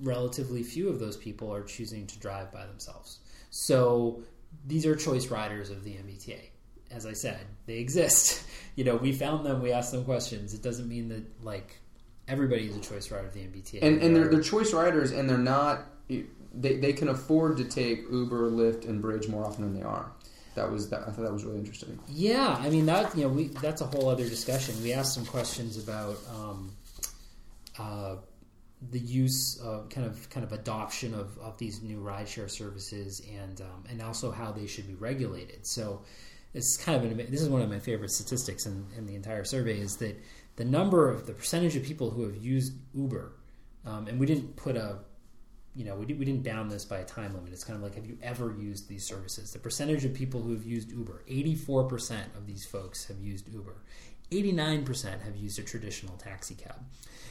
relatively 0.01 0.64
few 0.64 0.89
of 0.89 0.99
those 0.99 1.18
people 1.18 1.53
are 1.53 1.64
choosing 1.64 2.07
to 2.07 2.20
drive 2.20 2.51
by 2.51 2.66
themselves. 2.66 3.20
So 3.49 4.24
these 4.66 4.86
are 4.86 4.95
choice 4.95 5.28
riders 5.28 5.70
of 5.70 5.84
the 5.84 5.91
MBTA. 5.91 6.39
As 6.91 7.05
I 7.05 7.14
said, 7.14 7.39
they 7.66 7.78
exist. 7.78 8.43
You 8.76 8.84
know, 8.84 8.95
we 8.95 9.11
found 9.11 9.45
them, 9.45 9.61
we 9.61 9.72
asked 9.72 9.91
them 9.91 10.03
questions. 10.03 10.55
It 10.55 10.64
doesn't 10.64 10.89
mean 10.89 11.07
that 11.09 11.43
like 11.43 11.78
everybody 12.28 12.66
is 12.66 12.76
a 12.76 12.80
choice 12.80 13.11
rider 13.11 13.28
of 13.28 13.34
the 13.36 13.41
MBTA. 13.41 13.84
and 13.84 14.01
and 14.01 14.16
they're 14.16 14.24
They're- 14.24 14.32
they're 14.32 14.41
choice 14.41 14.74
riders, 14.74 15.11
and 15.11 15.30
they're 15.30 15.38
not. 15.38 15.86
They 16.53 16.77
they 16.77 16.93
can 16.93 17.09
afford 17.09 17.57
to 17.57 17.63
take 17.63 18.03
Uber, 18.11 18.49
Lyft, 18.51 18.87
and 18.87 19.03
Bridj 19.03 19.29
more 19.29 19.45
often 19.45 19.63
than 19.63 19.73
they 19.73 19.85
are. 19.85 20.11
That 20.55 20.71
was 20.71 20.89
that. 20.89 21.01
I 21.01 21.05
thought 21.05 21.23
that 21.23 21.33
was 21.33 21.43
really 21.43 21.57
interesting. 21.57 21.99
Yeah, 22.07 22.57
I 22.59 22.69
mean 22.69 22.85
that 22.85 23.15
you 23.17 23.23
know 23.23 23.29
we 23.29 23.47
that's 23.47 23.81
a 23.81 23.85
whole 23.85 24.09
other 24.09 24.27
discussion. 24.27 24.75
We 24.83 24.93
asked 24.93 25.13
some 25.13 25.25
questions 25.25 25.83
about 25.83 26.17
um, 26.29 26.71
uh, 27.79 28.15
the 28.91 28.99
use 28.99 29.59
of 29.63 29.89
kind 29.89 30.05
of 30.05 30.29
kind 30.29 30.43
of 30.45 30.51
adoption 30.51 31.13
of, 31.13 31.37
of 31.39 31.57
these 31.57 31.81
new 31.81 31.99
rideshare 31.99 32.49
services 32.49 33.21
and 33.39 33.61
um, 33.61 33.83
and 33.89 34.01
also 34.01 34.31
how 34.31 34.51
they 34.51 34.67
should 34.67 34.87
be 34.87 34.95
regulated. 34.95 35.65
So 35.65 36.01
it's 36.53 36.77
kind 36.77 37.03
of 37.03 37.11
an, 37.11 37.17
this 37.31 37.41
is 37.41 37.49
one 37.49 37.61
of 37.61 37.69
my 37.69 37.79
favorite 37.79 38.11
statistics 38.11 38.65
in, 38.65 38.85
in 38.97 39.05
the 39.05 39.15
entire 39.15 39.43
survey 39.43 39.79
is 39.79 39.97
that 39.97 40.21
the 40.55 40.65
number 40.65 41.09
of 41.09 41.25
the 41.25 41.33
percentage 41.33 41.75
of 41.75 41.83
people 41.83 42.11
who 42.11 42.23
have 42.23 42.37
used 42.37 42.73
Uber, 42.93 43.33
um, 43.85 44.07
and 44.07 44.19
we 44.19 44.25
didn't 44.25 44.55
put 44.55 44.75
a 44.75 44.99
you 45.76 45.86
know, 45.86 45.95
we, 45.95 46.05
did, 46.05 46.19
we 46.19 46.26
didn't 46.26 46.43
bound 46.43 46.69
this 46.69 46.86
by 46.86 46.97
a 46.97 47.05
time 47.05 47.34
limit. 47.34 47.51
It's 47.51 47.63
kind 47.63 47.78
of 47.78 47.84
like, 47.84 47.95
have 47.95 48.05
you 48.05 48.17
ever 48.21 48.53
used 48.57 48.88
these 48.88 49.05
services? 49.05 49.51
The 49.51 49.59
percentage 49.59 50.05
of 50.05 50.13
people 50.13 50.41
who 50.41 50.53
have 50.53 50.65
used 50.65 50.91
Uber, 50.91 51.24
84% 51.28 52.36
of 52.38 52.45
these 52.45 52.65
folks 52.65 53.05
have 53.07 53.19
used 53.19 53.51
Uber. 53.51 53.76
89% 54.32 55.21
have 55.21 55.36
used 55.36 55.59
a 55.59 55.63
traditional 55.63 56.15
taxi 56.17 56.55
cab. 56.55 56.76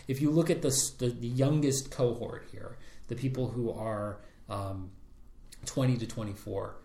If 0.08 0.20
you 0.20 0.30
look 0.30 0.50
at 0.50 0.62
the, 0.62 0.70
the, 0.98 1.08
the 1.08 1.28
youngest 1.28 1.90
cohort 1.90 2.48
here, 2.50 2.78
the 3.08 3.14
people 3.14 3.48
who 3.48 3.70
are 3.72 4.20
um, 4.48 4.90
20 5.66 5.98
to 5.98 6.06
24, 6.06 6.76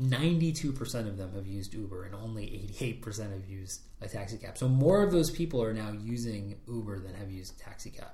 92% 0.00 1.08
of 1.08 1.16
them 1.16 1.32
have 1.34 1.46
used 1.46 1.74
Uber 1.74 2.04
and 2.04 2.14
only 2.14 2.44
88% 2.44 3.32
have 3.32 3.48
used 3.48 3.82
a 4.00 4.08
taxi 4.08 4.36
cab. 4.36 4.56
So 4.56 4.68
more 4.68 5.02
of 5.02 5.10
those 5.10 5.30
people 5.30 5.62
are 5.62 5.72
now 5.72 5.92
using 5.92 6.56
Uber 6.68 7.00
than 7.00 7.14
have 7.14 7.30
used 7.30 7.58
taxi 7.58 7.90
cab. 7.90 8.10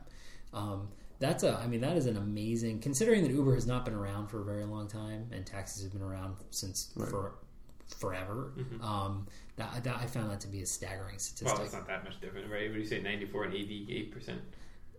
Um, 0.53 0.89
that's 1.21 1.43
a, 1.43 1.55
I 1.59 1.67
mean, 1.67 1.81
that 1.83 1.97
is 1.97 2.07
an 2.07 2.17
amazing, 2.17 2.81
considering 2.81 3.23
that 3.23 3.31
Uber 3.33 3.55
has 3.55 3.67
not 3.67 3.85
been 3.85 3.95
around 3.95 4.29
for 4.29 4.41
a 4.41 4.45
very 4.45 4.65
long 4.65 4.89
time 4.89 5.29
and 5.33 5.47
taxis 5.47 5.83
have 5.85 5.93
been 5.93 6.03
around 6.03 6.37
since 6.51 6.91
Right. 6.97 7.09
for 7.09 7.35
forever. 7.99 8.53
Um, 8.83 9.27
that, 9.57 9.85
that, 9.85 9.97
I 9.97 10.07
found 10.07 10.31
that 10.31 10.41
to 10.41 10.49
be 10.49 10.63
a 10.63 10.67
staggering 10.67 11.19
statistic. 11.19 11.57
Well, 11.59 11.65
it's 11.65 11.75
not 11.75 11.87
that 11.87 12.05
much 12.05 12.21
different, 12.21 12.51
right? 12.51 12.69
What 12.69 12.75
do 12.75 12.81
you 12.81 12.87
say, 12.87 13.01
94 13.01 13.45
and 13.45 13.55
88 13.55 14.13
percent? 14.13 14.41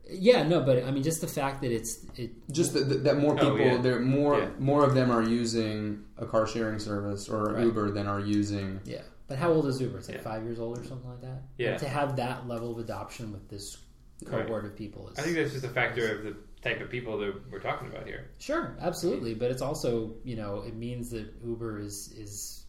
yeah, 0.08 0.44
no, 0.44 0.62
but 0.62 0.84
I 0.84 0.92
mean, 0.92 1.02
just 1.02 1.20
the 1.22 1.28
fact 1.28 1.62
that 1.64 1.72
it's 1.72 2.06
it. 2.16 2.30
Just 2.52 2.74
that, 2.74 2.88
that, 2.90 3.04
that 3.06 3.18
more 3.18 3.34
Oh, 3.34 3.52
people, 3.56 3.58
yeah. 3.58 3.78
there 3.78 4.00
more 4.00 4.38
Yeah. 4.38 4.50
more 4.60 4.84
of 4.84 4.94
them 4.94 5.10
are 5.10 5.24
using 5.24 6.04
a 6.18 6.28
car 6.28 6.46
sharing 6.46 6.78
service 6.78 7.28
or 7.28 7.54
Right. 7.56 7.64
Uber 7.66 7.90
than 7.90 8.06
are 8.06 8.20
using. 8.20 8.80
Yeah, 8.86 9.02
but 9.28 9.40
how 9.40 9.52
old 9.52 9.66
is 9.66 9.82
Uber? 9.82 9.98
It's 9.98 10.08
like 10.08 10.18
Yeah. 10.18 10.24
five 10.24 10.44
years 10.44 10.60
old 10.60 10.78
or 10.78 10.84
something 10.86 11.10
like 11.10 11.22
that. 11.22 11.42
Yeah. 11.58 11.78
to 11.78 11.88
have 11.90 12.16
that 12.18 12.48
level 12.48 12.72
of 12.72 12.78
adoption 12.78 13.32
with 13.32 13.50
this 13.50 13.78
cohort 14.24 14.66
of 14.66 14.76
people 14.76 15.10
is 15.10 15.20
I 15.20 15.24
think 15.24 15.36
that's 15.36 15.52
just 15.52 15.66
a 15.66 15.70
factor 15.70 16.16
of 16.18 16.24
the 16.24 16.36
type 16.62 16.82
of 16.82 16.90
people 16.90 17.18
that 17.20 17.34
we're 17.52 17.60
talking 17.60 17.88
about 17.88 18.08
here. 18.08 18.30
Sure, 18.40 18.76
absolutely, 18.80 19.34
but 19.34 19.52
it's 19.52 19.62
also 19.62 20.14
you 20.24 20.36
know 20.36 20.64
it 20.66 20.76
means 20.76 21.10
that 21.12 21.34
Uber 21.44 21.80
is 21.80 22.12
is 22.14 22.64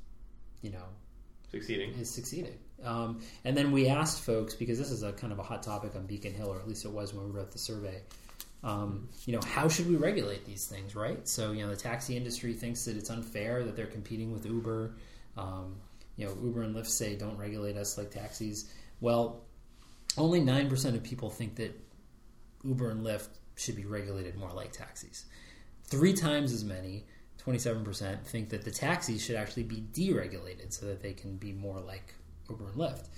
you 0.62 0.70
know 0.70 0.84
Succeeding. 1.51 1.92
is 1.94 2.11
succeeding. 2.11 2.59
Um, 2.84 3.22
and 3.44 3.57
then 3.57 3.72
we 3.72 3.88
asked 3.88 4.22
folks 4.22 4.55
because 4.55 4.78
this 4.78 4.90
is 4.90 5.03
a 5.03 5.12
kind 5.12 5.32
of 5.32 5.38
a 5.38 5.42
hot 5.42 5.62
topic 5.62 5.97
on 5.97 6.07
Beacon 6.07 6.34
Hill, 6.34 6.49
or 6.49 6.59
at 6.59 6.68
least 6.68 6.84
it 6.84 6.90
was 6.90 7.14
when 7.14 7.24
we 7.24 7.30
wrote 7.30 7.53
the 7.53 7.59
survey. 7.59 8.03
Um, 8.62 9.09
you 9.24 9.32
know, 9.32 9.40
how 9.47 9.68
should 9.68 9.88
we 9.88 9.97
regulate 9.97 10.44
these 10.44 10.66
things, 10.66 10.94
right? 10.94 11.26
So 11.28 11.53
you 11.53 11.62
know, 11.64 11.70
the 11.70 11.76
taxi 11.76 12.16
industry 12.16 12.53
thinks 12.53 12.84
that 12.86 12.97
it's 12.97 13.11
unfair 13.11 13.64
that 13.64 13.76
they're 13.76 13.86
competing 13.86 14.32
with 14.32 14.44
Uber. 14.44 14.97
Um, 15.36 15.76
you 16.16 16.26
know, 16.26 16.36
Uber 16.42 16.62
and 16.62 16.74
Lyft 16.74 16.86
say 16.88 17.16
don't 17.16 17.36
regulate 17.38 17.76
us 17.76 17.97
like 17.97 18.11
taxis. 18.11 18.68
Well, 19.01 19.42
only 20.19 20.41
nine 20.41 20.69
percent 20.69 20.97
of 20.97 21.03
people 21.03 21.31
think 21.31 21.57
that 21.57 21.79
Uber 22.64 22.91
and 22.91 23.05
Lyft 23.05 23.29
should 23.57 23.77
be 23.77 23.85
regulated 23.85 24.37
more 24.37 24.53
like 24.53 24.73
taxis. 24.73 25.27
Three 25.85 26.12
times 26.12 26.53
as 26.53 26.64
many, 26.64 27.07
27%, 27.45 28.23
think 28.25 28.51
that 28.51 28.64
the 28.64 28.71
taxis 28.71 29.25
should 29.25 29.37
actually 29.37 29.62
be 29.62 29.85
deregulated 29.93 30.73
so 30.73 30.87
that 30.87 31.01
they 31.01 31.12
can 31.12 31.37
be 31.37 31.53
more 31.53 31.81
like 31.81 32.14
Uber 32.51 32.67
and 32.69 32.75
Lyft. 32.75 33.09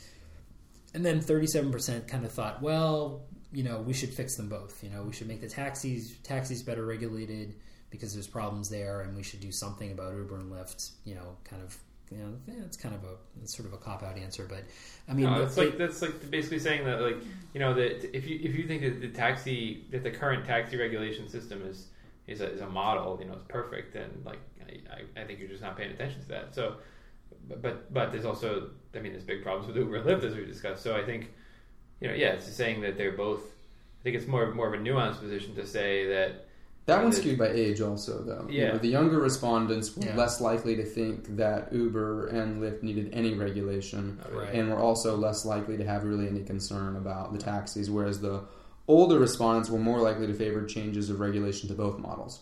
And 0.94 1.04
then 1.04 1.20
37% 1.20 2.06
kind 2.06 2.24
of 2.24 2.32
thought, 2.32 2.62
well, 2.62 3.22
you 3.52 3.62
know, 3.62 3.80
we 3.80 3.94
should 3.94 4.12
fix 4.12 4.36
them 4.36 4.48
both. 4.48 4.82
You 4.82 4.90
know, 4.90 5.02
we 5.02 5.12
should 5.12 5.28
make 5.28 5.40
the 5.40 5.48
taxis 5.48 6.16
taxis 6.22 6.62
better 6.62 6.84
regulated 6.84 7.54
because 7.90 8.12
there's 8.12 8.26
problems 8.26 8.68
there, 8.68 9.00
and 9.00 9.16
we 9.16 9.22
should 9.22 9.40
do 9.40 9.50
something 9.50 9.92
about 9.92 10.14
Uber 10.14 10.36
and 10.36 10.52
Lyft. 10.52 10.92
You 11.04 11.14
know, 11.14 11.36
kind 11.44 11.62
of, 11.62 11.76
you 12.10 12.18
know, 12.18 12.32
eh, 12.48 12.62
it's 12.64 12.76
kind 12.76 12.94
of 12.94 13.04
a 13.04 13.14
it's 13.42 13.56
sort 13.56 13.68
of 13.68 13.74
a 13.74 13.78
cop 13.78 14.02
out 14.02 14.16
answer, 14.18 14.46
but 14.48 14.64
I 15.08 15.12
mean, 15.14 15.26
No, 15.26 15.44
they- 15.44 15.66
like 15.66 15.78
that's 15.78 16.02
like 16.02 16.30
basically 16.30 16.58
saying 16.58 16.84
that 16.84 17.00
like 17.00 17.16
you 17.54 17.60
know 17.60 17.74
that 17.74 18.16
if 18.16 18.26
you 18.26 18.38
if 18.42 18.54
you 18.56 18.66
think 18.66 18.82
that 18.82 19.00
the 19.00 19.08
taxi 19.08 19.84
that 19.90 20.02
the 20.02 20.10
current 20.10 20.44
taxi 20.44 20.76
regulation 20.76 21.28
system 21.28 21.62
is 21.66 21.86
is 22.26 22.40
a, 22.40 22.52
is 22.52 22.60
a 22.60 22.68
model 22.68 23.18
you 23.20 23.26
know 23.26 23.32
it's 23.34 23.44
perfect 23.48 23.94
then 23.94 24.10
like 24.24 24.38
I, 24.66 24.94
I, 25.18 25.22
I 25.22 25.24
think 25.26 25.38
you're 25.38 25.48
just 25.48 25.62
not 25.62 25.76
paying 25.76 25.90
attention 25.92 26.20
to 26.22 26.28
that. 26.28 26.54
So 26.54 26.76
but 27.48 27.92
but 27.92 28.12
there's 28.12 28.24
also 28.24 28.70
I 28.94 28.98
mean 29.00 29.12
there's 29.12 29.24
big 29.24 29.42
problems 29.42 29.66
with 29.66 29.76
Uber 29.76 29.96
and 29.96 30.06
Lyft 30.06 30.24
as 30.24 30.34
we 30.34 30.44
discussed. 30.44 30.82
So 30.82 30.96
I 30.96 31.04
think 31.04 31.30
you 32.00 32.08
know 32.08 32.14
yeah 32.14 32.28
it's 32.32 32.44
just 32.46 32.56
saying 32.56 32.80
that 32.82 32.96
they're 32.96 33.12
both 33.12 33.40
I 34.00 34.02
think 34.02 34.16
it's 34.16 34.26
more 34.26 34.52
more 34.54 34.72
of 34.72 34.80
a 34.80 34.82
nuanced 34.82 35.20
position 35.20 35.54
to 35.56 35.66
say 35.66 36.06
that 36.08 36.47
That 36.88 37.02
one's 37.02 37.18
skewed 37.18 37.38
by 37.38 37.48
age, 37.48 37.82
also, 37.82 38.22
though. 38.22 38.46
You 38.48 38.62
Yeah. 38.62 38.72
know, 38.72 38.78
the 38.78 38.88
younger 38.88 39.18
respondents 39.20 39.94
were 39.94 40.06
Yeah. 40.06 40.16
less 40.16 40.40
likely 40.40 40.74
to 40.76 40.84
think 40.86 41.36
that 41.36 41.70
Uber 41.70 42.28
and 42.28 42.62
Lyft 42.62 42.82
needed 42.82 43.10
any 43.12 43.34
regulation, 43.34 44.18
oh, 44.24 44.38
Right. 44.38 44.54
and 44.54 44.70
were 44.70 44.78
also 44.78 45.14
less 45.14 45.44
likely 45.44 45.76
to 45.76 45.84
have 45.84 46.04
really 46.04 46.26
any 46.26 46.40
concern 46.44 46.96
about 46.96 47.34
the 47.34 47.38
taxis, 47.38 47.90
whereas 47.90 48.20
the 48.20 48.40
older 48.88 49.18
respondents 49.18 49.68
were 49.68 49.78
more 49.78 50.00
likely 50.00 50.26
to 50.28 50.32
favor 50.32 50.64
changes 50.64 51.10
of 51.10 51.20
regulation 51.20 51.68
to 51.68 51.74
both 51.74 51.98
models. 51.98 52.40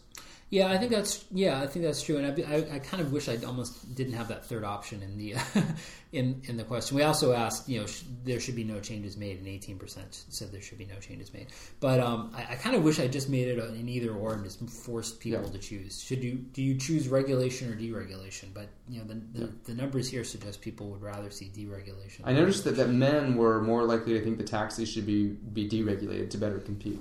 Yeah, 0.49 0.69
I 0.71 0.79
think 0.79 0.93
that's 0.93 1.25
yeah, 1.33 1.61
I 1.61 1.67
think 1.67 1.85
that's 1.85 2.01
true, 2.03 2.19
and 2.19 2.27
I, 2.27 2.55
I, 2.55 2.75
I 2.77 2.79
kind 2.79 3.01
of 3.03 3.13
wish 3.13 3.29
I 3.29 3.37
almost 3.45 3.97
didn't 3.97 4.13
have 4.13 4.29
that 4.29 4.47
third 4.47 4.63
option 4.63 5.03
in 5.03 5.19
the 5.19 5.35
in 6.13 6.41
in 6.45 6.57
the 6.57 6.63
question. 6.63 6.97
We 6.97 7.03
also 7.03 7.33
asked, 7.33 7.69
you 7.69 7.81
know, 7.81 7.87
sh- 7.87 8.05
there 8.23 8.39
should 8.39 8.55
be 8.55 8.63
no 8.63 8.79
changes 8.79 9.17
made, 9.17 9.39
and 9.39 9.49
eighteen 9.49 9.77
percent 9.77 10.23
said 10.29 10.53
there 10.53 10.63
should 10.63 10.79
be 10.79 10.87
no 10.87 11.01
changes 11.01 11.33
made. 11.35 11.49
But 11.81 11.99
um, 11.99 12.31
I, 12.33 12.53
I 12.53 12.55
kind 12.55 12.77
of 12.77 12.85
wish 12.85 13.01
I 13.01 13.09
just 13.09 13.29
made 13.29 13.49
it 13.49 13.59
an 13.59 13.89
either 13.89 14.13
or 14.15 14.35
and 14.35 14.45
just 14.45 14.61
forced 14.71 15.19
people 15.19 15.43
Yeah. 15.45 15.51
to 15.51 15.59
choose. 15.59 16.01
Should 16.01 16.23
you 16.23 16.35
do 16.35 16.63
you 16.63 16.77
choose 16.79 17.09
regulation 17.09 17.69
or 17.73 17.75
deregulation? 17.77 18.55
But 18.55 18.69
you 18.89 19.01
know, 19.01 19.05
the 19.07 19.15
the, 19.15 19.41
Yeah. 19.47 19.51
the 19.65 19.75
numbers 19.75 20.09
here 20.09 20.23
suggest 20.23 20.61
people 20.61 20.91
would 20.91 21.03
rather 21.03 21.29
see 21.29 21.47
deregulation. 21.53 22.21
I 22.23 22.33
noticed 22.33 22.63
that, 22.65 22.77
that 22.77 22.91
men 22.91 23.35
were 23.35 23.61
more 23.63 23.83
likely 23.83 24.13
to 24.17 24.23
think 24.23 24.39
the 24.39 24.45
taxis 24.45 24.89
should 24.89 25.07
be, 25.07 25.27
be 25.31 25.69
deregulated 25.69 26.31
to 26.31 26.39
better 26.39 26.61
compete. 26.61 27.01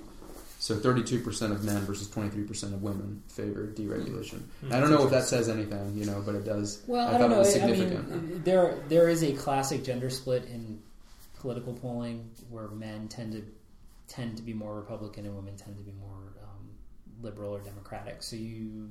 So 0.58 0.74
32% 0.76 1.52
of 1.52 1.64
men 1.64 1.82
versus 1.82 2.08
23% 2.08 2.62
of 2.72 2.82
women 2.82 3.22
favor 3.28 3.66
deregulation. 3.74 4.40
Hmm. 4.62 4.72
I 4.72 4.80
don't 4.80 4.90
know 4.90 5.04
if 5.04 5.10
that 5.10 5.24
says 5.24 5.48
anything, 5.48 5.94
you 5.96 6.06
know, 6.06 6.22
but 6.24 6.34
it 6.34 6.44
does. 6.44 6.82
Well, 6.86 7.06
I, 7.06 7.12
thought 7.12 7.18
don't 7.18 7.30
it 7.30 7.34
know. 7.34 7.38
was 7.40 7.48
I 7.48 7.52
significant. 7.52 8.10
mean, 8.10 8.42
there 8.42 8.78
there 8.88 9.08
is 9.08 9.22
a 9.22 9.32
classic 9.34 9.84
gender 9.84 10.08
split 10.10 10.46
in 10.46 10.80
political 11.38 11.74
polling 11.74 12.30
where 12.48 12.68
men 12.68 13.08
tend 13.08 13.32
to 13.32 13.42
tend 14.08 14.36
to 14.36 14.42
be 14.42 14.52
more 14.54 14.74
Republican 14.76 15.26
and 15.26 15.36
women 15.36 15.56
tend 15.56 15.76
to 15.76 15.82
be 15.82 15.92
more 16.00 16.32
liberal 17.26 17.52
or 17.56 17.60
democratic. 17.60 18.22
So 18.22 18.36
you, 18.36 18.88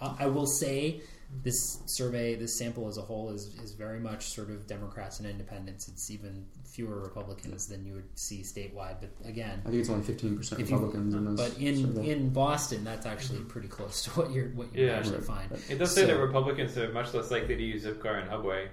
uh, 0.00 0.14
I 0.18 0.26
will 0.26 0.46
say, 0.46 1.00
this 1.44 1.80
survey, 1.86 2.34
this 2.36 2.54
sample 2.56 2.88
as 2.88 2.96
a 2.96 3.02
whole, 3.02 3.30
is 3.30 3.42
is 3.62 3.72
very 3.72 4.00
much 4.00 4.22
sort 4.36 4.48
of 4.50 4.66
Democrats 4.66 5.18
and 5.20 5.28
independents. 5.28 5.86
It's 5.88 6.10
even 6.10 6.46
fewer 6.64 6.98
Republicans 7.00 7.66
than 7.66 7.84
you 7.84 7.94
would 7.94 8.08
see 8.26 8.40
statewide. 8.40 8.96
But 9.02 9.10
again, 9.28 9.60
I 9.66 9.68
think 9.70 9.80
it's 9.82 9.90
only 9.90 10.04
fifteen 10.04 10.36
percent 10.38 10.60
if 10.62 10.70
you- 10.70 10.76
Republicans 10.76 11.14
in 11.14 11.24
this. 11.36 11.50
but 11.50 11.58
in 11.60 11.76
survey. 11.94 12.10
in 12.12 12.30
Boston, 12.30 12.84
that's 12.84 13.04
actually 13.06 13.40
pretty 13.40 13.68
close 13.68 14.04
to 14.04 14.10
what 14.18 14.30
you're 14.32 14.48
what 14.58 14.74
you 14.74 14.86
Yeah. 14.86 14.92
actually 14.98 15.16
Right. 15.16 15.24
find. 15.50 15.52
It 15.68 15.78
does 15.78 15.94
say 15.94 16.06
that 16.06 16.18
Republicans 16.18 16.78
are 16.78 16.90
much 16.92 17.12
less 17.12 17.30
likely 17.30 17.56
to 17.56 17.62
use 17.62 17.84
Zipcar 17.84 18.22
and 18.22 18.30
Hubway, 18.30 18.68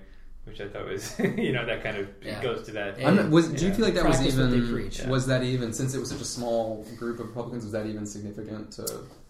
which 0.45 0.61
I 0.61 0.67
thought 0.67 0.85
was, 0.85 1.17
you 1.19 1.51
know, 1.51 1.65
that 1.65 1.83
kind 1.83 1.97
of 1.97 2.07
Yeah. 2.23 2.41
goes 2.41 2.65
to 2.67 2.71
that. 2.73 2.99
Yeah. 2.99 3.11
Not- 3.11 3.29
was, 3.31 3.49
do 3.49 3.63
you 3.65 3.69
Yeah. 3.71 3.75
feel 3.75 3.85
like 3.85 3.93
that 3.95 4.05
was 4.05 4.17
Practice 4.17 4.37
what 4.37 4.51
they 4.51 4.57
even 4.57 4.71
preach. 4.73 5.01
was 5.03 5.27
that 5.27 5.43
even 5.43 5.73
since 5.73 5.93
it 5.93 5.99
was 5.99 6.09
such 6.09 6.21
a 6.21 6.25
small 6.25 6.85
group 6.97 7.19
of 7.19 7.27
Republicans 7.27 7.63
was 7.63 7.71
that 7.73 7.85
even 7.87 8.05
significant 8.05 8.71
to 8.73 8.83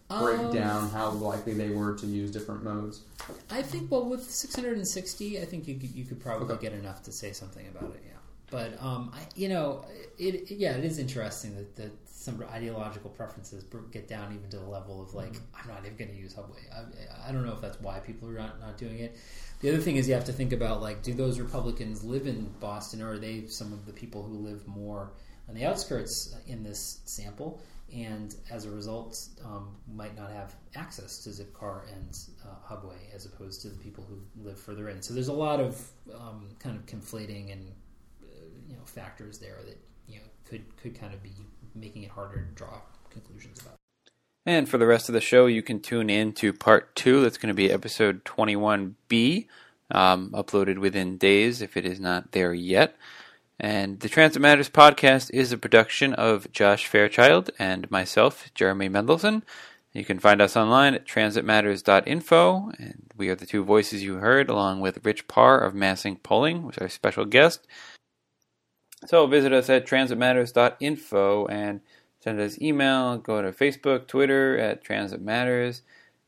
break 0.09 0.39
Um, 0.39 0.53
down 0.53 0.89
how 0.89 1.09
likely 1.11 1.53
they 1.53 1.69
were 1.69 1.95
to 1.95 2.05
use 2.05 2.29
different 2.31 2.63
modes? 2.63 3.01
I 3.49 3.61
think 3.61 3.89
well 3.89 4.05
with 4.05 4.29
660, 4.29 5.41
I 5.41 5.45
think 5.45 5.67
you 5.67 5.75
could, 5.75 5.89
you 5.91 6.05
could 6.05 6.19
probably 6.19 6.53
Okay. 6.55 6.69
get 6.69 6.73
enough 6.73 7.01
to 7.03 7.11
say 7.11 7.31
something 7.31 7.65
about 7.67 7.91
it. 7.95 8.03
Yeah, 8.05 8.11
but 8.51 8.81
um, 8.83 9.11
I, 9.15 9.19
you 9.35 9.49
know, 9.49 9.85
it, 10.19 10.35
it- 10.51 10.57
yeah, 10.57 10.73
it 10.77 10.83
is 10.83 10.99
interesting 10.99 11.55
that, 11.55 11.75
that 11.77 11.91
some 12.25 12.43
ideological 12.51 13.09
preferences 13.09 13.65
get 13.91 14.07
down 14.07 14.33
even 14.33 14.49
to 14.49 14.57
the 14.57 14.65
level 14.65 15.01
of 15.01 15.13
like 15.13 15.35
I'm 15.57 15.67
not 15.67 15.85
even 15.85 15.97
going 15.97 16.11
to 16.11 16.17
use 16.17 16.33
Hubway. 16.33 16.63
I, 16.73 17.29
I 17.29 17.31
don't 17.31 17.45
know 17.45 17.53
if 17.53 17.61
that's 17.61 17.79
why 17.79 17.99
people 17.99 18.29
are 18.29 18.33
not, 18.33 18.59
not 18.59 18.77
doing 18.77 18.99
it. 18.99 19.17
The 19.61 19.69
other 19.69 19.79
thing 19.79 19.95
is 19.95 20.07
you 20.07 20.13
have 20.13 20.25
to 20.25 20.33
think 20.33 20.51
about 20.51 20.81
like 20.81 21.03
do 21.03 21.13
those 21.13 21.39
Republicans 21.39 22.03
live 22.03 22.27
in 22.27 22.53
Boston 22.59 23.01
or 23.01 23.13
are 23.13 23.17
they 23.17 23.47
some 23.47 23.71
of 23.71 23.85
the 23.85 23.93
people 23.93 24.23
who 24.23 24.35
live 24.35 24.67
more 24.67 25.11
on 25.47 25.55
the 25.55 25.65
outskirts 25.65 26.35
in 26.47 26.63
this 26.63 26.99
sample? 27.05 27.61
and 27.93 28.35
as 28.51 28.65
a 28.65 28.71
result, 28.71 29.27
um, 29.43 29.75
might 29.93 30.17
not 30.17 30.31
have 30.31 30.55
access 30.75 31.23
to 31.23 31.29
Zipcar 31.29 31.83
and 31.93 32.17
uh, 32.43 32.55
Hubway 32.67 33.13
as 33.13 33.25
opposed 33.25 33.61
to 33.61 33.69
the 33.69 33.77
people 33.77 34.05
who 34.09 34.19
live 34.43 34.59
further 34.59 34.89
in. 34.89 35.01
So 35.01 35.13
there's 35.13 35.27
a 35.27 35.33
lot 35.33 35.59
of 35.59 35.87
um, 36.13 36.49
kind 36.59 36.75
of 36.75 36.85
conflating 36.85 37.51
and 37.51 37.71
uh, 38.23 38.45
you 38.67 38.75
know 38.75 38.83
factors 38.85 39.37
there 39.37 39.59
that 39.65 39.77
you 40.07 40.17
know 40.17 40.25
could 40.45 40.75
could 40.77 40.99
kind 40.99 41.13
of 41.13 41.21
be 41.21 41.33
making 41.75 42.03
it 42.03 42.11
harder 42.11 42.45
to 42.45 42.51
draw 42.55 42.81
conclusions 43.09 43.61
about. 43.61 43.75
And 44.45 44.69
for 44.69 44.77
the 44.77 44.85
rest 44.85 45.09
of 45.09 45.13
the 45.13 45.21
show, 45.21 45.47
you 45.47 45.63
can 45.63 45.79
tune 45.79 46.09
in 46.09 46.33
to 46.33 46.53
part 46.53 46.95
two. 46.95 47.21
That's 47.21 47.37
going 47.37 47.49
to 47.49 47.55
be 47.55 47.71
episode 47.71 48.23
21B, 48.25 49.47
um, 49.91 50.29
uploaded 50.31 50.77
within 50.77 51.17
days 51.17 51.61
if 51.61 51.75
it 51.75 51.85
is 51.85 51.99
not 51.99 52.31
there 52.31 52.53
yet. 52.53 52.95
And 53.59 53.99
the 54.01 54.09
Transit 54.09 54.41
Matters 54.41 54.69
podcast 54.69 55.31
is 55.33 55.51
a 55.51 55.57
production 55.57 56.13
of 56.13 56.51
Josh 56.51 56.85
Fairchild 56.85 57.51
and 57.57 57.89
myself, 57.89 58.51
Jeremy 58.53 58.89
Mendelson. 58.89 59.43
You 59.93 60.03
can 60.03 60.19
find 60.19 60.41
us 60.41 60.57
online 60.57 60.93
at 60.93 61.07
transitmatters.info, 61.07 62.71
and 62.77 63.03
we 63.15 63.29
are 63.29 63.35
the 63.35 63.45
two 63.45 63.63
voices 63.63 64.03
you 64.03 64.15
heard, 64.15 64.49
along 64.49 64.81
with 64.81 65.05
Rich 65.05 65.29
Parr 65.29 65.59
of 65.59 65.73
MassINC 65.73 66.21
Polling, 66.21 66.63
who's 66.63 66.77
our 66.79 66.89
special 66.89 67.23
guest. 67.23 67.65
So 69.05 69.27
visit 69.27 69.53
us 69.53 69.69
at 69.69 69.85
transitmatters.info 69.85 71.45
and 71.47 71.81
send 72.19 72.39
us 72.39 72.59
email, 72.59 73.17
go 73.17 73.41
to 73.41 73.51
Facebook, 73.51 74.07
Twitter 74.07 74.57
at 74.57 74.83
Transit 74.83 75.21
Matters, 75.21 75.83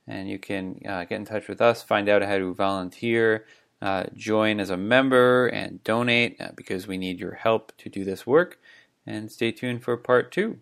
and 0.06 0.30
you 0.30 0.38
can 0.40 0.80
uh, 0.88 1.04
get 1.06 1.16
in 1.16 1.26
touch 1.26 1.48
with 1.48 1.60
us, 1.60 1.82
find 1.82 2.08
out 2.08 2.22
how 2.22 2.38
to 2.38 2.54
volunteer, 2.54 3.46
uh, 3.82 4.04
join 4.16 4.60
as 4.60 4.70
a 4.70 4.78
member, 4.78 5.48
and 5.48 5.84
donate 5.84 6.40
uh, 6.40 6.50
because 6.56 6.88
we 6.88 6.98
need 6.98 7.20
your 7.20 7.34
help 7.34 7.76
to 7.78 7.90
do 7.90 8.04
this 8.04 8.26
work. 8.28 8.60
And 9.06 9.32
stay 9.32 9.52
tuned 9.52 9.84
for 9.84 9.98
part 9.98 10.32
two. 10.32 10.60